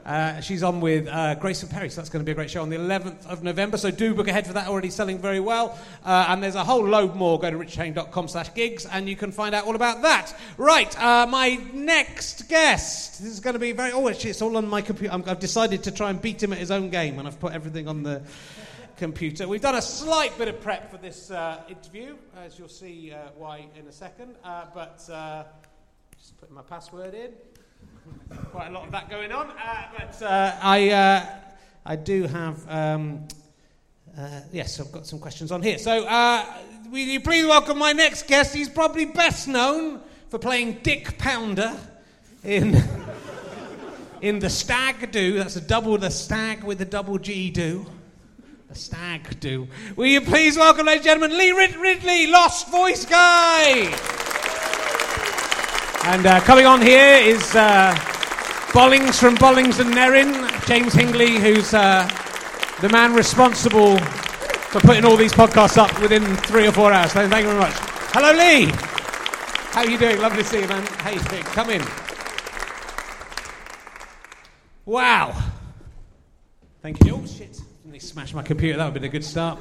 Uh, 0.06 0.42
she's 0.42 0.64
on 0.64 0.82
with 0.82 1.08
uh, 1.08 1.36
Grayson 1.36 1.70
Perry, 1.70 1.90
so 1.90 2.02
that's 2.02 2.10
going 2.10 2.24
to 2.24 2.26
be 2.26 2.34
a 2.34 2.36
great 2.36 2.50
show 2.50 2.62
on 2.62 2.70
the 2.70 2.76
11th 2.76 3.26
of 3.26 3.42
November. 3.42 3.78
So 3.78 3.90
do 3.90 4.14
book 4.14 4.28
ahead 4.28 4.46
for 4.46 4.54
that. 4.54 4.68
Already 4.68 4.90
selling 4.90 5.18
very 5.18 5.40
well, 5.40 5.80
uh, 6.04 6.26
and 6.28 6.44
there's 6.44 6.56
a 6.56 6.64
whole 6.64 6.86
load 6.86 7.16
more. 7.16 7.40
Go 7.40 7.50
to 7.50 7.58
richardherring.com/gigs, 7.58 8.86
and 8.88 9.08
you 9.08 9.16
can 9.16 9.32
find 9.32 9.56
out 9.56 9.66
all 9.66 9.76
about 9.76 10.02
that. 10.02 10.36
Right, 10.58 11.02
uh, 11.02 11.26
my 11.28 11.56
next 11.74 12.50
guest. 12.50 13.22
This 13.22 13.32
is 13.32 13.40
going 13.40 13.54
to 13.54 13.60
be 13.60 13.72
very. 13.72 13.94
Oh, 13.94 14.08
it's 14.08 14.42
all 14.42 14.58
on 14.58 14.68
my 14.68 14.82
computer. 14.82 15.14
I'm, 15.14 15.24
I've 15.26 15.40
decided 15.40 15.84
to 15.84 15.92
try 15.92 16.10
and 16.10 16.22
beat 16.22 16.44
him 16.44 16.52
at 16.52 16.60
his 16.60 16.72
own 16.72 16.90
game, 16.90 17.18
and 17.20 17.28
I've 17.28 17.40
put 17.40 17.54
everything 17.54 17.88
on 17.88 18.04
the 18.04 18.22
computer. 18.98 19.48
We've 19.48 19.62
done 19.62 19.76
a 19.76 19.82
slight 19.82 20.38
bit 20.38 20.50
of 20.50 20.60
prep 20.62 20.92
for 20.92 20.98
this 20.98 21.32
uh, 21.32 21.62
interview, 21.70 22.18
as 22.38 22.60
you'll 22.60 22.68
see 22.68 23.14
why 23.38 23.68
in 23.80 23.88
a 23.88 23.92
second. 23.94 24.36
But 24.44 24.98
just 24.98 26.38
putting 26.40 26.56
my 26.56 26.62
password 26.62 27.14
in 27.14 27.32
quite 28.52 28.68
a 28.68 28.72
lot 28.72 28.86
of 28.86 28.92
that 28.92 29.10
going 29.10 29.32
on. 29.32 29.52
Uh, 29.52 29.84
but 29.98 30.22
uh, 30.22 30.56
I, 30.62 30.90
uh, 30.90 31.26
I 31.86 31.96
do 31.96 32.24
have, 32.28 32.70
um, 32.70 33.28
uh, 34.18 34.42
yes, 34.52 34.80
I've 34.80 34.92
got 34.92 35.06
some 35.06 35.20
questions 35.20 35.52
on 35.52 35.62
here. 35.62 35.78
So, 35.78 36.06
uh, 36.06 36.46
will 36.92 37.00
you 37.00 37.20
please 37.20 37.46
welcome 37.46 37.78
my 37.78 37.92
next 37.94 38.28
guest? 38.28 38.54
He's 38.54 38.70
probably 38.70 39.06
best 39.06 39.48
known 39.48 40.02
for 40.30 40.40
playing 40.40 40.80
Dick 40.84 41.18
Pounder 41.18 41.76
in, 42.44 42.82
in 44.22 44.40
The 44.40 44.50
Stag 44.50 45.12
Do. 45.12 45.34
That's 45.38 45.56
a 45.56 45.62
double, 45.62 45.98
The 45.98 46.12
Stag 46.12 46.64
with 46.64 46.78
the 46.78 46.86
double 46.86 47.18
G 47.18 47.50
Do. 47.50 47.86
The 48.70 48.80
stag 48.80 49.40
do. 49.40 49.68
Will 49.96 50.08
you 50.08 50.20
please 50.22 50.58
welcome, 50.58 50.88
ladies 50.88 51.06
and 51.06 51.22
gentlemen, 51.22 51.38
Lee 51.38 51.52
Rid- 51.52 51.76
Ridley, 51.76 52.26
Lost 52.26 52.72
Voice 52.72 53.06
Guy. 53.06 54.23
And 56.06 56.26
uh, 56.26 56.42
coming 56.42 56.66
on 56.66 56.82
here 56.82 57.16
is 57.16 57.56
uh, 57.56 57.94
Bollings 58.74 59.18
from 59.18 59.36
Bollings 59.36 59.80
and 59.80 59.94
Nerin, 59.94 60.68
James 60.68 60.94
Hingley, 60.94 61.40
who's 61.40 61.74
uh, 61.74 62.06
the 62.82 62.90
man 62.90 63.14
responsible 63.14 63.98
for 64.00 64.82
putting 64.82 65.06
all 65.06 65.16
these 65.16 65.32
podcasts 65.32 65.78
up 65.78 66.02
within 66.02 66.36
three 66.36 66.68
or 66.68 66.74
four 66.74 66.92
hours. 66.92 67.14
So 67.14 67.28
thank 67.30 67.46
you 67.46 67.52
very 67.52 67.60
much. 67.62 67.74
Hello, 68.12 68.34
Lee. 68.34 68.70
How 69.72 69.82
are 69.82 69.90
you 69.90 69.98
doing? 69.98 70.20
Lovely 70.20 70.44
to 70.44 70.50
see 70.50 70.60
you, 70.60 70.68
man. 70.68 70.86
How 70.86 71.12
you 71.12 71.22
doing? 71.22 71.44
Come 71.44 71.70
in. 71.70 71.82
Wow. 74.86 75.42
Thank 76.82 77.06
you. 77.06 77.16
Oh, 77.16 77.26
shit. 77.26 77.62
They 77.86 78.00
smashed 78.00 78.36
my 78.36 78.44
computer. 78.44 78.78
That 78.78 78.86
would 78.86 78.94
have 78.94 79.02
been 79.02 79.10
a 79.10 79.12
good 79.12 79.24
start. 79.24 79.58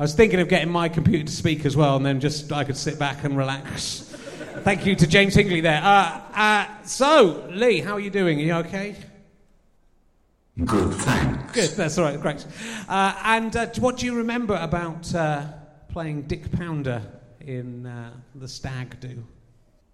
I 0.00 0.02
was 0.02 0.14
thinking 0.14 0.40
of 0.40 0.48
getting 0.48 0.72
my 0.72 0.88
computer 0.88 1.24
to 1.24 1.32
speak 1.32 1.64
as 1.64 1.76
well, 1.76 1.96
and 1.96 2.04
then 2.04 2.18
just 2.18 2.50
I 2.50 2.64
could 2.64 2.76
sit 2.76 2.98
back 2.98 3.22
and 3.22 3.36
relax. 3.36 4.13
Thank 4.64 4.86
you 4.86 4.96
to 4.96 5.06
James 5.06 5.36
Hingley 5.36 5.60
there. 5.62 5.82
Uh, 5.82 6.20
uh, 6.34 6.66
so, 6.84 7.46
Lee, 7.50 7.80
how 7.80 7.92
are 7.92 8.00
you 8.00 8.08
doing? 8.08 8.38
Are 8.38 8.42
you 8.42 8.54
okay? 8.66 8.96
Good, 10.64 10.94
thanks. 10.94 11.52
Good, 11.52 11.70
that's 11.76 11.98
all 11.98 12.04
right, 12.04 12.18
great. 12.18 12.46
Uh, 12.88 13.14
and 13.24 13.54
uh, 13.54 13.66
what 13.78 13.98
do 13.98 14.06
you 14.06 14.14
remember 14.16 14.54
about 14.56 15.14
uh, 15.14 15.44
playing 15.90 16.22
Dick 16.22 16.50
Pounder 16.52 17.02
in 17.42 17.84
uh, 17.84 18.14
The 18.36 18.48
Stag 18.48 18.98
Do? 19.00 19.22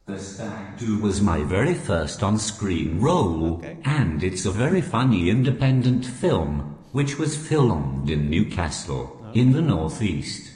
The 0.07 0.21
Stag 0.21 0.79
Do 0.79 0.99
was 1.01 1.21
my 1.21 1.43
very 1.43 1.75
first 1.75 2.23
on-screen 2.23 3.01
role, 3.01 3.55
Okay. 3.55 3.77
and 3.85 4.23
it's 4.23 4.47
a 4.47 4.53
very 4.53 4.81
funny 4.81 5.31
independent 5.31 6.07
film, 6.07 6.79
which 6.93 7.19
was 7.19 7.37
filmed 7.37 8.09
in 8.09 8.31
Newcastle, 8.31 9.17
in 9.35 9.51
the 9.51 9.63
northeast. 9.63 10.50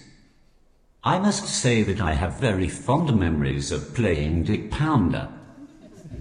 I 1.07 1.18
must 1.18 1.46
say 1.46 1.82
that 1.82 2.00
I 2.00 2.14
have 2.14 2.40
very 2.40 2.66
fond 2.66 3.14
memories 3.14 3.70
of 3.70 3.94
playing 3.94 4.44
Dick 4.44 4.70
Pounder. 4.70 5.28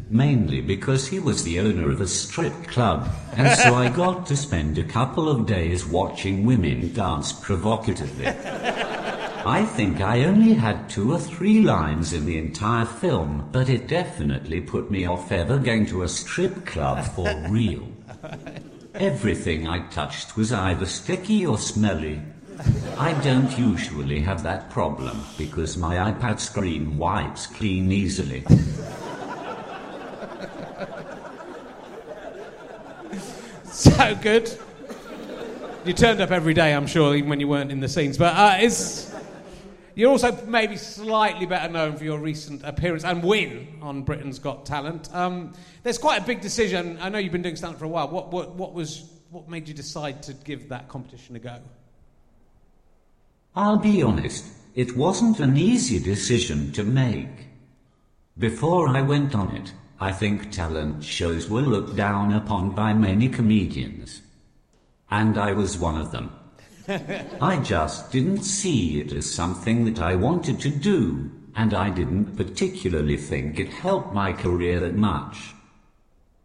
Mainly 0.09 0.59
because 0.59 1.07
he 1.07 1.19
was 1.19 1.45
the 1.45 1.61
owner 1.61 1.89
of 1.89 2.01
a 2.01 2.07
strip 2.07 2.67
club, 2.67 3.09
and 3.38 3.57
so 3.57 3.75
I 3.75 3.88
got 3.88 4.25
to 4.25 4.36
spend 4.36 4.77
a 4.77 4.84
couple 4.84 5.29
of 5.29 5.45
days 5.45 5.86
watching 5.86 6.45
women 6.45 6.93
dance 6.93 7.31
provocatively. 7.31 8.27
I 8.27 9.65
think 9.65 10.01
I 10.01 10.25
only 10.25 10.53
had 10.53 10.89
two 10.89 11.13
or 11.13 11.19
three 11.19 11.61
lines 11.61 12.11
in 12.11 12.25
the 12.25 12.38
entire 12.38 12.86
film, 12.86 13.47
but 13.53 13.69
it 13.69 13.88
definitely 13.88 14.59
put 14.59 14.91
me 14.91 15.05
off 15.05 15.31
ever 15.31 15.59
going 15.59 15.86
to 15.88 16.03
a 16.03 16.09
strip 16.09 16.65
club 16.65 17.05
for 17.05 17.34
real. 17.49 17.88
Everything 18.95 19.65
I 19.65 19.88
touched 19.88 20.36
was 20.36 20.51
either 20.51 20.86
sticky 20.86 21.45
or 21.45 21.57
smelly. 21.57 22.21
I 22.97 23.19
don't 23.23 23.57
usually 23.57 24.19
have 24.21 24.43
that 24.43 24.69
problem 24.69 25.23
because 25.37 25.77
my 25.77 26.11
iPad 26.11 26.39
screen 26.39 26.97
wipes 26.97 27.47
clean 27.47 27.91
easily. 27.91 28.45
So 33.73 34.15
good. 34.15 34.55
You 35.83 35.93
turned 35.93 36.21
up 36.21 36.29
every 36.29 36.53
day, 36.53 36.73
I'm 36.73 36.85
sure, 36.85 37.15
even 37.15 37.27
when 37.27 37.39
you 37.39 37.47
weren't 37.47 37.71
in 37.71 37.79
the 37.79 37.89
scenes. 37.89 38.19
But 38.19 38.35
uh, 38.35 38.57
is 38.61 39.13
you're 39.95 40.11
also 40.11 40.31
maybe 40.45 40.77
slightly 40.77 41.45
better 41.47 41.71
known 41.71 41.97
for 41.97 42.03
your 42.03 42.19
recent 42.19 42.63
appearance 42.63 43.03
and 43.03 43.23
win 43.23 43.79
on 43.81 44.03
Britain's 44.03 44.39
Got 44.39 44.65
Talent. 44.65 45.13
Um, 45.13 45.53
there's 45.81 45.97
quite 45.97 46.21
a 46.21 46.23
big 46.23 46.39
decision. 46.39 46.99
I 47.01 47.09
know 47.09 47.17
you've 47.17 47.31
been 47.31 47.41
doing 47.41 47.55
stand-up 47.55 47.79
for 47.79 47.85
a 47.85 47.89
while. 47.89 48.09
What, 48.09 48.31
what, 48.31 48.53
what 48.55 48.73
was 48.73 49.09
what 49.31 49.49
made 49.49 49.67
you 49.67 49.73
decide 49.73 50.21
to 50.23 50.33
give 50.33 50.69
that 50.69 50.87
competition 50.87 51.35
a 51.35 51.39
go? 51.39 51.57
I'll 53.55 53.77
be 53.77 54.01
honest, 54.01 54.45
it 54.73 54.97
wasn't 54.97 55.39
an 55.39 55.57
easy 55.57 55.99
decision 55.99 56.71
to 56.71 56.83
make. 56.83 57.47
Before 58.37 58.87
I 58.87 59.01
went 59.01 59.35
on 59.35 59.55
it, 59.55 59.73
I 59.99 60.11
think 60.11 60.51
talent 60.51 61.03
shows 61.03 61.49
were 61.49 61.61
looked 61.61 61.95
down 61.95 62.33
upon 62.33 62.71
by 62.71 62.93
many 62.93 63.29
comedians. 63.29 64.21
And 65.11 65.37
I 65.37 65.53
was 65.53 65.77
one 65.77 66.01
of 66.01 66.11
them. 66.11 66.31
I 67.41 67.59
just 67.63 68.11
didn't 68.11 68.41
see 68.41 68.99
it 68.99 69.13
as 69.13 69.31
something 69.31 69.85
that 69.85 70.01
I 70.01 70.15
wanted 70.15 70.59
to 70.61 70.69
do, 70.69 71.29
and 71.55 71.75
I 71.75 71.91
didn't 71.91 72.35
particularly 72.35 73.17
think 73.17 73.59
it 73.59 73.69
helped 73.69 74.15
my 74.15 74.33
career 74.33 74.79
that 74.79 74.95
much. 74.95 75.52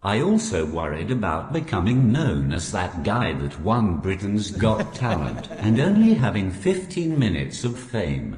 I 0.03 0.21
also 0.21 0.65
worried 0.65 1.11
about 1.11 1.53
becoming 1.53 2.13
known 2.13 2.53
as 2.53 2.71
that 2.71 3.03
guy 3.03 3.33
that 3.33 3.61
won 3.61 3.97
Britain's 3.97 4.53
Got 4.53 4.95
Talent 4.95 5.51
and 5.59 5.81
only 5.81 6.15
having 6.15 6.53
15 6.53 7.19
minutes 7.19 7.65
of 7.65 7.77
fame. 7.77 8.37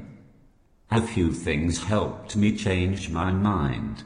A 0.89 1.01
few 1.01 1.31
things 1.31 1.83
helped 1.83 2.35
me 2.35 2.57
change 2.57 3.11
my 3.11 3.31
mind. 3.31 4.03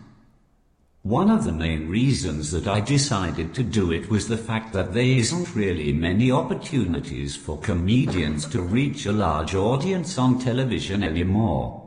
One 1.02 1.30
of 1.30 1.46
the 1.46 1.54
main 1.54 1.88
reasons 1.88 2.52
that 2.52 2.68
I 2.68 2.82
decided 2.82 3.54
to 3.54 3.64
do 3.64 3.92
it 3.92 4.10
was 4.10 4.28
the 4.28 4.38
fact 4.38 4.74
that 4.74 4.94
there 4.94 5.04
isn't 5.04 5.56
really 5.56 5.94
many 5.94 6.32
opportunities 6.32 7.36
for 7.36 7.60
comedians 7.60 8.48
to 8.48 8.62
reach 8.62 9.06
a 9.06 9.12
large 9.12 9.56
audience 9.56 10.18
on 10.18 10.40
television 10.40 11.04
anymore. 11.04 11.82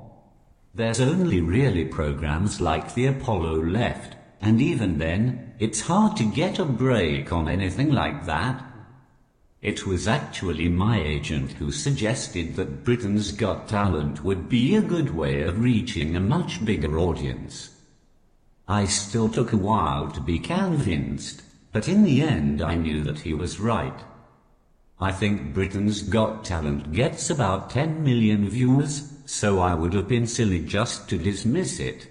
There's 0.73 1.01
only 1.01 1.41
really 1.41 1.85
programs 1.85 2.61
like 2.61 2.95
the 2.95 3.07
Apollo 3.07 3.65
left, 3.65 4.18
and 4.41 4.61
even 4.61 4.99
then, 4.99 5.55
it's 5.59 5.83
hard 5.83 6.17
to 6.17 6.25
get 6.25 6.59
a 6.59 6.65
break 6.65 7.33
on 7.33 7.49
anything 7.49 7.91
like 7.91 8.27
that. 8.27 8.65
It 9.61 9.87
was 9.87 10.07
actually 10.07 10.69
my 10.69 11.01
agent 11.01 11.53
who 11.53 11.73
suggested 11.73 12.55
that 12.55 12.85
Britain's 12.85 13.33
Got 13.33 13.69
Talent 13.69 14.23
would 14.23 14.49
be 14.49 14.77
a 14.77 14.81
good 14.81 15.17
way 15.17 15.43
of 15.43 15.61
reaching 15.61 16.15
a 16.15 16.21
much 16.21 16.65
bigger 16.65 16.97
audience. 16.99 17.71
I 18.69 18.85
still 18.85 19.29
took 19.29 19.53
a 19.53 19.57
while 19.57 20.11
to 20.13 20.21
be 20.21 20.39
convinced, 20.39 21.43
but 21.73 21.89
in 21.89 22.05
the 22.05 22.23
end 22.23 22.63
I 22.63 22.77
knew 22.77 23.03
that 23.03 23.21
he 23.21 23.35
was 23.35 23.59
right. 23.59 24.01
I 25.01 25.11
think 25.11 25.55
Britain's 25.55 26.03
Got 26.03 26.45
Talent 26.45 26.93
gets 26.93 27.31
about 27.31 27.71
10 27.71 28.05
million 28.05 28.49
viewers, 28.49 29.13
so 29.27 29.59
I 29.59 29.75
would 29.75 29.93
have 29.95 30.07
been 30.07 30.27
silly 30.27 30.65
just 30.65 31.09
to 31.09 31.19
dismiss 31.19 31.81
it. 31.81 32.09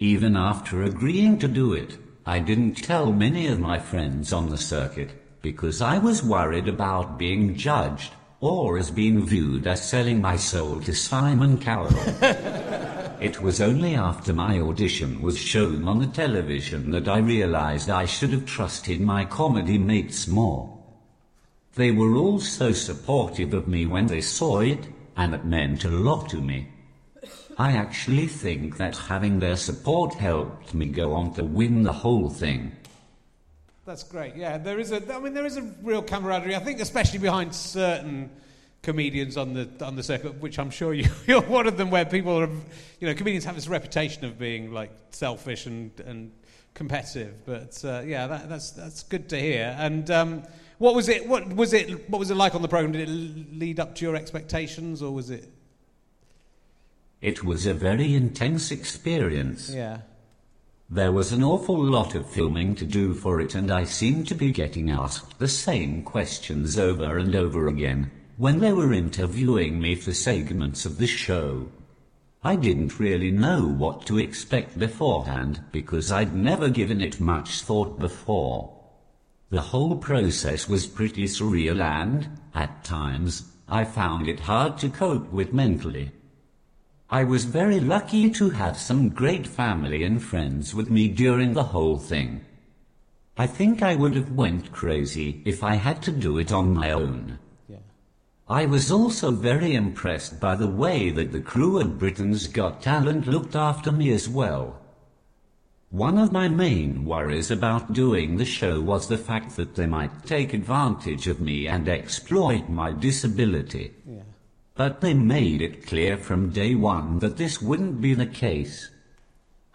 Even 0.00 0.36
after 0.36 0.84
agreeing 0.84 1.40
to 1.40 1.48
do 1.48 1.72
it, 1.72 1.98
I 2.24 2.38
didn't 2.38 2.84
tell 2.84 3.12
many 3.12 3.48
of 3.48 3.58
my 3.58 3.80
friends 3.80 4.32
on 4.32 4.48
the 4.48 4.56
circuit 4.56 5.10
because 5.42 5.82
I 5.82 5.98
was 5.98 6.22
worried 6.22 6.68
about 6.68 7.18
being 7.18 7.56
judged 7.56 8.12
or 8.40 8.78
as 8.78 8.92
being 8.92 9.26
viewed 9.26 9.66
as 9.66 9.88
selling 9.88 10.20
my 10.20 10.36
soul 10.36 10.80
to 10.82 10.94
Simon 10.94 11.58
Cowell. 11.58 11.90
it 13.20 13.42
was 13.42 13.60
only 13.60 13.96
after 13.96 14.32
my 14.32 14.60
audition 14.60 15.20
was 15.20 15.36
shown 15.36 15.88
on 15.88 15.98
the 15.98 16.06
television 16.06 16.92
that 16.92 17.08
I 17.08 17.18
realized 17.18 17.90
I 17.90 18.04
should 18.04 18.30
have 18.30 18.46
trusted 18.46 19.00
my 19.00 19.24
comedy 19.24 19.78
mates 19.78 20.28
more. 20.28 20.78
They 21.74 21.90
were 21.90 22.14
all 22.14 22.38
so 22.38 22.70
supportive 22.70 23.52
of 23.52 23.66
me 23.66 23.84
when 23.86 24.06
they 24.06 24.20
saw 24.20 24.60
it, 24.60 24.86
and 25.16 25.34
it 25.34 25.44
meant 25.44 25.84
a 25.84 25.90
lot 25.90 26.28
to 26.30 26.40
me. 26.40 26.68
I 27.58 27.72
actually 27.72 28.28
think 28.28 28.76
that 28.76 28.96
having 28.96 29.40
their 29.40 29.56
support 29.56 30.14
helped 30.14 30.74
me 30.74 30.86
go 30.86 31.12
on 31.14 31.34
to 31.34 31.44
win 31.44 31.82
the 31.82 31.92
whole 31.92 32.30
thing. 32.30 32.72
That's 33.84 34.04
great. 34.04 34.36
Yeah, 34.36 34.58
there 34.58 34.78
is 34.78 34.92
a. 34.92 35.02
I 35.12 35.18
mean, 35.18 35.34
there 35.34 35.46
is 35.46 35.56
a 35.56 35.62
real 35.82 36.02
camaraderie. 36.02 36.54
I 36.54 36.60
think, 36.60 36.78
especially 36.78 37.18
behind 37.18 37.54
certain 37.54 38.30
comedians 38.82 39.36
on 39.36 39.54
the 39.54 39.68
on 39.80 39.96
the 39.96 40.02
circuit, 40.02 40.40
which 40.40 40.58
I'm 40.58 40.70
sure 40.70 40.94
you, 40.94 41.08
you're 41.26 41.42
one 41.42 41.66
of 41.66 41.76
them, 41.76 41.90
where 41.90 42.04
people 42.04 42.38
are, 42.38 42.50
you 43.00 43.08
know, 43.08 43.14
comedians 43.14 43.44
have 43.46 43.56
this 43.56 43.66
reputation 43.66 44.24
of 44.24 44.38
being 44.38 44.72
like 44.72 44.92
selfish 45.10 45.66
and 45.66 45.90
and 46.00 46.30
competitive. 46.74 47.44
But 47.44 47.82
uh, 47.84 48.02
yeah, 48.04 48.26
that, 48.28 48.48
that's 48.48 48.70
that's 48.70 49.02
good 49.02 49.28
to 49.30 49.40
hear. 49.40 49.74
And 49.78 50.08
um, 50.10 50.42
what 50.76 50.94
was 50.94 51.08
it? 51.08 51.26
What 51.26 51.48
was 51.56 51.72
it? 51.72 52.08
What 52.08 52.18
was 52.18 52.30
it 52.30 52.36
like 52.36 52.54
on 52.54 52.62
the 52.62 52.68
program? 52.68 52.92
Did 52.92 53.08
it 53.08 53.58
lead 53.58 53.80
up 53.80 53.96
to 53.96 54.04
your 54.04 54.14
expectations, 54.14 55.02
or 55.02 55.12
was 55.12 55.30
it? 55.30 55.48
It 57.20 57.42
was 57.42 57.66
a 57.66 57.74
very 57.74 58.14
intense 58.14 58.70
experience. 58.70 59.70
Yeah. 59.70 60.02
There 60.88 61.12
was 61.12 61.32
an 61.32 61.42
awful 61.42 61.82
lot 61.82 62.14
of 62.14 62.30
filming 62.30 62.74
to 62.76 62.84
do 62.86 63.12
for 63.12 63.40
it, 63.40 63.54
and 63.54 63.70
I 63.70 63.84
seemed 63.84 64.28
to 64.28 64.34
be 64.34 64.52
getting 64.52 64.88
asked 64.90 65.38
the 65.38 65.48
same 65.48 66.02
questions 66.02 66.78
over 66.78 67.18
and 67.18 67.34
over 67.34 67.66
again 67.66 68.10
when 68.36 68.60
they 68.60 68.72
were 68.72 68.92
interviewing 68.92 69.80
me 69.80 69.96
for 69.96 70.14
segments 70.14 70.86
of 70.86 70.98
the 70.98 71.08
show. 71.08 71.68
I 72.44 72.54
didn't 72.54 73.00
really 73.00 73.32
know 73.32 73.66
what 73.66 74.06
to 74.06 74.18
expect 74.18 74.78
beforehand 74.78 75.60
because 75.72 76.12
I'd 76.12 76.36
never 76.36 76.68
given 76.68 77.00
it 77.00 77.18
much 77.18 77.62
thought 77.62 77.98
before. 77.98 78.72
The 79.50 79.60
whole 79.60 79.96
process 79.96 80.68
was 80.68 80.86
pretty 80.86 81.24
surreal 81.24 81.82
and, 81.82 82.28
at 82.54 82.84
times, 82.84 83.50
I 83.68 83.84
found 83.84 84.28
it 84.28 84.40
hard 84.40 84.78
to 84.78 84.88
cope 84.88 85.32
with 85.32 85.52
mentally. 85.52 86.12
I 87.10 87.24
was 87.24 87.44
very 87.44 87.80
lucky 87.80 88.28
to 88.32 88.50
have 88.50 88.76
some 88.76 89.08
great 89.08 89.46
family 89.46 90.04
and 90.04 90.22
friends 90.22 90.74
with 90.74 90.90
me 90.90 91.08
during 91.08 91.54
the 91.54 91.64
whole 91.72 91.96
thing. 91.96 92.44
I 93.38 93.46
think 93.46 93.82
I 93.82 93.94
would 93.94 94.14
have 94.14 94.32
went 94.32 94.72
crazy 94.72 95.40
if 95.46 95.64
I 95.64 95.76
had 95.76 96.02
to 96.02 96.10
do 96.10 96.36
it 96.36 96.52
on 96.52 96.74
my 96.74 96.90
own. 96.90 97.38
Yeah. 97.66 97.78
I 98.46 98.66
was 98.66 98.90
also 98.90 99.30
very 99.30 99.74
impressed 99.74 100.38
by 100.38 100.54
the 100.54 100.66
way 100.66 101.08
that 101.08 101.32
the 101.32 101.40
crew 101.40 101.80
at 101.80 101.98
Britain's 101.98 102.46
Got 102.46 102.82
Talent 102.82 103.26
looked 103.26 103.56
after 103.56 103.90
me 103.90 104.10
as 104.12 104.28
well. 104.28 104.78
One 105.88 106.18
of 106.18 106.30
my 106.30 106.48
main 106.48 107.06
worries 107.06 107.50
about 107.50 107.94
doing 107.94 108.36
the 108.36 108.44
show 108.44 108.82
was 108.82 109.08
the 109.08 109.16
fact 109.16 109.56
that 109.56 109.76
they 109.76 109.86
might 109.86 110.26
take 110.26 110.52
advantage 110.52 111.26
of 111.26 111.40
me 111.40 111.66
and 111.66 111.88
exploit 111.88 112.68
my 112.68 112.92
disability. 112.92 113.94
Yeah. 114.06 114.24
But 114.78 115.00
they 115.00 115.12
made 115.12 115.60
it 115.60 115.88
clear 115.88 116.16
from 116.16 116.50
day 116.50 116.76
one 116.76 117.18
that 117.18 117.36
this 117.36 117.60
wouldn't 117.60 118.00
be 118.00 118.14
the 118.14 118.26
case. 118.26 118.90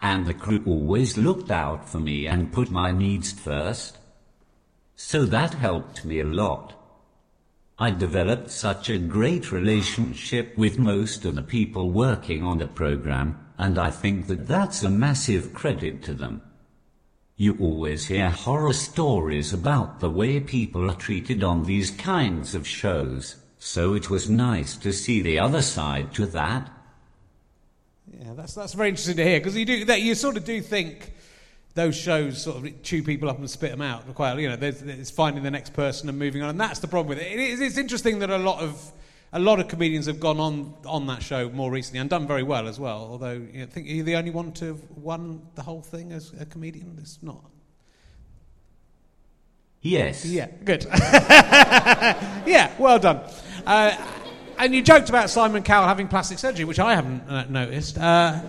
And 0.00 0.24
the 0.24 0.32
crew 0.32 0.62
always 0.64 1.18
looked 1.18 1.50
out 1.50 1.86
for 1.86 2.00
me 2.00 2.26
and 2.26 2.54
put 2.54 2.70
my 2.70 2.90
needs 2.90 3.30
first. 3.30 3.98
So 4.96 5.26
that 5.26 5.52
helped 5.52 6.06
me 6.06 6.20
a 6.20 6.24
lot. 6.24 6.72
I 7.78 7.90
developed 7.90 8.50
such 8.50 8.88
a 8.88 8.96
great 8.96 9.52
relationship 9.52 10.56
with 10.56 10.78
most 10.78 11.26
of 11.26 11.34
the 11.34 11.42
people 11.42 11.90
working 11.90 12.42
on 12.42 12.56
the 12.56 12.66
program, 12.66 13.38
and 13.58 13.78
I 13.78 13.90
think 13.90 14.26
that 14.28 14.48
that's 14.48 14.82
a 14.82 14.88
massive 14.88 15.52
credit 15.52 16.02
to 16.04 16.14
them. 16.14 16.40
You 17.36 17.58
always 17.60 18.06
hear 18.06 18.30
horror 18.30 18.72
stories 18.72 19.52
about 19.52 20.00
the 20.00 20.08
way 20.08 20.40
people 20.40 20.90
are 20.90 20.96
treated 20.96 21.44
on 21.44 21.64
these 21.64 21.90
kinds 21.90 22.54
of 22.54 22.66
shows, 22.66 23.36
so 23.64 23.94
it 23.94 24.10
was 24.10 24.28
nice 24.28 24.76
to 24.76 24.92
see 24.92 25.22
the 25.22 25.38
other 25.38 25.62
side 25.62 26.12
to 26.12 26.26
that. 26.26 26.70
Yeah, 28.12 28.34
that's 28.34 28.52
that's 28.52 28.74
very 28.74 28.90
interesting 28.90 29.16
to 29.16 29.24
hear 29.24 29.40
because 29.40 29.56
you 29.56 29.64
do 29.64 29.86
that. 29.86 30.02
You 30.02 30.14
sort 30.14 30.36
of 30.36 30.44
do 30.44 30.60
think 30.60 31.14
those 31.72 31.96
shows 31.96 32.42
sort 32.42 32.58
of 32.58 32.82
chew 32.82 33.02
people 33.02 33.30
up 33.30 33.38
and 33.38 33.48
spit 33.48 33.70
them 33.70 33.80
out. 33.80 34.14
Quite, 34.14 34.38
you 34.38 34.50
know, 34.50 34.58
it's 34.60 35.10
finding 35.10 35.42
the 35.42 35.50
next 35.50 35.72
person 35.72 36.10
and 36.10 36.18
moving 36.18 36.42
on, 36.42 36.50
and 36.50 36.60
that's 36.60 36.80
the 36.80 36.88
problem 36.88 37.08
with 37.08 37.26
it. 37.26 37.32
it 37.32 37.40
is, 37.40 37.60
it's 37.62 37.78
interesting 37.78 38.18
that 38.18 38.28
a 38.28 38.36
lot 38.36 38.60
of 38.60 38.92
a 39.32 39.38
lot 39.38 39.58
of 39.58 39.68
comedians 39.68 40.04
have 40.04 40.20
gone 40.20 40.40
on 40.40 40.74
on 40.84 41.06
that 41.06 41.22
show 41.22 41.48
more 41.48 41.70
recently 41.70 42.00
and 42.00 42.10
done 42.10 42.26
very 42.26 42.42
well 42.42 42.68
as 42.68 42.78
well. 42.78 43.08
Although 43.10 43.46
you 43.50 43.60
know, 43.60 43.66
think 43.66 43.88
you're 43.88 44.04
the 44.04 44.16
only 44.16 44.30
one 44.30 44.52
to 44.52 44.66
have 44.66 44.90
won 44.90 45.40
the 45.54 45.62
whole 45.62 45.80
thing 45.80 46.12
as 46.12 46.34
a 46.38 46.44
comedian. 46.44 46.98
It's 47.00 47.18
not. 47.22 47.50
Yes. 49.84 50.24
Yeah, 50.24 50.48
good. 50.64 50.86
yeah, 50.92 52.72
well 52.78 52.98
done. 52.98 53.20
Uh, 53.66 53.94
and 54.56 54.74
you 54.74 54.82
joked 54.82 55.10
about 55.10 55.28
Simon 55.28 55.62
Cowell 55.62 55.86
having 55.86 56.08
plastic 56.08 56.38
surgery, 56.38 56.64
which 56.64 56.78
I 56.78 56.94
haven't 56.94 57.28
uh, 57.28 57.44
noticed. 57.50 57.98
Uh, 57.98 58.40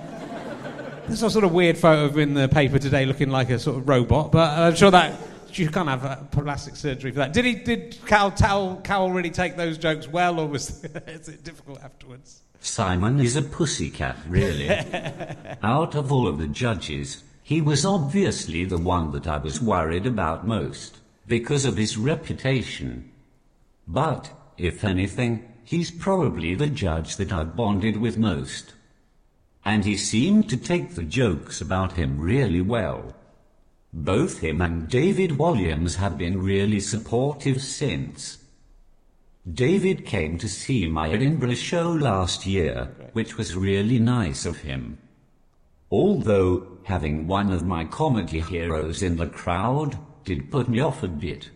there's 1.08 1.22
a 1.22 1.30
sort 1.30 1.44
of 1.44 1.52
weird 1.52 1.78
photo 1.78 2.06
of 2.06 2.14
him 2.18 2.30
in 2.30 2.34
the 2.36 2.48
paper 2.48 2.80
today 2.80 3.06
looking 3.06 3.30
like 3.30 3.50
a 3.50 3.60
sort 3.60 3.78
of 3.78 3.88
robot, 3.88 4.32
but 4.32 4.58
I'm 4.58 4.76
sure 4.76 4.90
that 4.92 5.20
you 5.52 5.70
can't 5.70 5.90
have 5.90 6.06
a 6.06 6.26
plastic 6.32 6.78
surgery 6.78 7.12
for 7.12 7.20
that. 7.20 7.34
Did 7.34 7.44
he? 7.44 7.56
Did 7.56 7.98
Cowell, 8.06 8.32
Cowell, 8.32 8.82
Cowell 8.82 9.12
really 9.12 9.30
take 9.30 9.58
those 9.58 9.78
jokes 9.78 10.08
well, 10.08 10.40
or 10.40 10.48
was 10.48 10.84
is 11.08 11.28
it 11.28 11.44
difficult 11.44 11.84
afterwards? 11.84 12.44
Simon 12.62 13.20
is 13.20 13.36
a 13.36 13.42
pussycat, 13.42 14.16
really. 14.30 14.70
Out 15.64 15.96
of 15.96 16.14
all 16.14 16.30
of 16.30 16.38
the 16.38 16.48
judges, 16.48 17.24
he 17.44 17.60
was 17.60 17.86
obviously 17.86 18.64
the 18.64 18.78
one 18.78 19.12
that 19.12 19.28
I 19.28 19.38
was 19.38 19.62
worried 19.62 20.08
about 20.08 20.48
most, 20.48 20.98
because 21.28 21.66
of 21.66 21.78
his 21.78 21.98
reputation. 21.98 23.12
But, 23.88 24.32
if 24.58 24.84
anything, 24.84 25.52
he's 25.64 25.92
probably 25.92 26.56
the 26.56 26.68
judge 26.68 27.18
that 27.18 27.32
I 27.32 27.44
bonded 27.44 27.98
with 27.98 28.18
most. 28.18 28.74
And 29.64 29.84
he 29.84 29.98
seemed 29.98 30.50
to 30.50 30.58
take 30.58 30.94
the 30.94 31.04
jokes 31.04 31.62
about 31.62 31.94
him 31.94 32.20
really 32.20 32.62
well. 32.62 33.16
Both 33.92 34.40
him 34.40 34.62
and 34.62 34.88
David 34.88 35.32
Walliams 35.32 35.96
have 35.96 36.18
been 36.18 36.42
really 36.42 36.80
supportive 36.80 37.62
since. 37.62 38.38
David 39.52 40.06
came 40.06 40.38
to 40.40 40.50
see 40.50 40.88
my 40.88 41.10
Edinburgh 41.10 41.56
show 41.56 41.92
last 41.92 42.46
year, 42.46 42.92
which 43.14 43.38
was 43.38 43.56
really 43.56 44.00
nice 44.00 44.46
of 44.46 44.58
him. 44.58 44.98
Although, 45.92 46.80
having 46.84 47.28
one 47.28 47.52
of 47.52 47.66
my 47.66 47.86
comedy 47.86 48.42
heroes 48.42 49.02
in 49.02 49.18
the 49.18 49.28
crowd 49.28 49.98
did 50.26 50.52
put 50.52 50.68
me 50.68 50.80
off 50.80 51.04
a 51.04 51.08
bit. 51.08 51.50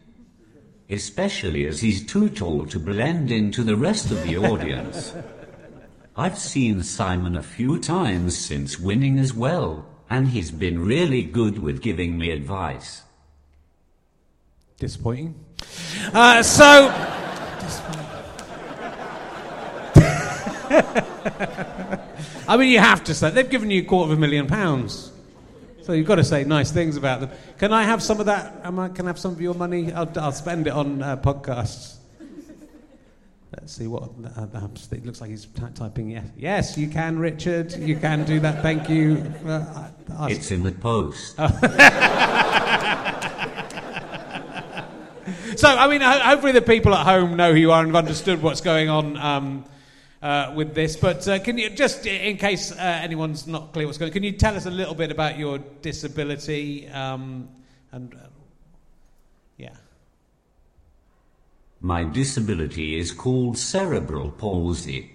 Especially 0.90 1.66
as 1.68 1.82
he's 1.82 2.06
too 2.06 2.30
tall 2.30 2.66
to 2.68 2.80
blend 2.80 3.32
into 3.32 3.64
the 3.64 3.76
rest 3.76 4.12
of 4.12 4.24
the 4.24 4.38
audience. 4.38 5.14
I've 6.16 6.38
seen 6.38 6.84
Simon 6.84 7.36
a 7.36 7.44
few 7.44 7.80
times 7.80 8.38
since 8.38 8.80
winning 8.80 9.20
as 9.20 9.34
well, 9.34 9.86
and 10.10 10.30
he's 10.30 10.52
been 10.52 10.84
really 10.84 11.24
good 11.24 11.60
with 11.60 11.82
giving 11.82 12.18
me 12.18 12.32
advice. 12.32 13.04
Disappointing. 14.78 15.36
Uh, 16.14 16.42
so. 16.42 16.90
I 22.48 22.58
mean, 22.58 22.70
you 22.70 22.80
have 22.80 23.04
to 23.06 23.14
say 23.14 23.30
they've 23.30 23.50
given 23.50 23.70
you 23.70 23.82
a 23.82 23.86
quarter 23.86 24.12
of 24.12 24.18
a 24.18 24.22
million 24.22 24.48
pounds, 24.48 25.09
so 25.90 25.94
you've 25.94 26.06
got 26.06 26.18
to 26.18 26.24
say 26.24 26.44
nice 26.44 26.70
things 26.70 26.98
about 26.98 27.20
them. 27.20 27.32
Can 27.58 27.74
I 27.74 27.82
have 27.82 28.04
some 28.04 28.20
of 28.20 28.28
that? 28.28 28.62
Am 28.64 28.78
I, 28.78 28.90
can 28.90 29.08
I 29.08 29.10
have 29.10 29.18
some 29.18 29.32
of 29.32 29.42
your 29.42 29.56
money? 29.56 29.92
I'll, 29.92 30.08
I'll 30.20 30.32
spend 30.32 30.68
it 30.68 30.74
on 30.74 31.02
uh, 31.02 31.18
podcasts. 31.18 31.96
Let's 33.52 33.74
see 33.74 33.88
what 33.88 34.04
uh, 34.04 34.68
it 34.92 35.04
looks 35.04 35.20
like. 35.20 35.32
He's 35.32 35.48
t- 35.48 35.64
typing 35.74 36.12
yes. 36.12 36.26
Yes, 36.38 36.78
you 36.78 36.90
can, 36.90 37.18
Richard. 37.18 37.74
You 37.74 37.96
can 37.96 38.24
do 38.24 38.40
that. 38.40 38.62
Thank 38.62 38.88
you. 38.88 39.34
Uh, 39.44 39.90
it's 40.30 40.52
in 40.52 40.62
the 40.62 40.74
post. 40.74 41.36
so, 41.38 41.44
I 45.76 45.88
mean, 45.88 46.02
ho- 46.02 46.20
hopefully 46.20 46.52
the 46.52 46.62
people 46.62 46.94
at 46.94 47.04
home 47.04 47.36
know 47.36 47.52
who 47.54 47.58
you 47.58 47.72
are 47.72 47.82
and 47.82 47.88
have 47.88 48.06
understood 48.06 48.44
what's 48.44 48.62
going 48.62 48.90
on. 48.90 49.18
Um, 49.18 49.66
uh, 50.22 50.54
with 50.56 50.74
this. 50.74 50.96
But 50.96 51.28
uh, 51.28 51.40
can 51.40 51.58
you 51.58 51.70
just, 51.70 52.06
in 52.06 52.38
case 52.38 52.72
uh, 52.72 52.76
anyone's 52.78 53.48
not 53.48 53.74
clear 53.74 53.86
what's 53.86 53.98
going 53.98 54.10
on, 54.10 54.14
can 54.14 54.24
you 54.24 54.34
tell 54.34 54.56
us 54.56 54.66
a 54.66 54.72
little 54.72 54.96
bit 54.96 55.12
about 55.12 55.38
your 55.38 55.60
disability 55.82 56.88
um, 56.90 57.50
and 57.92 58.14
uh, 58.14 58.28
yeah. 59.58 59.76
My 61.82 62.04
disability 62.04 62.98
is 62.98 63.12
called 63.12 63.58
cerebral 63.58 64.32
palsy. 64.32 65.12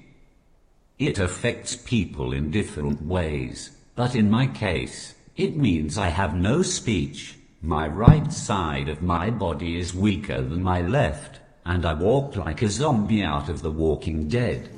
It 0.99 1.19
affects 1.19 1.77
people 1.77 2.33
in 2.33 2.51
different 2.51 3.03
ways, 3.03 3.71
but 3.97 4.15
in 4.15 4.31
my 4.31 4.47
case, 4.47 5.15
it 5.37 5.57
means 5.57 5.99
I 5.99 6.09
have 6.09 6.35
no 6.35 6.63
speech. 6.63 7.37
My 7.61 7.89
right 7.89 8.33
side 8.33 8.89
of 8.89 9.03
my 9.03 9.31
body 9.31 9.79
is 9.79 9.95
weaker 9.95 10.41
than 10.41 10.63
my 10.63 10.83
left, 10.83 11.41
and 11.65 11.85
I 11.85 11.95
walk 11.95 12.37
like 12.37 12.63
a 12.63 12.69
zombie 12.69 13.23
out 13.23 13.49
of 13.49 13.63
The 13.63 13.71
Walking 13.71 14.29
Dead. 14.29 14.69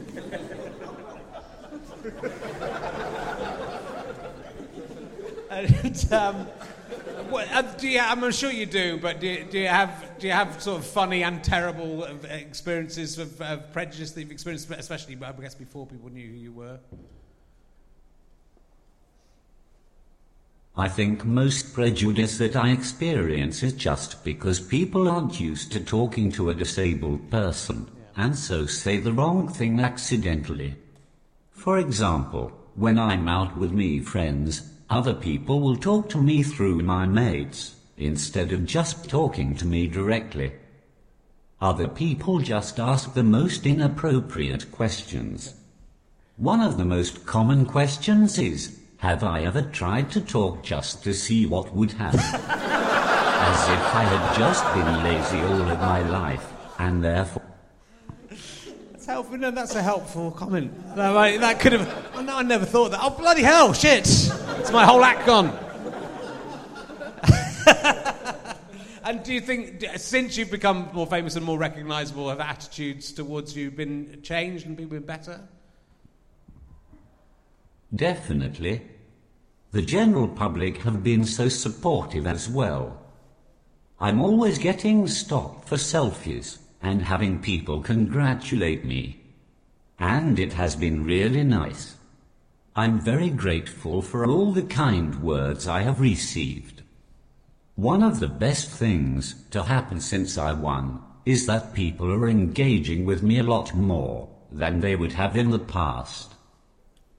And, 5.51 6.13
um, 6.13 6.47
uh, 7.33 7.63
do 7.79 7.89
you, 7.89 8.01
I'm 8.01 8.31
sure 8.33 8.51
you 8.51 8.67
do, 8.67 8.99
but 8.99 9.21
do 9.21 9.27
you, 9.27 9.45
do 9.45 9.59
you, 9.59 9.69
have 9.69 10.19
do 10.19 10.27
you 10.27 10.33
have 10.33 10.63
sort 10.63 10.79
of 10.79 10.87
funny 10.87 11.23
and 11.23 11.43
terrible 11.43 12.05
experiences 12.25 13.19
of, 13.19 13.41
of 13.41 13.73
prejudice 13.73 14.13
that 14.13 14.21
you've 14.21 14.31
experienced, 14.31 14.71
especially 14.71 15.19
I 15.23 15.33
guess 15.33 15.55
before 15.55 15.87
people 15.87 16.11
knew 16.11 16.29
who 16.29 16.37
you 16.37 16.53
were? 16.53 16.79
I 20.79 20.89
think 20.89 21.25
most 21.25 21.73
prejudice 21.73 22.37
that 22.37 22.55
I 22.55 22.71
experience 22.71 23.63
is 23.63 23.73
just 23.73 24.23
because 24.25 24.61
people 24.61 25.09
aren't 25.09 25.41
used 25.41 25.73
to 25.73 25.81
talking 25.81 26.31
to 26.33 26.51
a 26.51 26.55
disabled 26.55 27.31
person. 27.31 27.91
And 28.17 28.37
so 28.37 28.65
say 28.65 28.97
the 28.99 29.13
wrong 29.13 29.47
thing 29.47 29.79
accidentally. 29.79 30.75
For 31.51 31.79
example, 31.79 32.51
when 32.75 32.99
I'm 32.99 33.29
out 33.29 33.57
with 33.57 33.73
me 33.73 34.01
friends, 34.01 34.71
other 34.89 35.15
people 35.15 35.61
will 35.61 35.77
talk 35.77 36.09
to 36.11 36.19
me 36.19 36.43
through 36.43 36.79
my 36.83 37.07
mates, 37.07 37.75
instead 37.97 38.53
of 38.53 38.67
just 38.67 39.09
talking 39.09 39.55
to 39.57 39.67
me 39.67 39.87
directly. 39.87 40.53
Other 41.61 41.89
people 41.89 42.39
just 42.41 42.79
ask 42.79 43.15
the 43.15 43.23
most 43.23 43.67
inappropriate 43.67 44.71
questions. 44.71 45.55
One 46.37 46.61
of 46.61 46.77
the 46.77 46.85
most 46.85 47.25
common 47.27 47.65
questions 47.65 48.39
is, 48.39 48.79
have 48.99 49.25
I 49.25 49.43
ever 49.43 49.63
tried 49.63 50.11
to 50.13 50.21
talk 50.21 50.63
just 50.63 51.03
to 51.05 51.15
see 51.15 51.47
what 51.47 51.75
would 51.75 51.93
happen? 51.93 52.21
As 52.21 53.69
if 53.69 53.95
I 53.95 54.05
had 54.05 54.37
just 54.37 54.65
been 54.75 55.05
lazy 55.05 55.41
all 55.41 55.71
of 55.71 55.81
my 55.81 56.01
life, 56.09 56.53
and 56.79 57.03
therefore 57.03 57.43
that's 59.07 59.15
helpful. 59.15 59.39
No, 59.39 59.51
that's 59.53 59.75
a 59.77 59.83
helpful 59.83 60.33
comment. 60.33 60.97
That 60.97 61.61
could 61.61 61.73
have. 61.73 62.13
Oh, 62.17 62.23
no, 62.23 62.39
I 62.39 62.43
never 62.43 62.65
thought 62.65 62.91
that. 62.91 62.99
Oh, 63.01 63.11
bloody 63.11 63.43
hell, 63.43 63.73
shit! 63.73 64.01
It's 64.01 64.73
my 64.73 64.85
whole 64.85 65.05
act 65.05 65.25
gone. 65.25 65.57
and 69.05 69.23
do 69.23 69.33
you 69.33 69.41
think, 69.41 69.85
since 69.97 70.37
you've 70.37 70.51
become 70.51 70.91
more 70.93 71.07
famous 71.07 71.37
and 71.37 71.45
more 71.45 71.57
recognisable, 71.57 72.29
have 72.31 72.41
attitudes 72.41 73.13
towards 73.13 73.57
you 73.57 73.71
been 73.71 74.23
changed 74.23 74.67
and 74.67 74.77
people 74.77 74.99
been 74.99 75.07
better? 75.07 75.41
Definitely. 77.95 78.83
The 79.71 79.83
general 79.83 80.27
public 80.27 80.79
have 80.79 81.05
been 81.05 81.25
so 81.25 81.49
supportive 81.49 82.27
as 82.27 82.49
well. 82.49 83.01
I'm 84.01 84.21
always 84.21 84.59
getting 84.59 85.07
stopped 85.07 85.69
for 85.69 85.77
selfies 85.77 86.59
and 86.87 87.03
having 87.03 87.41
people 87.41 87.83
congratulate 87.83 88.85
me. 88.85 89.21
And 89.99 90.39
it 90.39 90.53
has 90.53 90.77
been 90.77 91.05
really 91.05 91.43
nice. 91.43 91.97
I'm 92.77 93.01
very 93.01 93.29
grateful 93.29 94.03
for 94.03 94.25
all 94.25 94.53
the 94.53 94.63
kind 94.63 95.21
words 95.21 95.67
I 95.67 95.83
have 95.83 96.01
received. 96.01 96.83
One 97.75 98.05
of 98.05 98.21
the 98.21 98.29
best 98.29 98.71
things 98.71 99.35
to 99.51 99.65
happen 99.65 100.01
since 100.01 100.39
I 100.39 100.53
won 100.53 101.03
is 101.25 101.47
that 101.47 101.75
people 101.75 102.13
are 102.13 102.29
engaging 102.29 103.05
with 103.05 103.21
me 103.21 103.41
a 103.41 103.43
lot 103.55 103.75
more 103.75 104.29
than 104.53 104.79
they 104.79 104.95
would 104.95 105.15
have 105.15 105.37
in 105.37 105.51
the 105.51 105.59
past. 105.59 106.35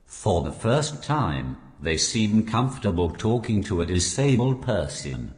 For 0.05 0.43
the 0.43 0.53
first 0.53 1.03
time, 1.03 1.57
they 1.82 1.97
seem 1.97 2.45
comfortable 2.45 3.09
talking 3.09 3.61
to 3.63 3.82
a 3.82 3.86
disabled 3.86 4.61
person. 4.61 5.34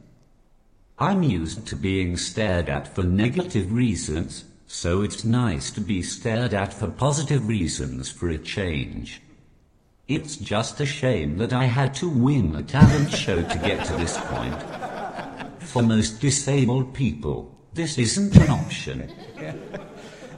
I'm 1.01 1.23
used 1.23 1.65
to 1.67 1.77
being 1.77 2.17
stared 2.17 2.67
at 2.67 2.93
for 2.93 3.03
negative 3.03 3.71
reasons, 3.71 4.43
so 4.67 5.01
it's 5.01 5.23
nice 5.23 5.71
to 5.71 5.79
be 5.79 6.01
stared 6.03 6.53
at 6.53 6.73
for 6.73 6.89
positive 6.89 7.47
reasons 7.47 8.11
for 8.11 8.27
a 8.27 8.37
change. 8.37 9.21
It's 10.09 10.35
just 10.35 10.81
a 10.81 10.85
shame 10.85 11.37
that 11.37 11.53
I 11.53 11.65
had 11.65 11.93
to 11.95 12.09
win 12.09 12.53
a 12.53 12.63
talent 12.63 13.11
show 13.11 13.41
to 13.41 13.57
get 13.59 13.85
to 13.85 13.93
this 13.93 14.17
point. 14.17 14.61
For 15.59 15.81
most 15.81 16.19
disabled 16.19 16.93
people, 16.93 17.55
this 17.73 17.97
isn't 17.97 18.35
an 18.35 18.49
option. 18.49 19.09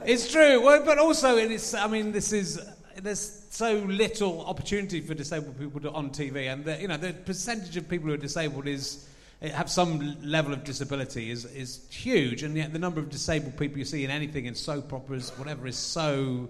It's 0.04 0.30
true, 0.30 0.62
well, 0.62 0.84
but 0.84 0.98
also 0.98 1.38
it 1.38 1.50
is. 1.50 1.74
I 1.74 1.88
mean, 1.88 2.12
this 2.12 2.32
is 2.32 2.60
there's 3.00 3.46
so 3.50 3.74
little 3.74 4.44
opportunity 4.46 5.00
for 5.00 5.14
disabled 5.14 5.58
people 5.58 5.80
to, 5.80 5.90
on 5.90 6.10
TV, 6.10 6.52
and 6.52 6.64
the, 6.64 6.80
you 6.80 6.86
know 6.86 6.96
the 6.96 7.12
percentage 7.12 7.76
of 7.76 7.88
people 7.88 8.08
who 8.08 8.14
are 8.14 8.16
disabled 8.16 8.68
is 8.68 9.08
have 9.50 9.70
some 9.70 10.16
level 10.22 10.52
of 10.52 10.64
disability 10.64 11.30
is 11.30 11.44
is 11.44 11.86
huge, 11.90 12.42
and 12.42 12.56
yet 12.56 12.72
the 12.72 12.78
number 12.78 13.00
of 13.00 13.10
disabled 13.10 13.56
people 13.56 13.78
you 13.78 13.84
see 13.84 14.04
in 14.04 14.10
anything 14.10 14.46
in 14.46 14.54
soap 14.54 14.92
operas, 14.92 15.30
whatever, 15.36 15.66
is 15.66 15.76
so 15.76 16.48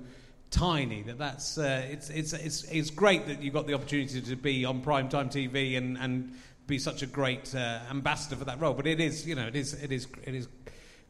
tiny 0.50 1.02
that 1.02 1.18
that's 1.18 1.58
uh, 1.58 1.86
it's, 1.90 2.10
it's 2.10 2.32
it's 2.32 2.64
it's 2.64 2.90
great 2.90 3.26
that 3.26 3.42
you've 3.42 3.54
got 3.54 3.66
the 3.66 3.74
opportunity 3.74 4.20
to 4.20 4.36
be 4.36 4.64
on 4.64 4.82
primetime 4.82 5.32
TV 5.32 5.76
and 5.76 5.96
and 5.98 6.34
be 6.66 6.78
such 6.78 7.02
a 7.02 7.06
great 7.06 7.54
uh, 7.54 7.80
ambassador 7.90 8.36
for 8.36 8.44
that 8.44 8.60
role. 8.60 8.74
But 8.74 8.86
it 8.86 9.00
is 9.00 9.26
you 9.26 9.34
know 9.34 9.46
it 9.46 9.56
is 9.56 9.74
it 9.74 9.90
is 9.90 10.06
it 10.24 10.34
is 10.34 10.48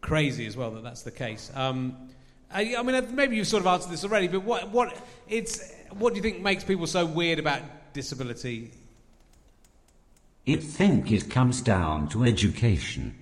crazy 0.00 0.46
as 0.46 0.56
well 0.56 0.70
that 0.72 0.84
that's 0.84 1.02
the 1.02 1.10
case. 1.10 1.50
Um, 1.54 2.08
I, 2.54 2.76
I 2.76 2.82
mean, 2.82 3.14
maybe 3.14 3.36
you've 3.36 3.48
sort 3.48 3.62
of 3.62 3.66
answered 3.66 3.90
this 3.90 4.04
already, 4.04 4.28
but 4.28 4.42
what, 4.42 4.68
what, 4.70 4.94
it's, 5.26 5.72
what 5.90 6.12
do 6.12 6.16
you 6.16 6.22
think 6.22 6.42
makes 6.42 6.64
people 6.64 6.86
so 6.86 7.06
weird 7.06 7.38
about 7.38 7.62
disability? 7.94 8.72
I 10.44 10.56
think 10.56 11.12
it 11.12 11.30
comes 11.30 11.60
down 11.60 12.08
to 12.08 12.24
education. 12.24 13.14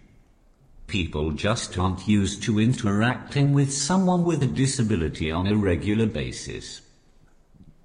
People 0.86 1.32
just 1.32 1.76
aren't 1.76 2.08
used 2.08 2.42
to 2.44 2.58
interacting 2.58 3.52
with 3.52 3.74
someone 3.74 4.24
with 4.24 4.42
a 4.42 4.46
disability 4.46 5.30
on 5.30 5.46
a 5.46 5.54
regular 5.54 6.06
basis. 6.06 6.80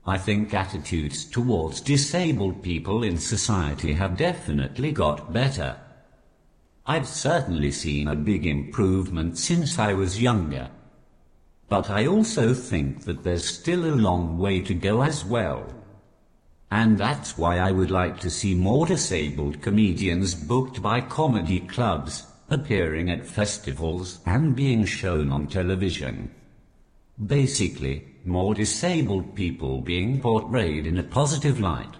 I 0.07 0.17
think 0.17 0.53
attitudes 0.53 1.25
towards 1.25 1.81
disabled 1.81 2.63
people 2.63 3.03
in 3.03 3.17
society 3.17 3.91
have 3.93 4.15
definitely 4.15 4.93
got 4.93 5.33
better. 5.33 5.81
I've 6.85 7.07
certainly 7.07 7.71
seen 7.71 8.07
a 8.07 8.15
big 8.15 8.45
improvement 8.45 9.37
since 9.37 9.77
I 9.77 9.93
was 9.93 10.21
younger. 10.21 10.69
But 11.67 11.89
I 11.89 12.05
also 12.05 12.53
think 12.53 13.01
that 13.03 13.23
there's 13.23 13.45
still 13.45 13.83
a 13.83 13.99
long 13.99 14.37
way 14.37 14.61
to 14.61 14.73
go 14.73 15.01
as 15.01 15.25
well. 15.25 15.74
And 16.71 16.97
that's 16.97 17.37
why 17.37 17.59
I 17.59 17.71
would 17.71 17.91
like 17.91 18.19
to 18.21 18.29
see 18.29 18.55
more 18.55 18.85
disabled 18.85 19.61
comedians 19.61 20.33
booked 20.33 20.81
by 20.81 21.01
comedy 21.01 21.59
clubs, 21.59 22.25
appearing 22.49 23.09
at 23.09 23.25
festivals, 23.25 24.19
and 24.25 24.55
being 24.55 24.85
shown 24.85 25.31
on 25.31 25.47
television. 25.47 26.31
Basically, 27.23 28.05
more 28.25 28.53
disabled 28.53 29.35
people 29.35 29.81
being 29.81 30.19
portrayed 30.19 30.85
in 30.87 30.97
a 30.97 31.03
positive 31.03 31.59
light. 31.59 31.95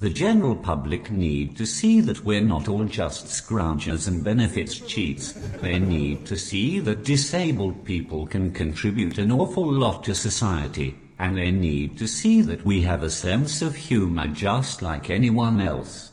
The 0.00 0.10
general 0.10 0.54
public 0.54 1.10
need 1.10 1.56
to 1.56 1.66
see 1.66 2.00
that 2.02 2.24
we're 2.24 2.40
not 2.40 2.68
all 2.68 2.84
just 2.84 3.26
scroungers 3.26 4.06
and 4.06 4.22
benefits 4.22 4.78
cheats. 4.78 5.32
They 5.60 5.80
need 5.80 6.24
to 6.26 6.36
see 6.36 6.78
that 6.80 7.02
disabled 7.02 7.84
people 7.84 8.24
can 8.24 8.52
contribute 8.52 9.18
an 9.18 9.32
awful 9.32 9.70
lot 9.70 10.04
to 10.04 10.14
society, 10.14 10.96
and 11.18 11.36
they 11.36 11.50
need 11.50 11.98
to 11.98 12.06
see 12.06 12.40
that 12.42 12.64
we 12.64 12.82
have 12.82 13.02
a 13.02 13.10
sense 13.10 13.60
of 13.60 13.74
humor 13.74 14.28
just 14.28 14.82
like 14.82 15.10
anyone 15.10 15.60
else. 15.60 16.12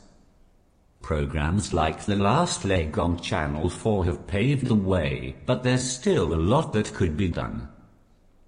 Programs 1.00 1.72
like 1.72 2.04
The 2.04 2.16
Last 2.16 2.64
Leg 2.64 2.98
on 2.98 3.20
Channel 3.20 3.70
4 3.70 4.06
have 4.06 4.26
paved 4.26 4.66
the 4.66 4.74
way, 4.74 5.36
but 5.46 5.62
there's 5.62 5.88
still 5.88 6.34
a 6.34 6.44
lot 6.52 6.72
that 6.72 6.92
could 6.92 7.16
be 7.16 7.28
done. 7.28 7.68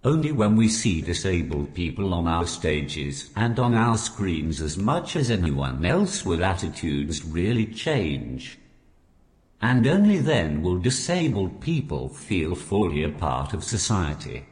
Only 0.04 0.32
when 0.32 0.56
we 0.56 0.68
see 0.68 1.00
disabled 1.00 1.74
people 1.74 2.12
on 2.12 2.26
our 2.26 2.46
stages 2.46 3.30
and 3.36 3.58
on 3.58 3.74
our 3.74 3.96
screens 3.96 4.60
as 4.60 4.76
much 4.76 5.14
as 5.14 5.30
anyone 5.30 5.84
else 5.84 6.24
will 6.24 6.44
attitudes 6.44 7.24
really 7.24 7.66
change. 7.66 8.58
And 9.60 9.86
only 9.86 10.18
then 10.18 10.62
will 10.62 10.78
disabled 10.78 11.60
people 11.60 12.08
feel 12.08 12.54
fully 12.54 13.04
a 13.04 13.08
part 13.08 13.54
of 13.54 13.62
society. 13.62 14.46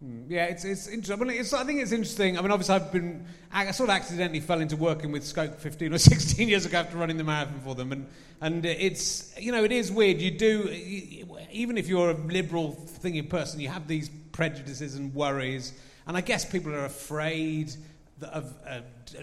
Yeah, 0.00 0.44
it's 0.44 0.64
it's 0.64 0.86
interesting. 0.86 1.30
It's, 1.30 1.52
I 1.52 1.64
think 1.64 1.80
it's 1.80 1.90
interesting. 1.90 2.38
I 2.38 2.42
mean, 2.42 2.52
obviously, 2.52 2.76
I've 2.76 2.92
been 2.92 3.26
I 3.50 3.68
sort 3.72 3.90
of 3.90 3.96
accidentally 3.96 4.38
fell 4.38 4.60
into 4.60 4.76
working 4.76 5.10
with 5.10 5.24
Scope 5.24 5.58
15 5.58 5.92
or 5.92 5.98
16 5.98 6.48
years 6.48 6.66
ago 6.66 6.78
after 6.78 6.96
running 6.96 7.16
the 7.16 7.24
marathon 7.24 7.60
for 7.64 7.74
them, 7.74 7.90
and 7.90 8.06
and 8.40 8.64
it's 8.64 9.34
you 9.40 9.50
know 9.50 9.64
it 9.64 9.72
is 9.72 9.90
weird. 9.90 10.20
You 10.20 10.30
do 10.30 10.68
even 11.50 11.76
if 11.76 11.88
you're 11.88 12.10
a 12.10 12.14
liberal 12.14 12.72
thinking 12.72 13.26
person, 13.26 13.58
you 13.58 13.70
have 13.70 13.88
these 13.88 14.08
prejudices 14.30 14.94
and 14.94 15.12
worries, 15.12 15.72
and 16.06 16.16
I 16.16 16.20
guess 16.20 16.44
people 16.44 16.72
are 16.72 16.84
afraid 16.84 17.74
of 18.22 18.54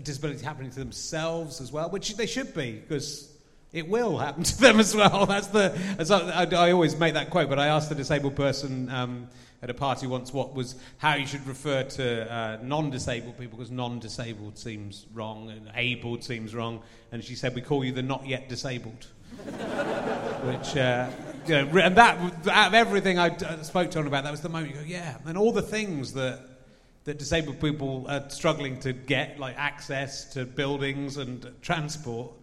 disability 0.04 0.44
happening 0.44 0.72
to 0.72 0.80
themselves 0.80 1.62
as 1.62 1.72
well, 1.72 1.90
which 1.90 2.18
they 2.18 2.26
should 2.26 2.54
be 2.54 2.74
because 2.74 3.32
it 3.72 3.88
will 3.88 4.18
happen 4.18 4.44
to 4.44 4.60
them 4.60 4.82
as 4.82 4.94
well. 4.94 5.26
That's 5.26 5.48
the 5.48 5.78
as 5.98 6.12
I, 6.12 6.44
I, 6.44 6.72
always 6.72 6.98
make 6.98 7.14
that 7.14 7.30
quote, 7.30 7.48
but 7.48 7.60
I 7.60 7.68
asked 7.68 7.90
a 7.92 7.96
disabled 7.96 8.36
person. 8.36 8.90
Um, 8.90 9.30
at 9.66 9.72
a 9.72 9.74
party 9.74 10.06
once 10.06 10.32
what 10.32 10.54
was 10.54 10.76
how 11.00 11.16
you 11.16 11.26
should 11.26 11.46
refer 11.48 11.82
to 11.82 12.32
uh, 12.32 12.60
non-disabled 12.62 13.36
people 13.36 13.58
because 13.58 13.72
non-disabled 13.72 14.56
seems 14.60 15.08
wrong 15.12 15.50
and 15.50 15.72
abled 15.74 16.24
seems 16.24 16.54
wrong. 16.54 16.84
And 17.12 17.24
she 17.24 17.34
said 17.34 17.56
we 17.56 17.62
call 17.62 17.84
you 17.84 17.92
the 17.92 18.04
not 18.04 18.28
yet 18.28 18.48
disabled 18.48 19.08
which 20.46 20.78
uh, 20.78 21.10
you 21.48 21.66
know, 21.66 21.80
and 21.80 21.98
that 21.98 22.48
out 22.48 22.68
of 22.68 22.74
everything 22.76 23.18
I 23.18 23.36
spoke 23.64 23.90
to 23.92 24.02
her 24.02 24.08
about 24.08 24.24
that 24.26 24.30
was 24.30 24.42
the 24.42 24.50
moment 24.50 24.76
you 24.76 24.82
go 24.82 24.86
yeah. 24.86 25.18
And 25.26 25.36
all 25.36 25.52
the 25.52 25.64
things 25.64 26.14
that 26.14 26.42
that 27.06 27.18
disabled 27.18 27.60
people 27.60 28.06
are 28.08 28.30
struggling 28.30 28.80
to 28.82 28.94
get 28.94 29.40
like 29.40 29.58
access 29.58 30.26
to 30.34 30.46
buildings 30.46 31.18
and 31.18 31.52
transport 31.64 32.34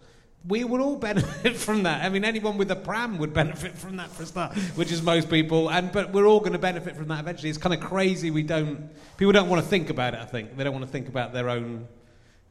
we 0.46 0.64
would 0.64 0.80
all 0.80 0.96
benefit 0.96 1.56
from 1.66 1.84
that. 1.84 2.04
I 2.04 2.08
mean, 2.08 2.24
anyone 2.24 2.58
with 2.58 2.70
a 2.70 2.76
pram 2.76 3.18
would 3.18 3.32
benefit 3.32 3.76
from 3.76 3.96
that 3.96 4.10
for 4.10 4.24
a 4.24 4.26
start, 4.26 4.56
which 4.74 4.90
is 4.90 5.02
most 5.02 5.30
people. 5.30 5.70
And 5.70 5.92
but 5.92 6.12
we're 6.12 6.26
all 6.26 6.40
going 6.40 6.52
to 6.52 6.58
benefit 6.58 6.96
from 6.96 7.08
that 7.08 7.20
eventually. 7.20 7.48
It's 7.48 7.58
kind 7.58 7.74
of 7.74 7.80
crazy. 7.80 8.30
We 8.30 8.42
don't. 8.42 8.90
People 9.16 9.32
don't 9.32 9.48
want 9.48 9.62
to 9.62 9.68
think 9.68 9.90
about 9.90 10.14
it. 10.14 10.20
I 10.20 10.24
think 10.24 10.56
they 10.56 10.64
don't 10.64 10.72
want 10.72 10.84
to 10.84 10.90
think 10.90 11.08
about 11.08 11.32
their 11.32 11.48
own 11.48 11.86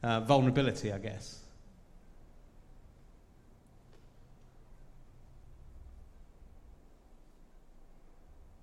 uh, 0.02 0.20
vulnerability. 0.20 0.92
I 0.92 0.98
guess. 0.98 1.38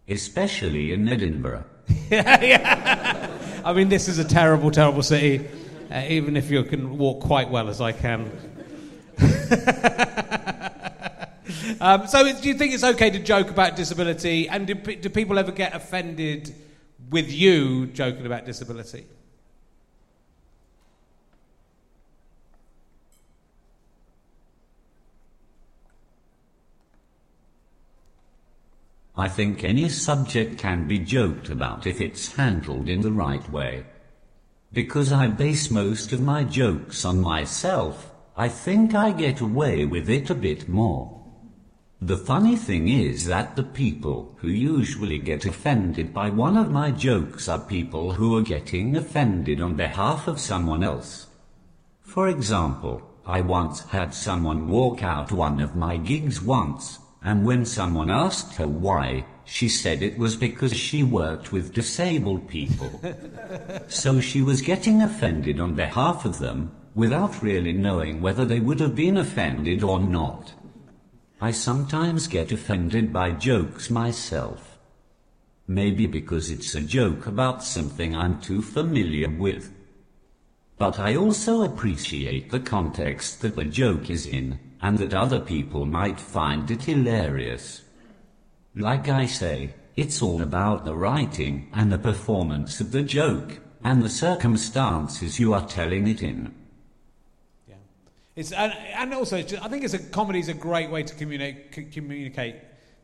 Especially 0.07 0.91
in 0.91 1.07
Edinburgh. 1.07 1.65
yeah, 2.09 2.41
yeah. 2.43 3.61
I 3.63 3.73
mean, 3.73 3.89
this 3.89 4.07
is 4.07 4.17
a 4.17 4.23
terrible, 4.23 4.71
terrible 4.71 5.03
city. 5.03 5.47
Uh, 5.91 6.05
even 6.07 6.37
if 6.37 6.51
you 6.51 6.63
can 6.63 6.97
walk 6.97 7.19
quite 7.19 7.49
well 7.49 7.67
as 7.67 7.81
I 7.81 7.91
can. 7.91 8.31
um, 11.81 12.07
so, 12.07 12.23
do 12.23 12.47
you 12.47 12.53
think 12.53 12.73
it's 12.73 12.83
okay 12.83 13.09
to 13.09 13.19
joke 13.19 13.49
about 13.49 13.75
disability? 13.75 14.47
And 14.47 14.67
do, 14.67 14.75
do 14.75 15.09
people 15.09 15.39
ever 15.39 15.51
get 15.51 15.75
offended 15.75 16.55
with 17.09 17.31
you 17.31 17.87
joking 17.87 18.25
about 18.25 18.45
disability? 18.45 19.05
I 29.19 29.27
think 29.27 29.65
any 29.65 29.89
subject 29.89 30.59
can 30.59 30.87
be 30.87 30.97
joked 30.97 31.49
about 31.49 31.85
if 31.85 31.99
it's 31.99 32.35
handled 32.35 32.87
in 32.87 33.01
the 33.01 33.11
right 33.11 33.51
way. 33.51 33.83
Because 34.71 35.11
I 35.11 35.27
base 35.27 35.69
most 35.69 36.13
of 36.13 36.21
my 36.21 36.45
jokes 36.45 37.03
on 37.03 37.19
myself, 37.19 38.13
I 38.39 38.47
think 38.47 38.95
I 38.95 39.11
get 39.11 39.41
away 39.41 39.83
with 39.83 40.09
it 40.09 40.29
a 40.29 40.33
bit 40.33 40.69
more. 40.69 41.21
The 42.01 42.15
funny 42.15 42.55
thing 42.55 42.87
is 42.87 43.25
that 43.25 43.57
the 43.57 43.63
people 43.63 44.37
who 44.37 44.47
usually 44.47 45.17
get 45.17 45.43
offended 45.45 46.13
by 46.13 46.29
one 46.29 46.55
of 46.55 46.71
my 46.71 46.91
jokes 46.91 47.49
are 47.49 47.59
people 47.59 48.13
who 48.13 48.37
are 48.37 48.41
getting 48.41 48.95
offended 48.95 49.59
on 49.59 49.75
behalf 49.75 50.29
of 50.29 50.39
someone 50.39 50.85
else. 50.85 51.27
For 52.01 52.29
example, 52.29 53.01
I 53.25 53.41
once 53.41 53.81
had 53.89 54.13
someone 54.13 54.69
walk 54.69 55.03
out 55.03 55.33
one 55.33 55.59
of 55.59 55.75
my 55.75 55.97
gigs 55.97 56.41
once, 56.41 56.99
and 57.21 57.45
when 57.45 57.65
someone 57.65 58.09
asked 58.09 58.55
her 58.55 58.69
why, 58.69 59.25
she 59.43 59.67
said 59.67 60.01
it 60.01 60.17
was 60.17 60.37
because 60.37 60.73
she 60.73 61.03
worked 61.03 61.51
with 61.51 61.73
disabled 61.73 62.47
people. 62.47 63.01
so 63.89 64.21
she 64.21 64.41
was 64.41 64.61
getting 64.61 65.01
offended 65.01 65.59
on 65.59 65.75
behalf 65.75 66.23
of 66.23 66.39
them, 66.39 66.71
without 66.95 67.41
really 67.41 67.73
knowing 67.73 68.21
whether 68.21 68.45
they 68.45 68.59
would 68.59 68.79
have 68.79 68.95
been 68.95 69.17
offended 69.17 69.83
or 69.83 69.99
not. 69.99 70.53
I 71.41 71.51
sometimes 71.51 72.27
get 72.27 72.51
offended 72.51 73.13
by 73.13 73.31
jokes 73.31 73.89
myself. 73.89 74.77
Maybe 75.67 76.07
because 76.07 76.49
it's 76.49 76.75
a 76.75 76.81
joke 76.81 77.27
about 77.27 77.63
something 77.63 78.15
I'm 78.15 78.41
too 78.41 78.61
familiar 78.61 79.29
with. 79.29 79.71
But 80.77 80.99
I 80.99 81.15
also 81.15 81.61
appreciate 81.63 82.49
the 82.49 82.59
context 82.59 83.41
that 83.41 83.55
the 83.55 83.65
joke 83.65 84.09
is 84.09 84.25
in, 84.25 84.59
and 84.81 84.97
that 84.97 85.13
other 85.13 85.39
people 85.39 85.85
might 85.85 86.19
find 86.19 86.71
it 86.71 86.83
hilarious. 86.83 87.83
Like 88.75 89.09
I 89.09 89.25
say, 89.25 89.73
it's 89.95 90.21
all 90.21 90.41
about 90.41 90.85
the 90.85 90.95
writing 90.95 91.69
and 91.73 91.91
the 91.91 91.97
performance 91.97 92.79
of 92.79 92.91
the 92.91 93.03
joke, 93.03 93.59
and 93.83 94.01
the 94.01 94.09
circumstances 94.09 95.39
you 95.39 95.53
are 95.53 95.67
telling 95.67 96.07
it 96.07 96.23
in. 96.23 96.53
It's, 98.39 98.53
and, 98.53 98.71
and 98.95 99.13
also, 99.13 99.41
just- 99.41 99.61
I 99.61 99.67
think 99.67 99.83
it's 99.83 99.93
a 99.93 99.99
comedy 99.99 100.39
is 100.39 100.47
a 100.47 100.53
great 100.53 100.89
way 100.89 101.03
to 101.03 101.13
communicate, 101.15 101.75
c- 101.75 101.83
communicate 101.91 102.55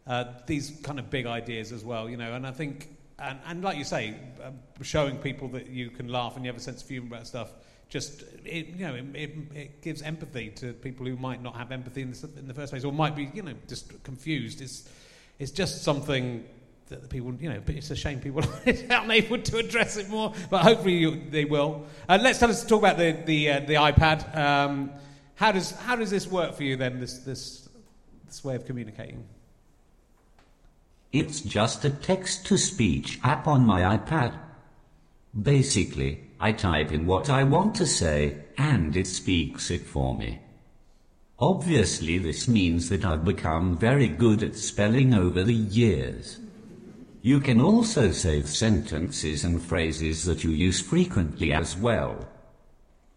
uh, 0.07 0.23
these 0.47 0.71
kind 0.81 0.97
of 0.97 1.09
big 1.09 1.25
ideas 1.25 1.73
as 1.73 1.83
well, 1.83 2.09
you 2.09 2.15
know. 2.15 2.33
And 2.35 2.47
I 2.47 2.51
think, 2.51 2.95
and, 3.19 3.37
and 3.45 3.61
like 3.61 3.77
you 3.77 3.83
say, 3.83 4.15
uh, 4.41 4.51
showing 4.81 5.17
people 5.17 5.49
that 5.49 5.67
you 5.67 5.89
can 5.89 6.07
laugh 6.07 6.37
and 6.37 6.45
you 6.45 6.49
have 6.49 6.55
a 6.55 6.63
sense 6.63 6.81
of 6.83 6.87
humour 6.87 7.07
about 7.07 7.27
stuff, 7.27 7.51
just 7.89 8.23
it, 8.45 8.67
you 8.67 8.87
know, 8.87 8.95
it, 8.95 9.05
it, 9.13 9.31
it 9.53 9.81
gives 9.81 10.01
empathy 10.03 10.51
to 10.51 10.71
people 10.71 11.05
who 11.05 11.17
might 11.17 11.43
not 11.43 11.57
have 11.57 11.69
empathy 11.73 12.03
in 12.03 12.11
the, 12.11 12.29
in 12.39 12.47
the 12.47 12.53
first 12.53 12.71
place, 12.71 12.85
or 12.85 12.93
might 12.93 13.13
be, 13.13 13.29
you 13.33 13.41
know, 13.41 13.53
just 13.67 14.01
confused. 14.03 14.61
It's 14.61 14.89
it's 15.37 15.51
just 15.51 15.83
something 15.83 16.45
that 16.87 17.01
the 17.01 17.09
people, 17.09 17.33
you 17.41 17.49
know, 17.49 17.61
it's 17.67 17.91
a 17.91 17.95
shame 17.95 18.21
people 18.21 18.41
aren't 18.89 19.11
able 19.11 19.39
to 19.39 19.57
address 19.57 19.97
it 19.97 20.07
more, 20.07 20.31
but 20.49 20.61
hopefully 20.63 20.93
you, 20.93 21.23
they 21.29 21.43
will. 21.43 21.85
Uh, 22.07 22.19
let's 22.21 22.41
us 22.41 22.65
talk 22.65 22.79
about 22.79 22.97
the 22.97 23.11
the, 23.25 23.51
uh, 23.51 23.59
the 23.59 23.73
iPad. 23.73 24.33
Um, 24.33 24.91
how 25.35 25.51
does 25.51 25.71
how 25.71 25.95
does 25.95 26.09
this 26.09 26.27
work 26.27 26.55
for 26.55 26.63
you 26.63 26.75
then? 26.75 26.99
This 26.99 27.19
this 27.19 27.69
this 28.25 28.43
way 28.43 28.55
of 28.55 28.65
communicating. 28.65 29.23
It's 31.11 31.41
just 31.41 31.85
a 31.85 31.89
text 31.89 32.45
to 32.47 32.57
speech 32.57 33.19
app 33.23 33.47
on 33.47 33.65
my 33.65 33.97
iPad. 33.97 34.37
Basically, 35.39 36.23
I 36.39 36.51
type 36.51 36.91
in 36.91 37.05
what 37.05 37.29
I 37.29 37.43
want 37.43 37.75
to 37.75 37.85
say, 37.85 38.43
and 38.57 38.95
it 38.95 39.07
speaks 39.07 39.71
it 39.71 39.85
for 39.85 40.17
me. 40.17 40.39
Obviously, 41.39 42.17
this 42.17 42.47
means 42.47 42.87
that 42.89 43.03
I've 43.03 43.25
become 43.25 43.77
very 43.77 44.07
good 44.07 44.41
at 44.41 44.55
spelling 44.55 45.13
over 45.13 45.43
the 45.43 45.53
years. 45.53 46.39
You 47.21 47.41
can 47.41 47.59
also 47.59 48.11
save 48.11 48.47
sentences 48.47 49.43
and 49.43 49.61
phrases 49.61 50.23
that 50.25 50.43
you 50.43 50.51
use 50.51 50.79
frequently 50.79 51.51
as 51.51 51.75
well. 51.75 52.27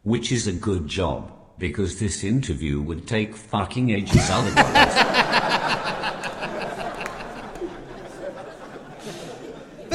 Which 0.02 0.32
is 0.32 0.46
a 0.46 0.52
good 0.52 0.88
job, 0.88 1.30
because 1.58 1.98
this 1.98 2.22
interview 2.24 2.80
would 2.80 3.06
take 3.06 3.34
fucking 3.36 3.90
ages 3.90 4.28
otherwise. 4.30 5.14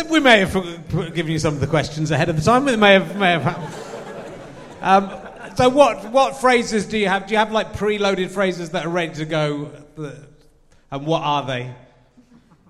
We 0.10 0.20
may 0.20 0.40
have 0.42 0.52
put- 0.52 0.90
put- 0.90 1.16
given 1.16 1.32
you 1.32 1.40
some 1.40 1.56
of 1.56 1.60
the 1.60 1.66
questions 1.66 2.12
ahead 2.12 2.30
of 2.30 2.36
the 2.36 2.44
time. 2.44 2.66
We 2.66 2.76
may 2.76 2.94
have 2.94 3.16
may 3.18 3.32
have. 3.32 4.78
Um, 4.80 5.10
so 5.56 5.70
what 5.70 6.12
what 6.12 6.36
phrases 6.40 6.86
do 6.86 7.00
you 7.00 7.08
have? 7.08 7.26
Do 7.26 7.32
you 7.34 7.40
have 7.40 7.52
like 7.52 7.74
preloaded 7.74 8.30
phrases 8.30 8.70
that 8.72 8.86
are 8.86 8.90
ready 8.90 9.16
to 9.16 9.26
go? 9.26 9.72
And 10.92 11.08
what 11.08 11.24
are 11.24 11.48
they? 11.48 11.74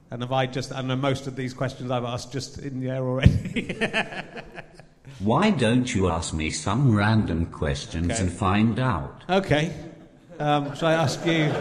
And 0.10 0.22
have 0.22 0.32
I 0.32 0.46
just? 0.46 0.72
I 0.72 0.82
know 0.84 0.96
most 0.96 1.28
of 1.28 1.36
these 1.36 1.54
questions 1.54 1.92
I've 1.92 2.06
asked 2.06 2.32
just 2.32 2.60
in 2.60 2.80
the 2.80 2.90
air 2.92 3.04
already. 3.04 3.76
Why 5.20 5.50
don't 5.52 5.94
you 5.94 6.10
ask 6.10 6.34
me 6.34 6.50
some 6.50 6.96
random 6.96 7.46
questions 7.48 8.12
Okay. 8.12 8.22
and 8.22 8.32
find 8.32 8.80
out? 8.80 9.24
Okay. 9.30 9.74
Um, 10.40 10.76
shall 10.76 10.88
I 10.90 10.94
ask 10.94 11.26
you? 11.26 11.52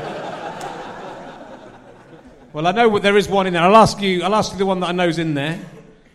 Well, 2.52 2.66
I 2.66 2.72
know 2.72 2.88
what- 2.88 3.02
there 3.02 3.16
is 3.16 3.28
one 3.28 3.46
in 3.46 3.52
there. 3.54 3.62
I'll 3.62 3.76
ask 3.76 4.00
you. 4.00 4.22
I'll 4.22 4.34
ask 4.34 4.52
you 4.52 4.58
the 4.58 4.66
one 4.66 4.80
that 4.80 4.88
I 4.88 4.92
know's 4.92 5.18
in 5.18 5.34
there. 5.34 5.58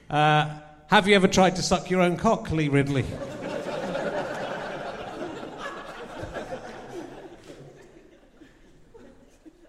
Uh, 0.09 0.49
have 0.87 1.07
you 1.07 1.15
ever 1.15 1.27
tried 1.27 1.55
to 1.57 1.61
suck 1.61 1.89
your 1.89 2.01
own 2.01 2.15
cock, 2.17 2.51
Lee 2.51 2.69
Ridley? 2.69 3.05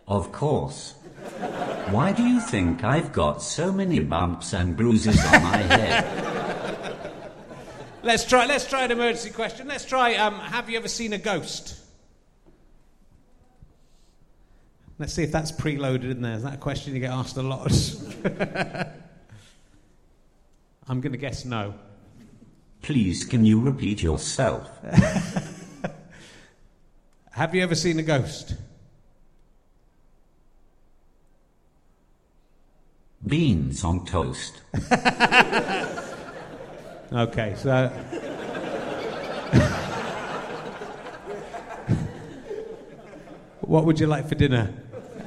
Of 0.06 0.32
course. 0.32 0.94
Why 1.90 2.12
do 2.12 2.22
you 2.22 2.40
think 2.40 2.84
I've 2.84 3.12
got 3.12 3.42
so 3.42 3.72
many 3.72 4.00
bumps 4.00 4.52
and 4.54 4.76
bruises 4.76 5.22
on 5.24 5.42
my 5.42 5.56
head? 5.58 6.27
Let's 8.08 8.24
try. 8.24 8.46
Let's 8.46 8.66
try 8.66 8.84
an 8.84 8.90
emergency 8.90 9.28
question. 9.28 9.68
Let's 9.68 9.84
try. 9.84 10.14
Um, 10.14 10.38
have 10.38 10.70
you 10.70 10.78
ever 10.78 10.88
seen 10.88 11.12
a 11.12 11.18
ghost? 11.18 11.78
Let's 14.98 15.12
see 15.12 15.24
if 15.24 15.30
that's 15.30 15.52
preloaded 15.52 16.12
in 16.12 16.22
there. 16.22 16.32
Is 16.32 16.42
that 16.42 16.54
a 16.54 16.56
question 16.56 16.94
you 16.94 17.00
get 17.00 17.10
asked 17.10 17.36
a 17.36 17.42
lot? 17.42 17.70
I'm 20.88 21.02
going 21.02 21.12
to 21.12 21.18
guess 21.18 21.44
no. 21.44 21.74
Please, 22.80 23.26
can 23.26 23.44
you 23.44 23.60
repeat 23.60 24.02
yourself? 24.02 24.70
Have 27.32 27.54
you 27.54 27.62
ever 27.62 27.74
seen 27.74 27.98
a 27.98 28.02
ghost? 28.02 28.54
Beans 33.26 33.84
on 33.84 34.06
toast. 34.06 34.62
Okay, 37.10 37.54
so. 37.56 37.88
what 43.60 43.86
would 43.86 43.98
you 43.98 44.06
like 44.06 44.28
for 44.28 44.34
dinner? 44.34 44.70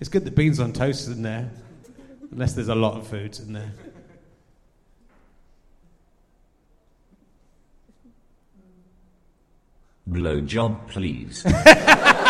it's 0.00 0.08
good 0.08 0.24
that 0.24 0.34
beans 0.34 0.58
on 0.58 0.72
toast 0.72 1.02
is 1.02 1.08
in 1.16 1.22
there, 1.22 1.52
unless 2.32 2.54
there's 2.54 2.66
a 2.66 2.74
lot 2.74 2.98
of 2.98 3.06
foods 3.06 3.38
in 3.38 3.52
there. 3.52 3.72
Blow 10.06 10.40
job, 10.40 10.88
please. 10.88 11.46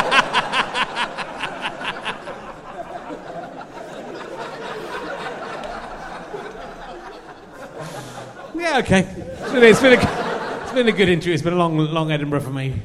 Yeah, 8.75 8.81
okay. 8.81 9.01
It's 9.03 9.53
been, 9.53 9.63
it's 9.63 9.81
been, 9.81 9.93
a, 9.93 10.63
it's 10.63 10.73
been 10.73 10.89
a 10.89 10.93
good 10.93 11.09
interview. 11.09 11.33
It's 11.33 11.45
been 11.45 11.53
a 11.53 11.57
long, 11.57 11.77
long 11.79 12.11
Edinburgh 12.11 12.41
for 12.41 12.51
me, 12.51 12.83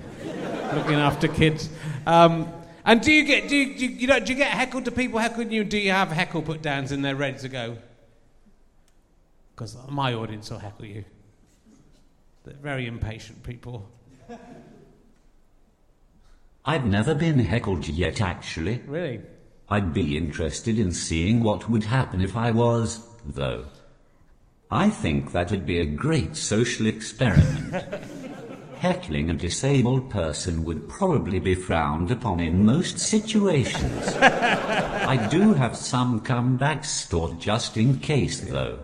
looking 0.76 0.94
after 0.94 1.28
kids. 1.28 1.68
Um, 2.06 2.54
and 2.86 3.02
do 3.02 3.12
you 3.12 3.26
get 3.26 3.50
do 3.50 3.56
you, 3.56 3.76
do 3.76 3.86
you, 3.88 3.92
you 4.02 4.08
know, 4.08 4.20
do 4.20 4.32
you 4.32 4.38
get 4.38 4.52
heckled? 4.52 4.84
Do 4.84 4.92
people 4.92 5.18
heckle 5.18 5.46
you? 5.46 5.64
Do 5.64 5.80
you 5.80 5.90
have 5.90 6.12
heckle 6.12 6.44
put 6.44 6.62
downs 6.62 6.92
in 6.92 7.02
they're 7.02 7.16
ready 7.16 7.40
to 7.40 7.50
go? 7.50 7.78
Because 9.56 9.76
my 9.90 10.14
audience 10.14 10.52
will 10.52 10.60
heckle 10.60 10.86
you. 10.86 11.06
They're 12.44 12.54
very 12.54 12.86
impatient 12.86 13.42
people. 13.42 13.90
I've 16.66 16.86
never 16.86 17.16
been 17.16 17.40
heckled 17.40 17.88
yet, 17.88 18.22
actually. 18.22 18.84
Really? 18.86 19.22
I'd 19.68 19.92
be 19.92 20.18
interested 20.18 20.78
in 20.78 20.92
seeing 20.92 21.42
what 21.42 21.68
would 21.68 21.86
happen 21.86 22.22
if 22.22 22.38
I 22.38 22.52
was, 22.52 23.04
though. 23.26 23.66
I 24.72 24.92
think 24.92 25.32
that'd 25.32 25.66
be 25.66 25.80
a 25.80 25.86
great 25.86 26.36
social 26.36 26.86
experiment. 26.86 27.74
Heckling 28.78 29.32
a 29.32 29.34
disabled 29.34 30.12
person 30.12 30.64
would 30.64 30.88
probably 30.88 31.40
be 31.40 31.56
frowned 31.56 32.12
upon 32.12 32.40
in 32.40 32.66
most 32.66 33.00
situations. 33.00 34.16
I 34.16 35.28
do 35.32 35.54
have 35.54 35.76
some 35.76 36.22
comebacks 36.22 36.86
stored 36.86 37.40
just 37.40 37.78
in 37.78 37.98
case, 38.00 38.42
though. 38.42 38.80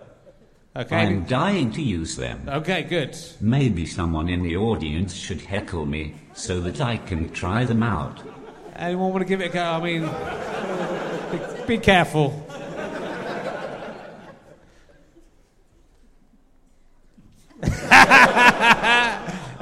Okay. 0.76 0.96
I'm 0.96 1.24
dying 1.26 1.72
to 1.74 1.84
use 1.84 2.16
them. 2.16 2.50
Okay, 2.50 2.82
good. 2.82 3.16
Maybe 3.40 3.86
someone 3.86 4.28
in 4.28 4.42
the 4.42 4.58
audience 4.58 5.14
should 5.14 5.42
heckle 5.42 5.86
me 5.86 6.16
so 6.34 6.60
that 6.62 6.82
I 6.82 6.98
can 6.98 7.30
try 7.30 7.64
them 7.64 7.84
out. 7.84 8.22
Anyone 8.76 9.12
want 9.12 9.22
to 9.22 9.26
give 9.26 9.40
it 9.40 9.52
a 9.52 9.54
go? 9.54 9.64
I 9.64 9.82
mean, 9.82 10.02
be, 11.32 11.78
be 11.78 11.78
careful. 11.78 12.45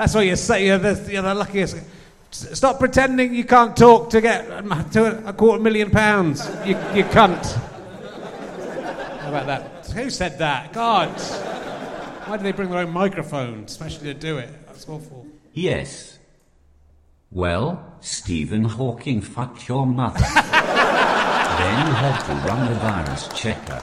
That's 0.04 0.16
what 0.16 0.26
you 0.26 0.36
say. 0.36 0.66
You're 0.68 0.80
the, 0.80 1.14
you're 1.14 1.22
the 1.22 1.34
luckiest. 1.34 1.78
S- 1.78 2.58
Stop 2.58 2.78
pretending 2.78 3.34
you 3.34 3.45
can't 3.45 3.74
talk 3.78 4.10
to 4.10 4.20
get 4.20 4.45
to 4.91 5.26
a, 5.26 5.30
a 5.30 5.34
quarter 5.34 5.64
million 5.64 5.91
pounds. 5.91 6.45
You, 6.66 6.76
you 6.93 7.06
cunt. 7.06 7.45
How 9.22 9.30
about 9.30 9.45
that? 9.45 9.88
Who 9.95 10.10
said 10.10 10.39
that? 10.39 10.74
God. 10.74 11.08
Why 12.28 12.36
do 12.36 12.43
they 12.43 12.51
bring 12.51 12.70
their 12.70 12.80
own 12.80 12.91
microphone, 12.91 13.64
especially 13.64 14.14
to 14.14 14.20
do 14.20 14.39
it? 14.39 14.49
That's 14.66 14.89
awful. 14.89 15.26
Yes. 15.54 16.20
Well, 17.32 17.95
Stephen 18.01 18.66
Hawking 18.66 19.22
fucked 19.22 19.70
your 19.70 19.88
mother. 19.88 20.20
then 20.20 21.88
you 21.88 21.93
had 21.93 22.26
to 22.26 22.34
run 22.45 22.74
the 22.74 22.78
virus 22.78 23.30
checker. 23.30 23.82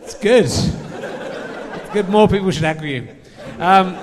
It's 0.00 0.14
good. 0.14 0.83
Good. 1.94 2.08
More 2.08 2.26
people 2.26 2.50
should 2.50 2.64
agree 2.64 2.94
you. 2.96 3.08
Um, 3.60 3.94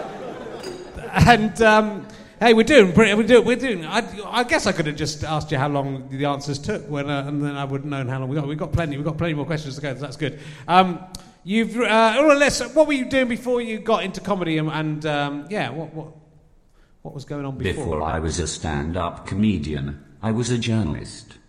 and 1.11 1.61
um, 1.61 2.07
hey, 2.39 2.53
we're 2.53 2.63
doing. 2.63 2.93
pretty- 2.93 3.13
We're 3.15 3.27
doing. 3.27 3.45
We're 3.45 3.55
doing. 3.57 3.85
I, 3.85 4.01
I 4.29 4.43
guess 4.45 4.65
I 4.65 4.71
could 4.71 4.87
have 4.87 4.95
just 4.95 5.25
asked 5.25 5.51
you 5.51 5.57
how 5.57 5.67
long 5.67 6.07
the 6.09 6.23
answers 6.23 6.57
took, 6.57 6.87
when, 6.89 7.09
uh, 7.09 7.25
and 7.27 7.43
then 7.43 7.57
I 7.57 7.65
would 7.65 7.81
have 7.81 7.89
known 7.89 8.07
how 8.07 8.19
long 8.19 8.29
we 8.29 8.35
got. 8.37 8.47
We've 8.47 8.57
got 8.57 8.71
plenty. 8.71 8.95
We've 8.95 9.05
got 9.05 9.17
plenty 9.17 9.33
more 9.33 9.45
questions 9.45 9.75
to 9.75 9.81
go. 9.81 9.93
So 9.93 9.99
that's 9.99 10.15
good. 10.15 10.39
Um, 10.69 11.03
you've. 11.43 11.75
Uh, 11.75 12.13
well, 12.19 12.37
let's, 12.37 12.61
what 12.73 12.87
were 12.87 12.93
you 12.93 13.09
doing 13.09 13.27
before 13.27 13.61
you 13.61 13.79
got 13.79 14.03
into 14.03 14.21
comedy? 14.21 14.57
And, 14.57 14.69
and 14.69 15.05
um, 15.05 15.47
yeah, 15.49 15.69
what, 15.69 15.93
what 15.93 16.13
what 17.01 17.13
was 17.13 17.25
going 17.25 17.45
on 17.45 17.57
before? 17.57 17.83
Before 17.83 18.01
I 18.03 18.19
was 18.19 18.39
a 18.39 18.47
stand-up 18.47 19.27
comedian, 19.27 20.01
I 20.21 20.31
was 20.31 20.49
a 20.49 20.57
journalist. 20.57 21.39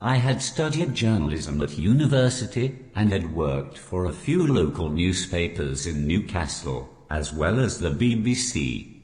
I 0.00 0.18
had 0.18 0.40
studied 0.40 0.94
journalism 0.94 1.60
at 1.60 1.76
university 1.76 2.78
and 2.94 3.10
had 3.10 3.34
worked 3.34 3.76
for 3.76 4.04
a 4.04 4.12
few 4.12 4.46
local 4.46 4.90
newspapers 4.90 5.88
in 5.88 6.06
Newcastle, 6.06 6.88
as 7.10 7.32
well 7.32 7.58
as 7.58 7.80
the 7.80 7.90
BBC. 7.90 9.00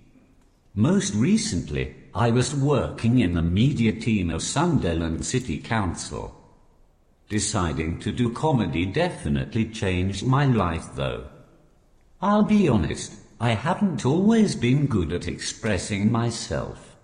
Most 0.72 1.12
recently, 1.14 1.96
I 2.14 2.30
was 2.30 2.54
working 2.54 3.18
in 3.18 3.34
the 3.34 3.42
media 3.42 3.90
team 3.90 4.30
of 4.30 4.42
Sunderland 4.42 5.26
City 5.26 5.58
Council. 5.58 6.32
Deciding 7.28 7.98
to 7.98 8.12
do 8.12 8.32
comedy 8.32 8.86
definitely 8.86 9.64
changed 9.66 10.24
my 10.24 10.46
life 10.46 10.90
though. 10.94 11.26
I'll 12.22 12.44
be 12.44 12.68
honest, 12.68 13.14
I 13.40 13.50
haven't 13.50 14.06
always 14.06 14.54
been 14.54 14.86
good 14.86 15.12
at 15.12 15.26
expressing 15.26 16.12
myself. 16.12 16.96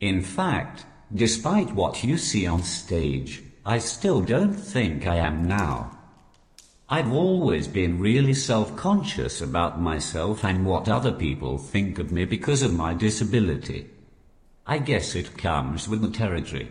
In 0.00 0.22
fact, 0.22 0.84
despite 1.14 1.72
what 1.72 2.04
you 2.04 2.18
see 2.18 2.46
on 2.46 2.62
stage, 2.62 3.42
I 3.64 3.78
still 3.78 4.20
don't 4.20 4.54
think 4.54 5.06
I 5.06 5.16
am 5.16 5.46
now. 5.46 5.98
I've 6.88 7.12
always 7.12 7.66
been 7.66 7.98
really 7.98 8.34
self-conscious 8.34 9.40
about 9.40 9.80
myself 9.80 10.44
and 10.44 10.64
what 10.64 10.88
other 10.88 11.10
people 11.10 11.58
think 11.58 11.98
of 11.98 12.12
me 12.12 12.24
because 12.24 12.62
of 12.62 12.72
my 12.72 12.94
disability. 12.94 13.90
I 14.66 14.78
guess 14.78 15.16
it 15.16 15.36
comes 15.36 15.88
with 15.88 16.00
the 16.00 16.10
territory. 16.10 16.70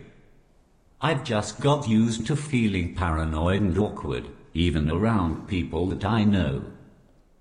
I've 1.02 1.22
just 1.22 1.60
got 1.60 1.86
used 1.86 2.26
to 2.28 2.36
feeling 2.36 2.94
paranoid 2.94 3.60
and 3.60 3.76
awkward, 3.76 4.26
even 4.54 4.90
around 4.90 5.48
people 5.48 5.86
that 5.88 6.04
I 6.06 6.24
know. 6.24 6.64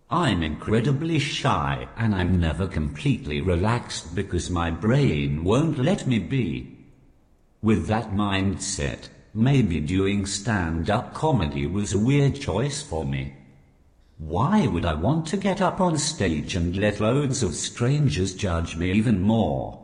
I'm 0.09 0.43
incredibly 0.43 1.19
shy 1.19 1.87
and 1.95 2.13
I'm 2.13 2.39
never 2.39 2.67
completely 2.67 3.39
relaxed 3.39 4.13
because 4.13 4.49
my 4.49 4.69
brain 4.69 5.45
won't 5.45 5.79
let 5.79 6.05
me 6.05 6.19
be. 6.19 6.74
With 7.65 7.87
that 7.87 8.11
mindset, 8.11 9.09
maybe 9.33 9.79
doing 9.79 10.27
stand-up 10.27 11.15
comedy 11.15 11.65
was 11.65 11.95
a 11.95 11.97
weird 11.97 12.35
choice 12.35 12.83
for 12.83 13.03
me. 13.03 13.33
Why 14.19 14.67
would 14.67 14.85
I 14.85 14.93
want 14.93 15.25
to 15.29 15.37
get 15.37 15.63
up 15.63 15.81
on 15.81 15.97
stage 15.97 16.55
and 16.55 16.77
let 16.77 16.99
loads 16.99 17.41
of 17.41 17.55
strangers 17.55 18.35
judge 18.35 18.75
me 18.77 18.91
even 18.91 19.19
more? 19.19 19.83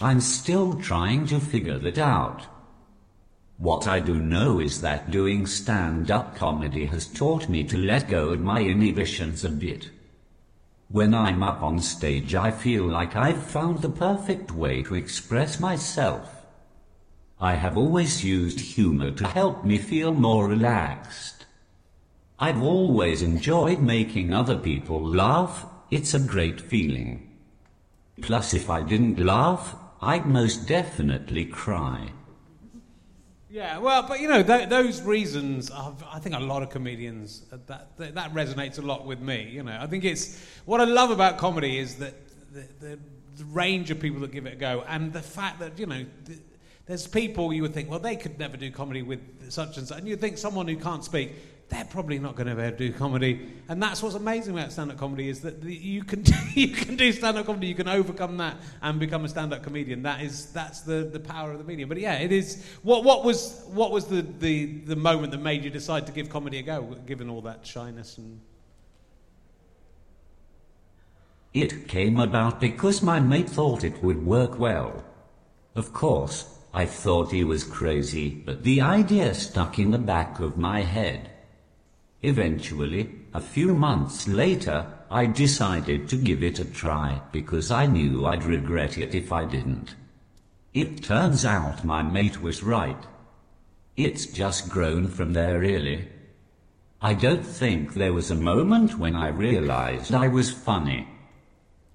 I'm 0.00 0.22
still 0.22 0.80
trying 0.80 1.26
to 1.26 1.38
figure 1.38 1.78
that 1.80 1.98
out. 1.98 2.46
What 3.58 3.86
I 3.86 4.00
do 4.00 4.14
know 4.14 4.58
is 4.58 4.80
that 4.80 5.10
doing 5.10 5.44
stand-up 5.46 6.34
comedy 6.34 6.86
has 6.86 7.06
taught 7.06 7.46
me 7.46 7.62
to 7.64 7.76
let 7.76 8.08
go 8.08 8.30
of 8.30 8.40
my 8.40 8.62
inhibitions 8.62 9.44
a 9.44 9.50
bit. 9.50 9.90
When 10.88 11.12
I'm 11.12 11.42
up 11.42 11.62
on 11.62 11.78
stage 11.80 12.34
I 12.34 12.50
feel 12.50 12.86
like 12.86 13.16
I've 13.16 13.42
found 13.42 13.82
the 13.82 13.90
perfect 13.90 14.50
way 14.50 14.82
to 14.84 14.94
express 14.94 15.60
myself. 15.60 16.35
I 17.40 17.54
have 17.54 17.76
always 17.76 18.24
used 18.24 18.60
humor 18.60 19.10
to 19.10 19.26
help 19.26 19.62
me 19.62 19.76
feel 19.76 20.12
more 20.12 20.48
relaxed. 20.48 21.44
I've 22.38 22.62
always 22.62 23.20
enjoyed 23.20 23.80
making 23.80 24.32
other 24.32 24.56
people 24.56 25.02
laugh, 25.02 25.66
it's 25.90 26.14
a 26.14 26.18
great 26.18 26.60
feeling. 26.60 27.36
Plus 28.22 28.54
if 28.54 28.70
I 28.70 28.82
didn't 28.82 29.18
laugh, 29.18 29.76
I'd 30.00 30.26
most 30.26 30.66
definitely 30.66 31.44
cry. 31.44 32.12
Yeah, 33.50 33.78
well, 33.78 34.02
but 34.02 34.20
you 34.20 34.28
know 34.28 34.42
th- 34.42 34.68
those 34.68 35.02
reasons. 35.02 35.70
Are, 35.70 35.94
I 36.10 36.18
think 36.18 36.34
a 36.34 36.40
lot 36.40 36.62
of 36.62 36.70
comedians 36.70 37.44
uh, 37.52 37.58
that, 37.66 37.96
that 37.96 38.34
resonates 38.34 38.78
a 38.78 38.82
lot 38.82 39.06
with 39.06 39.20
me. 39.20 39.48
You 39.50 39.62
know, 39.62 39.78
I 39.80 39.86
think 39.86 40.04
it's 40.04 40.42
what 40.64 40.80
I 40.80 40.84
love 40.84 41.10
about 41.10 41.38
comedy 41.38 41.78
is 41.78 41.96
that 41.96 42.14
the, 42.52 42.66
the, 42.80 42.98
the 43.36 43.44
range 43.44 43.90
of 43.90 44.00
people 44.00 44.20
that 44.20 44.32
give 44.32 44.46
it 44.46 44.54
a 44.54 44.56
go, 44.56 44.84
and 44.88 45.12
the 45.12 45.22
fact 45.22 45.60
that 45.60 45.78
you 45.78 45.86
know. 45.86 46.06
There's 46.86 47.06
people 47.06 47.52
you 47.52 47.62
would 47.62 47.74
think, 47.74 47.90
well, 47.90 47.98
they 47.98 48.16
could 48.16 48.38
never 48.38 48.56
do 48.56 48.70
comedy 48.70 49.02
with 49.02 49.50
such 49.50 49.76
and 49.76 49.86
such. 49.86 49.98
And 49.98 50.08
you'd 50.08 50.20
think 50.20 50.38
someone 50.38 50.68
who 50.68 50.76
can't 50.76 51.04
speak, 51.04 51.32
they're 51.68 51.84
probably 51.84 52.20
not 52.20 52.36
going 52.36 52.46
to 52.46 52.52
ever 52.52 52.70
do 52.70 52.92
comedy. 52.92 53.52
And 53.68 53.82
that's 53.82 54.00
what's 54.02 54.14
amazing 54.14 54.56
about 54.56 54.70
stand-up 54.70 54.96
comedy 54.96 55.28
is 55.28 55.40
that 55.40 55.60
you 55.64 56.04
can 56.04 56.24
you 56.54 56.68
can 56.68 56.94
do 56.94 57.12
stand-up 57.12 57.46
comedy, 57.46 57.66
you 57.66 57.74
can 57.74 57.88
overcome 57.88 58.36
that 58.36 58.56
and 58.82 59.00
become 59.00 59.24
a 59.24 59.28
stand-up 59.28 59.64
comedian. 59.64 60.02
That 60.04 60.22
is 60.22 60.52
that's 60.52 60.82
the, 60.82 61.10
the 61.12 61.18
power 61.18 61.50
of 61.50 61.58
the 61.58 61.64
medium. 61.64 61.88
But 61.88 61.98
yeah, 61.98 62.14
it 62.14 62.30
is. 62.30 62.64
What 62.82 63.02
what 63.02 63.24
was 63.24 63.64
what 63.66 63.90
was 63.90 64.04
the, 64.04 64.22
the, 64.22 64.66
the 64.66 64.96
moment 64.96 65.32
that 65.32 65.42
made 65.42 65.64
you 65.64 65.70
decide 65.70 66.06
to 66.06 66.12
give 66.12 66.30
comedy 66.30 66.58
a 66.58 66.62
go, 66.62 66.82
given 67.04 67.28
all 67.28 67.42
that 67.42 67.66
shyness 67.66 68.16
and 68.16 68.40
It 71.52 71.88
came 71.88 72.20
about 72.20 72.60
because 72.60 73.00
my 73.00 73.18
mate 73.18 73.48
thought 73.48 73.82
it 73.82 74.04
would 74.04 74.26
work 74.26 74.58
well. 74.58 75.02
Of 75.74 75.94
course, 75.94 76.55
I 76.76 76.84
thought 76.84 77.32
he 77.32 77.42
was 77.42 77.64
crazy, 77.64 78.28
but 78.44 78.62
the 78.62 78.82
idea 78.82 79.32
stuck 79.32 79.78
in 79.78 79.92
the 79.92 79.98
back 79.98 80.40
of 80.40 80.58
my 80.58 80.82
head. 80.82 81.30
Eventually, 82.20 83.14
a 83.32 83.40
few 83.40 83.74
months 83.74 84.28
later, 84.28 84.86
I 85.10 85.24
decided 85.24 86.06
to 86.10 86.16
give 86.16 86.42
it 86.42 86.58
a 86.58 86.66
try 86.66 87.22
because 87.32 87.70
I 87.70 87.86
knew 87.86 88.26
I'd 88.26 88.44
regret 88.44 88.98
it 88.98 89.14
if 89.14 89.32
I 89.32 89.46
didn't. 89.46 89.94
It 90.74 91.02
turns 91.02 91.46
out 91.46 91.82
my 91.82 92.02
mate 92.02 92.42
was 92.42 92.62
right. 92.62 93.02
It's 93.96 94.26
just 94.26 94.68
grown 94.68 95.08
from 95.08 95.32
there 95.32 95.58
really. 95.58 96.08
I 97.00 97.14
don't 97.14 97.46
think 97.46 97.94
there 97.94 98.12
was 98.12 98.30
a 98.30 98.34
moment 98.52 98.98
when 98.98 99.16
I 99.16 99.28
realized 99.28 100.12
I 100.12 100.28
was 100.28 100.50
funny. 100.50 101.08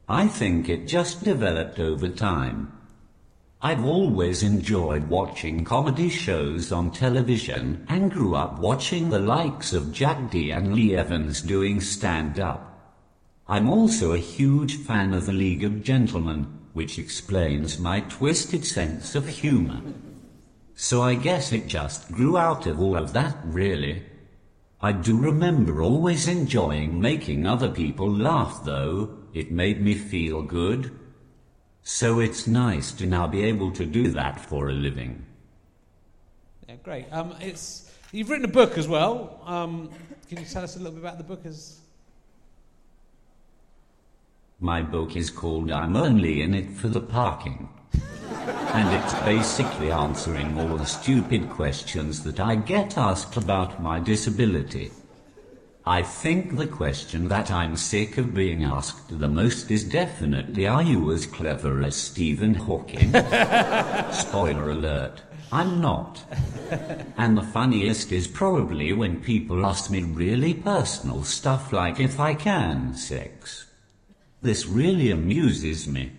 I 0.10 0.28
think 0.28 0.68
it 0.68 0.88
just 0.88 1.24
developed 1.24 1.80
over 1.80 2.08
time. 2.08 2.81
I've 3.64 3.86
always 3.86 4.42
enjoyed 4.42 5.08
watching 5.08 5.64
comedy 5.64 6.10
shows 6.10 6.72
on 6.72 6.90
television 6.90 7.86
and 7.88 8.12
grew 8.12 8.34
up 8.34 8.58
watching 8.58 9.12
the 9.12 9.20
likes 9.20 9.72
of 9.72 9.94
Jack 9.94 10.32
Dee 10.32 10.50
and 10.50 10.74
Lee 10.74 10.96
Evans 10.96 11.44
doing 11.44 11.80
stand-up. 11.80 12.98
I'm 13.48 13.70
also 13.70 14.14
a 14.14 14.18
huge 14.18 14.78
fan 14.78 15.14
of 15.14 15.28
the 15.28 15.34
League 15.34 15.64
of 15.64 15.84
Gentlemen, 15.84 16.48
which 16.74 16.98
explains 16.98 17.78
my 17.78 18.00
twisted 18.00 18.66
sense 18.66 19.14
of 19.14 19.28
humor. 19.28 19.80
So 20.74 21.04
I 21.04 21.14
guess 21.14 21.52
it 21.52 21.68
just 21.68 22.12
grew 22.12 22.40
out 22.40 22.66
of 22.66 22.82
all 22.82 22.98
of 22.98 23.14
that, 23.14 23.38
really. 23.44 24.02
I 24.82 24.92
do 24.92 25.16
remember 25.16 25.84
always 25.84 26.28
enjoying 26.28 27.00
making 27.00 27.46
other 27.46 27.70
people 27.70 28.12
laugh, 28.12 28.62
though. 28.66 29.20
It 29.36 29.52
made 29.52 29.82
me 29.84 29.94
feel 29.94 30.42
good. 30.42 30.98
So 31.94 32.22
it's 32.22 32.48
nice 32.48 32.94
to 32.94 33.06
now 33.06 33.28
be 33.28 33.44
able 33.44 33.70
to 33.74 33.86
do 33.86 34.08
that 34.12 34.40
for 34.40 34.70
a 34.70 34.72
living. 34.72 35.26
yeah, 36.68 36.76
great. 36.84 37.06
Um, 37.12 37.36
it's 37.42 37.92
you've 38.14 38.30
written 38.30 38.46
a 38.46 38.54
book 38.62 38.78
as 38.78 38.88
well. 38.88 39.42
Um, 39.46 39.92
can 40.30 40.40
you 40.40 40.46
tell 40.46 40.64
us 40.64 40.78
a 40.78 40.80
little 40.80 40.94
bit 40.94 41.02
about 41.02 41.18
the 41.18 41.26
book? 41.26 41.46
As 41.46 41.80
My 44.62 44.82
book 44.82 45.18
is 45.18 45.30
called 45.30 45.70
I'm 45.70 45.98
Only 45.98 46.42
in 46.42 46.54
It 46.54 46.72
for 46.72 46.88
the 46.88 47.02
Parking. 47.02 47.68
and 48.74 48.96
it's 48.96 49.14
basically 49.26 49.92
answering 49.92 50.58
all 50.58 50.78
the 50.78 50.86
stupid 50.86 51.50
questions 51.50 52.24
that 52.24 52.40
I 52.40 52.56
get 52.56 52.98
asked 52.98 53.36
about 53.36 53.84
my 53.84 54.00
disability. 54.00 54.92
I 55.92 56.04
think 56.04 56.56
the 56.56 56.68
question 56.68 57.28
that 57.28 57.52
I'm 57.52 57.76
sick 57.76 58.18
of 58.18 58.34
being 58.34 58.64
asked 58.64 59.20
the 59.20 59.28
most 59.28 59.70
is 59.70 59.84
definitely 59.84 60.66
are 60.66 60.82
you 60.82 61.12
as 61.12 61.26
clever 61.26 61.84
as 61.84 61.98
Stephen 61.98 62.54
Hawking? 62.54 63.10
Spoiler 64.14 64.70
alert, 64.70 65.22
I'm 65.52 65.82
not. 65.82 66.24
And 67.18 67.38
the 67.38 67.42
funniest 67.42 68.14
is 68.14 68.26
probably 68.26 68.94
when 68.94 69.20
people 69.20 69.66
ask 69.66 69.92
me 69.92 70.04
really 70.04 70.54
personal 70.54 71.26
stuff 71.26 71.74
like 71.74 72.00
if 72.00 72.22
I 72.22 72.36
can 72.36 72.96
sex. 72.96 73.66
This 74.42 74.68
really 74.68 75.12
amuses 75.12 75.90
me. 75.90 76.14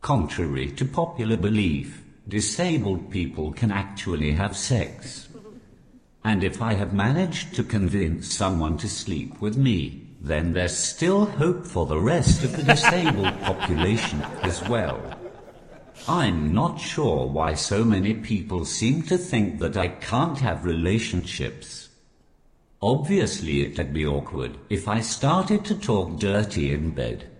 Contrary 0.00 0.70
to 0.70 0.86
popular 0.86 1.36
belief, 1.36 2.02
disabled 2.26 3.10
people 3.10 3.52
can 3.52 3.70
actually 3.70 4.32
have 4.32 4.56
sex. 4.56 5.25
And 6.26 6.42
if 6.42 6.60
I 6.60 6.74
have 6.74 6.92
managed 6.92 7.54
to 7.54 7.62
convince 7.62 8.34
someone 8.34 8.78
to 8.78 8.88
sleep 8.88 9.40
with 9.40 9.56
me, 9.56 10.08
then 10.20 10.54
there's 10.54 10.76
still 10.76 11.26
hope 11.26 11.64
for 11.64 11.86
the 11.86 12.00
rest 12.00 12.42
of 12.42 12.56
the 12.56 12.64
disabled 12.64 13.40
population 13.42 14.20
as 14.42 14.60
well. 14.68 15.00
I'm 16.08 16.52
not 16.52 16.80
sure 16.80 17.28
why 17.28 17.54
so 17.54 17.84
many 17.84 18.12
people 18.12 18.64
seem 18.64 19.04
to 19.04 19.16
think 19.16 19.60
that 19.60 19.76
I 19.76 19.86
can't 19.86 20.36
have 20.40 20.64
relationships. 20.64 21.90
Obviously, 22.82 23.64
it'd 23.64 23.94
be 23.94 24.04
awkward 24.04 24.58
if 24.68 24.88
I 24.88 25.02
started 25.02 25.64
to 25.66 25.78
talk 25.78 26.18
dirty 26.18 26.72
in 26.72 26.90
bed. 26.90 27.30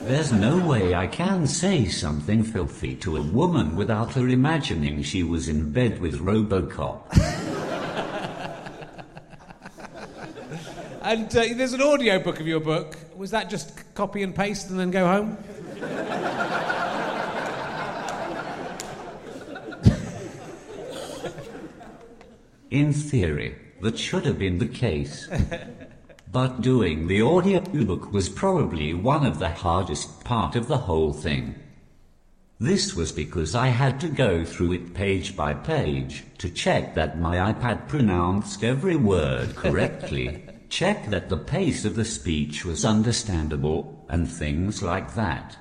There's 0.00 0.32
no 0.32 0.58
way 0.58 0.96
I 0.96 1.06
can 1.06 1.46
say 1.46 1.86
something 1.86 2.42
filthy 2.42 2.96
to 2.96 3.16
a 3.16 3.22
woman 3.22 3.76
without 3.76 4.14
her 4.14 4.26
imagining 4.26 5.04
she 5.04 5.22
was 5.22 5.48
in 5.48 5.70
bed 5.70 6.00
with 6.00 6.18
Robocop. 6.18 7.65
And 11.06 11.28
uh, 11.36 11.44
there's 11.54 11.72
an 11.72 11.82
audio 11.82 12.18
book 12.18 12.40
of 12.40 12.48
your 12.48 12.58
book. 12.58 12.96
Was 13.14 13.30
that 13.30 13.48
just 13.48 13.94
copy 13.94 14.24
and 14.24 14.34
paste 14.34 14.70
and 14.70 14.80
then 14.80 14.90
go 14.90 15.06
home? 15.06 15.38
In 22.72 22.92
theory, 22.92 23.54
that 23.82 23.96
should 23.96 24.26
have 24.26 24.36
been 24.36 24.58
the 24.58 24.66
case. 24.66 25.28
But 26.32 26.60
doing 26.60 27.06
the 27.06 27.22
audio 27.22 27.60
book 27.60 28.12
was 28.12 28.28
probably 28.28 28.92
one 28.92 29.24
of 29.24 29.38
the 29.38 29.50
hardest 29.50 30.24
part 30.24 30.56
of 30.56 30.66
the 30.66 30.78
whole 30.78 31.12
thing. 31.12 31.54
This 32.58 32.96
was 32.96 33.12
because 33.12 33.54
I 33.54 33.68
had 33.68 34.00
to 34.00 34.08
go 34.08 34.44
through 34.44 34.72
it 34.72 34.92
page 34.92 35.36
by 35.36 35.54
page 35.54 36.24
to 36.38 36.50
check 36.50 36.96
that 36.96 37.20
my 37.20 37.52
iPad 37.52 37.86
pronounced 37.86 38.64
every 38.64 38.96
word 38.96 39.54
correctly, 39.54 40.42
check 40.68 41.06
that 41.10 41.28
the 41.28 41.36
pace 41.36 41.84
of 41.84 41.96
the 41.96 42.04
speech 42.04 42.64
was 42.64 42.84
understandable, 42.84 44.04
and 44.08 44.28
things 44.28 44.82
like 44.82 45.14
that. 45.14 45.56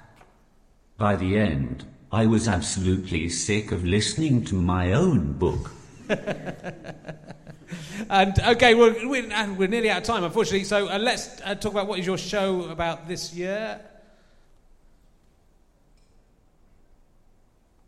By 0.98 1.16
the 1.16 1.38
end, 1.38 1.86
I 2.12 2.26
was 2.26 2.48
absolutely 2.48 3.30
sick 3.30 3.72
of 3.72 3.84
listening 3.84 4.46
to 4.46 4.56
my 4.56 4.94
own 4.94 5.34
book. 5.34 5.72
And 8.10 8.40
okay, 8.40 8.76
we're, 8.76 9.08
we're, 9.08 9.54
we're 9.54 9.68
nearly 9.68 9.90
out 9.90 10.00
of 10.00 10.04
time, 10.04 10.24
unfortunately. 10.24 10.64
So 10.64 10.90
uh, 10.90 11.00
let's 11.00 11.42
uh, 11.42 11.56
talk 11.56 11.72
about 11.72 11.88
what 11.88 12.00
is 12.00 12.06
your 12.06 12.18
show 12.18 12.70
about 12.70 13.08
this 13.08 13.34
year. 13.34 13.80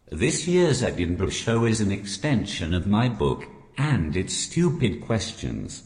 This 0.10 0.48
year's 0.48 0.82
Edinburgh 0.82 1.30
show 1.30 1.66
is 1.66 1.82
an 1.82 1.92
extension 1.92 2.74
of 2.74 2.88
my 2.88 3.10
book 3.10 3.46
and 3.78 4.16
its 4.16 4.34
stupid 4.34 5.02
questions. 5.02 5.84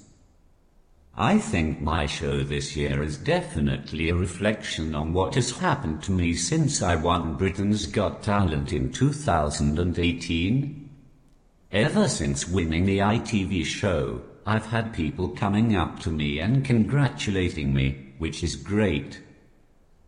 I 1.22 1.38
think 1.38 1.80
my 1.80 2.08
show 2.08 2.42
this 2.42 2.76
year 2.76 3.04
is 3.04 3.16
definitely 3.16 4.10
a 4.10 4.16
reflection 4.16 4.96
on 4.96 5.14
what 5.14 5.36
has 5.36 5.52
happened 5.52 6.02
to 6.02 6.12
me 6.12 6.34
since 6.34 6.82
I 6.82 6.96
won 6.96 7.36
Britain's 7.36 7.86
Got 7.86 8.24
Talent 8.24 8.74
in 8.74 8.92
2018. 8.92 10.90
Ever 11.72 12.08
since 12.08 12.48
winning 12.48 12.88
the 12.88 12.98
ITV 12.98 13.66
show, 13.66 14.24
I've 14.48 14.66
had 14.66 14.96
people 14.96 15.30
coming 15.30 15.76
up 15.76 16.00
to 16.00 16.10
me 16.10 16.40
and 16.40 16.66
congratulating 16.66 17.72
me, 17.72 18.16
which 18.18 18.44
is 18.44 18.56
great. 18.56 19.22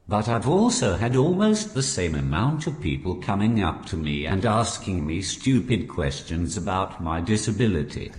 But 0.07 0.27
I've 0.27 0.47
also 0.47 0.95
had 0.95 1.15
almost 1.15 1.75
the 1.75 1.83
same 1.83 2.15
amount 2.15 2.65
of 2.65 2.81
people 2.81 3.17
coming 3.17 3.61
up 3.61 3.85
to 3.85 3.97
me 3.97 4.25
and 4.25 4.47
asking 4.47 5.05
me 5.05 5.21
stupid 5.21 5.87
questions 5.87 6.57
about 6.57 7.03
my 7.03 7.21
disability. 7.21 8.11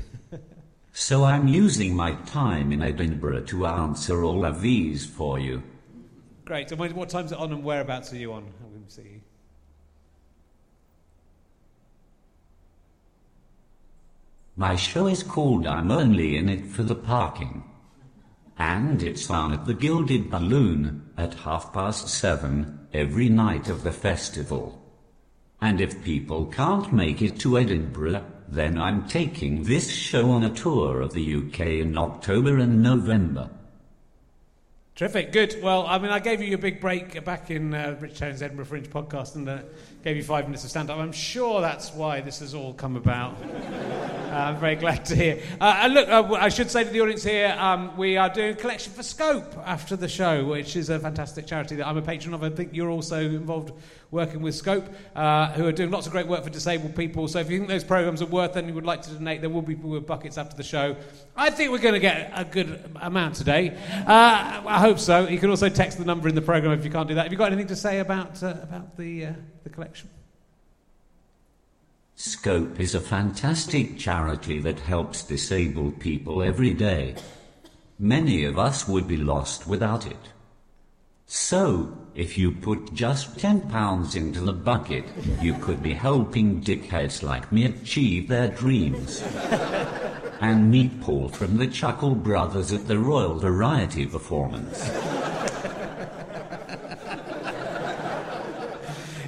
So 0.97 1.25
I'm 1.25 1.49
using 1.49 1.95
my 1.95 2.13
time 2.25 2.73
in 2.73 2.81
Edinburgh 2.81 3.47
to 3.47 3.67
answer 3.67 4.23
all 4.23 4.45
of 4.45 4.63
these 4.63 5.05
for 5.05 5.41
you. 5.41 5.61
Great. 6.45 6.71
And 6.71 6.81
what 6.95 7.09
time's 7.09 7.33
it 7.33 7.39
on 7.39 7.53
and 7.53 7.65
whereabouts 7.65 8.13
are 8.13 8.17
you 8.17 8.33
on? 8.33 8.45
Going 8.63 8.85
to 8.87 8.91
see 8.93 9.03
you. 9.03 9.21
My 14.57 14.77
show 14.77 15.09
is 15.09 15.25
called 15.25 15.67
I'm 15.67 15.91
Only 15.91 16.37
in 16.37 16.49
It 16.49 16.67
for 16.67 16.85
the 16.85 16.95
Parking. 16.95 17.65
And 18.57 19.03
it's 19.03 19.29
on 19.29 19.53
at 19.53 19.65
the 19.65 19.75
Gilded 19.75 20.31
Balloon 20.31 21.11
at 21.19 21.35
half 21.35 21.73
past 21.73 22.07
seven 22.07 22.87
every 22.93 23.29
night 23.29 23.69
of 23.69 23.83
the 23.83 23.91
festival. 23.91 24.81
And 25.61 25.81
if 25.81 26.05
people 26.05 26.47
can't 26.47 26.93
make 26.93 27.21
it 27.21 27.41
to 27.41 27.59
Edinburgh, 27.59 28.25
then 28.49 28.79
I'm 28.79 29.09
taking 29.09 29.65
this 29.65 29.91
show 29.91 30.31
on 30.31 30.45
a 30.45 30.51
tour 30.51 31.01
of 31.01 31.13
the 31.13 31.37
UK 31.37 31.61
in 31.61 31.97
October 31.97 32.59
and 32.59 32.83
November. 32.83 33.51
Terrific, 34.95 35.33
good. 35.33 35.57
Well, 35.61 35.87
I 35.89 35.99
mean, 35.99 36.13
I 36.13 36.21
gave 36.21 36.41
you 36.41 36.55
a 36.55 36.59
big 36.59 36.81
break 36.81 37.25
back 37.25 37.51
in 37.51 37.75
uh, 37.75 37.97
Rich 37.99 38.19
Town's 38.19 38.43
Edinburgh 38.43 38.67
Fringe 38.67 38.89
podcast 38.89 39.35
and 39.35 39.49
uh, 39.49 39.59
gave 40.05 40.19
you 40.19 40.23
five 40.23 40.45
minutes 40.45 40.63
of 40.65 40.71
stand 40.71 40.91
up. 40.91 40.99
I'm 40.99 41.13
sure 41.13 41.63
that's 41.63 41.95
why 41.95 42.21
this 42.21 42.41
has 42.41 42.55
all 42.55 42.75
come 42.75 42.97
about. 42.97 43.39
uh, 43.43 44.35
I'm 44.35 44.59
very 44.59 44.77
glad 44.77 45.07
to 45.07 45.17
hear. 45.17 45.41
Uh, 45.59 45.79
and 45.81 45.95
look, 45.95 46.09
uh, 46.11 46.35
I 46.35 46.51
should 46.51 46.71
say 46.71 46.85
to 46.85 46.91
the 46.91 47.01
audience 47.01 47.25
here, 47.25 47.57
um, 47.59 47.97
we 47.97 48.19
are 48.19 48.29
doing 48.29 48.51
a 48.51 48.55
collection 48.55 48.93
for 48.93 49.03
Scope 49.03 49.57
after 49.65 49.97
the 49.97 50.09
show, 50.09 50.45
which 50.45 50.77
is 50.77 50.91
a 50.91 50.99
fantastic 50.99 51.47
charity 51.47 51.77
that 51.77 51.87
I'm 51.87 51.97
a 51.97 52.03
patron 52.03 52.35
of. 52.35 52.43
I 52.43 52.51
think 52.51 52.75
you're 52.75 52.91
also 52.91 53.19
involved 53.19 53.73
working 54.11 54.43
with 54.43 54.55
Scope, 54.55 54.85
uh, 55.17 55.51
who 55.53 55.67
are 55.67 55.73
doing 55.73 55.91
lots 55.91 56.07
of 56.07 56.13
great 56.13 56.27
work 56.27 56.45
for 56.45 56.51
disabled 56.51 56.95
people. 56.95 57.27
So 57.27 57.39
if 57.39 57.51
you 57.51 57.57
think 57.57 57.71
those 57.71 57.83
programs 57.83 58.21
are 58.21 58.27
worth 58.27 58.57
and 58.57 58.69
you 58.69 58.75
would 58.75 58.85
like 58.85 59.01
to 59.03 59.11
donate, 59.11 59.41
there 59.41 59.51
will 59.51 59.63
be 59.63 59.75
people 59.75 59.91
with 59.91 60.07
buckets 60.07 60.37
after 60.37 60.55
the 60.55 60.63
show. 60.63 60.97
I 61.35 61.49
think 61.49 61.73
we're 61.73 61.79
going 61.79 61.95
to 61.95 62.01
get 62.01 62.31
a 62.35 62.45
good 62.45 62.85
amount 63.01 63.37
today. 63.37 63.71
Uh, 64.07 64.63
I 64.67 64.81
hope 64.81 64.99
so. 64.99 65.27
You 65.27 65.39
can 65.39 65.49
also 65.49 65.71
text 65.71 65.97
the 65.97 66.05
number 66.05 66.29
in 66.29 66.35
the 66.35 66.43
program 66.43 66.79
if 66.79 66.85
you 66.85 66.91
can't 66.91 67.09
do 67.09 67.15
that. 67.15 67.23
Have 67.23 67.33
you 67.33 67.39
got 67.39 67.53
anything 67.53 67.69
to 67.69 67.77
say 67.77 68.01
about 68.01 68.43
uh, 68.43 68.55
about 68.63 68.97
the 68.99 69.29
the 69.65 69.71
collection? 69.71 69.94
Scope 72.17 72.79
is 72.79 72.95
a 72.95 73.01
fantastic 73.01 73.99
charity 73.99 74.61
that 74.61 74.79
helps 74.79 75.25
disabled 75.25 75.99
people 75.99 76.43
every 76.43 76.73
day. 76.73 77.17
Many 77.99 78.45
of 78.45 78.59
us 78.59 78.87
would 78.87 79.09
be 79.09 79.17
lost 79.17 79.67
without 79.67 80.07
it. 80.07 80.31
So, 81.27 81.97
if 82.15 82.39
you 82.39 82.53
put 82.53 82.95
just 82.95 83.37
£10 83.37 84.15
into 84.15 84.41
the 84.41 84.53
bucket, 84.53 85.05
you 85.41 85.55
could 85.55 85.83
be 85.83 85.95
helping 85.95 86.61
dickheads 86.61 87.23
like 87.25 87.51
me 87.51 87.65
achieve 87.65 88.29
their 88.29 88.49
dreams. 88.49 89.21
and 90.41 90.71
meet 90.71 91.01
Paul 91.01 91.29
from 91.29 91.57
the 91.57 91.67
Chuckle 91.67 92.15
Brothers 92.15 92.73
at 92.73 92.87
the 92.87 92.99
Royal 92.99 93.39
Variety 93.39 94.07
performance. 94.07 94.89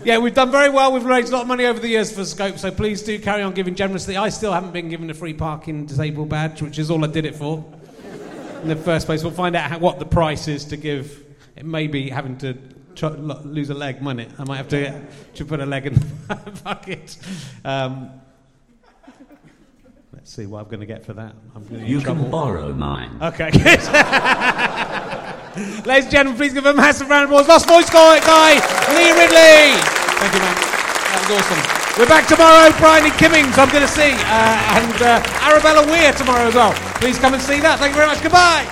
Yeah, 0.07 0.19
we've 0.19 0.33
done 0.33 0.53
very 0.53 0.69
well. 0.69 0.93
We've 0.93 1.05
raised 1.05 1.31
a 1.31 1.33
lot 1.33 1.43
of 1.43 1.49
money 1.49 1.67
over 1.67 1.81
the 1.81 1.89
years 1.89 2.13
for 2.13 2.25
Scope, 2.25 2.59
so 2.59 2.71
please 2.71 3.03
do 3.03 3.19
carry 3.19 3.43
on 3.43 3.55
giving 3.55 3.75
generously. 3.75 4.17
I 4.17 4.29
still 4.29 4.53
haven't 4.53 4.73
been 4.73 4.89
given 4.89 5.11
a 5.11 5.15
free 5.15 5.35
parking 5.35 5.85
disabled 5.85 6.29
badge, 6.29 6.63
which 6.63 6.79
is 6.79 6.93
all 6.93 7.05
I 7.05 7.09
did 7.09 7.25
it 7.25 7.35
for. 7.35 7.65
In 8.63 8.69
the 8.69 8.77
first 8.77 9.07
place, 9.07 9.25
we'll 9.25 9.33
find 9.33 9.57
out 9.57 9.69
how, 9.69 9.81
what 9.81 9.99
the 9.99 10.07
price 10.07 10.47
is 10.47 10.65
to 10.67 10.77
give. 10.77 11.25
It 11.57 11.65
may 11.67 11.89
be 11.89 12.09
having 12.09 12.39
to 12.39 12.57
lo- 13.03 13.41
lose 13.43 13.69
a 13.71 13.75
leg, 13.75 13.97
it? 13.97 14.31
I 14.39 14.45
might 14.45 14.59
have 14.59 14.69
to, 14.69 15.03
to 15.35 15.45
put 15.45 15.59
a 15.59 15.67
leg 15.67 15.87
in 15.87 15.95
the 15.95 16.61
bucket. 16.65 17.19
Um, 17.65 18.13
let's 20.27 20.35
see 20.35 20.47
what 20.47 20.59
I'm 20.59 20.65
going 20.65 20.81
to 20.81 20.87
get 20.87 21.05
for 21.05 21.13
that. 21.13 21.37
I'm 21.55 21.65
You 21.87 22.01
can 22.01 22.29
borrow 22.33 22.73
mine. 22.73 23.17
Okay, 23.23 23.53
good. 23.53 23.63
Ladies 25.87 26.07
and 26.07 26.11
gentlemen, 26.11 26.37
please 26.37 26.53
give 26.53 26.67
a 26.67 26.75
massive 26.75 27.09
round 27.09 27.27
of 27.27 27.31
applause. 27.31 27.47
Lost 27.47 27.69
voice 27.69 27.89
guy, 27.89 28.19
guy 28.19 28.55
Lee 28.99 29.13
Ridley. 29.15 29.79
Thank 30.19 30.35
you, 30.35 30.41
man. 30.41 30.57
That 30.59 31.23
was 31.23 31.31
awesome. 31.39 31.63
We're 31.97 32.09
back 32.09 32.27
tomorrow. 32.27 32.77
Bryony 32.77 33.11
Kimmings, 33.11 33.57
I'm 33.57 33.71
going 33.71 33.87
to 33.87 33.89
see. 33.89 34.11
Uh, 34.27 34.81
and 34.83 35.01
uh, 35.01 35.23
Arabella 35.47 35.87
Weir 35.87 36.13
tomorrow 36.13 36.49
as 36.49 36.57
well. 36.57 36.73
Please 36.99 37.21
come 37.21 37.35
and 37.35 37.43
see 37.43 37.61
that. 37.61 37.79
Thank 37.79 37.91
you 37.91 37.97
very 37.97 38.09
much. 38.09 38.21
Goodbye. 38.21 38.67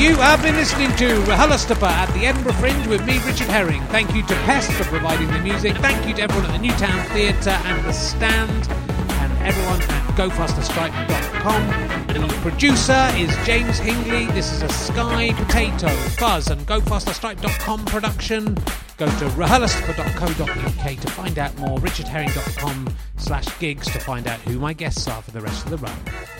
You 0.00 0.16
have 0.16 0.42
been 0.42 0.56
listening 0.56 0.88
to 0.96 1.08
RHLSTP 1.24 1.82
at 1.82 2.10
the 2.14 2.24
Edinburgh 2.24 2.54
Fringe 2.54 2.86
with 2.86 3.04
me, 3.04 3.18
Richard 3.18 3.48
Herring. 3.48 3.82
Thank 3.88 4.14
you 4.14 4.22
to 4.22 4.34
Pest 4.46 4.72
for 4.72 4.84
providing 4.84 5.26
the 5.28 5.40
music. 5.40 5.76
Thank 5.76 6.08
you 6.08 6.14
to 6.14 6.22
everyone 6.22 6.46
at 6.46 6.52
the 6.52 6.58
New 6.58 6.72
Town 6.72 7.06
Theatre 7.10 7.50
and 7.50 7.84
The 7.84 7.92
Stand, 7.92 8.66
and 8.70 9.32
everyone 9.42 9.82
at 9.82 10.16
GoFasterStripe.com. 10.16 12.14
The 12.14 12.34
producer 12.40 13.10
is 13.16 13.28
James 13.44 13.78
Hingley. 13.78 14.32
This 14.32 14.50
is 14.54 14.62
a 14.62 14.70
Sky 14.70 15.34
Potato, 15.34 15.88
Fuzz, 16.16 16.48
and 16.48 16.66
GoFasterStripe.com 16.66 17.84
production. 17.84 18.54
Go 18.96 19.04
to 19.04 19.28
rehullastapa.co.uk 19.36 20.96
to 20.98 21.10
find 21.10 21.38
out 21.38 21.58
more. 21.58 21.78
RichardHerring.com 21.78 22.88
slash 23.18 23.58
gigs 23.58 23.86
to 23.88 24.00
find 24.00 24.26
out 24.26 24.40
who 24.40 24.58
my 24.58 24.72
guests 24.72 25.06
are 25.08 25.20
for 25.20 25.32
the 25.32 25.42
rest 25.42 25.66
of 25.66 25.70
the 25.70 25.76
run. 25.76 26.39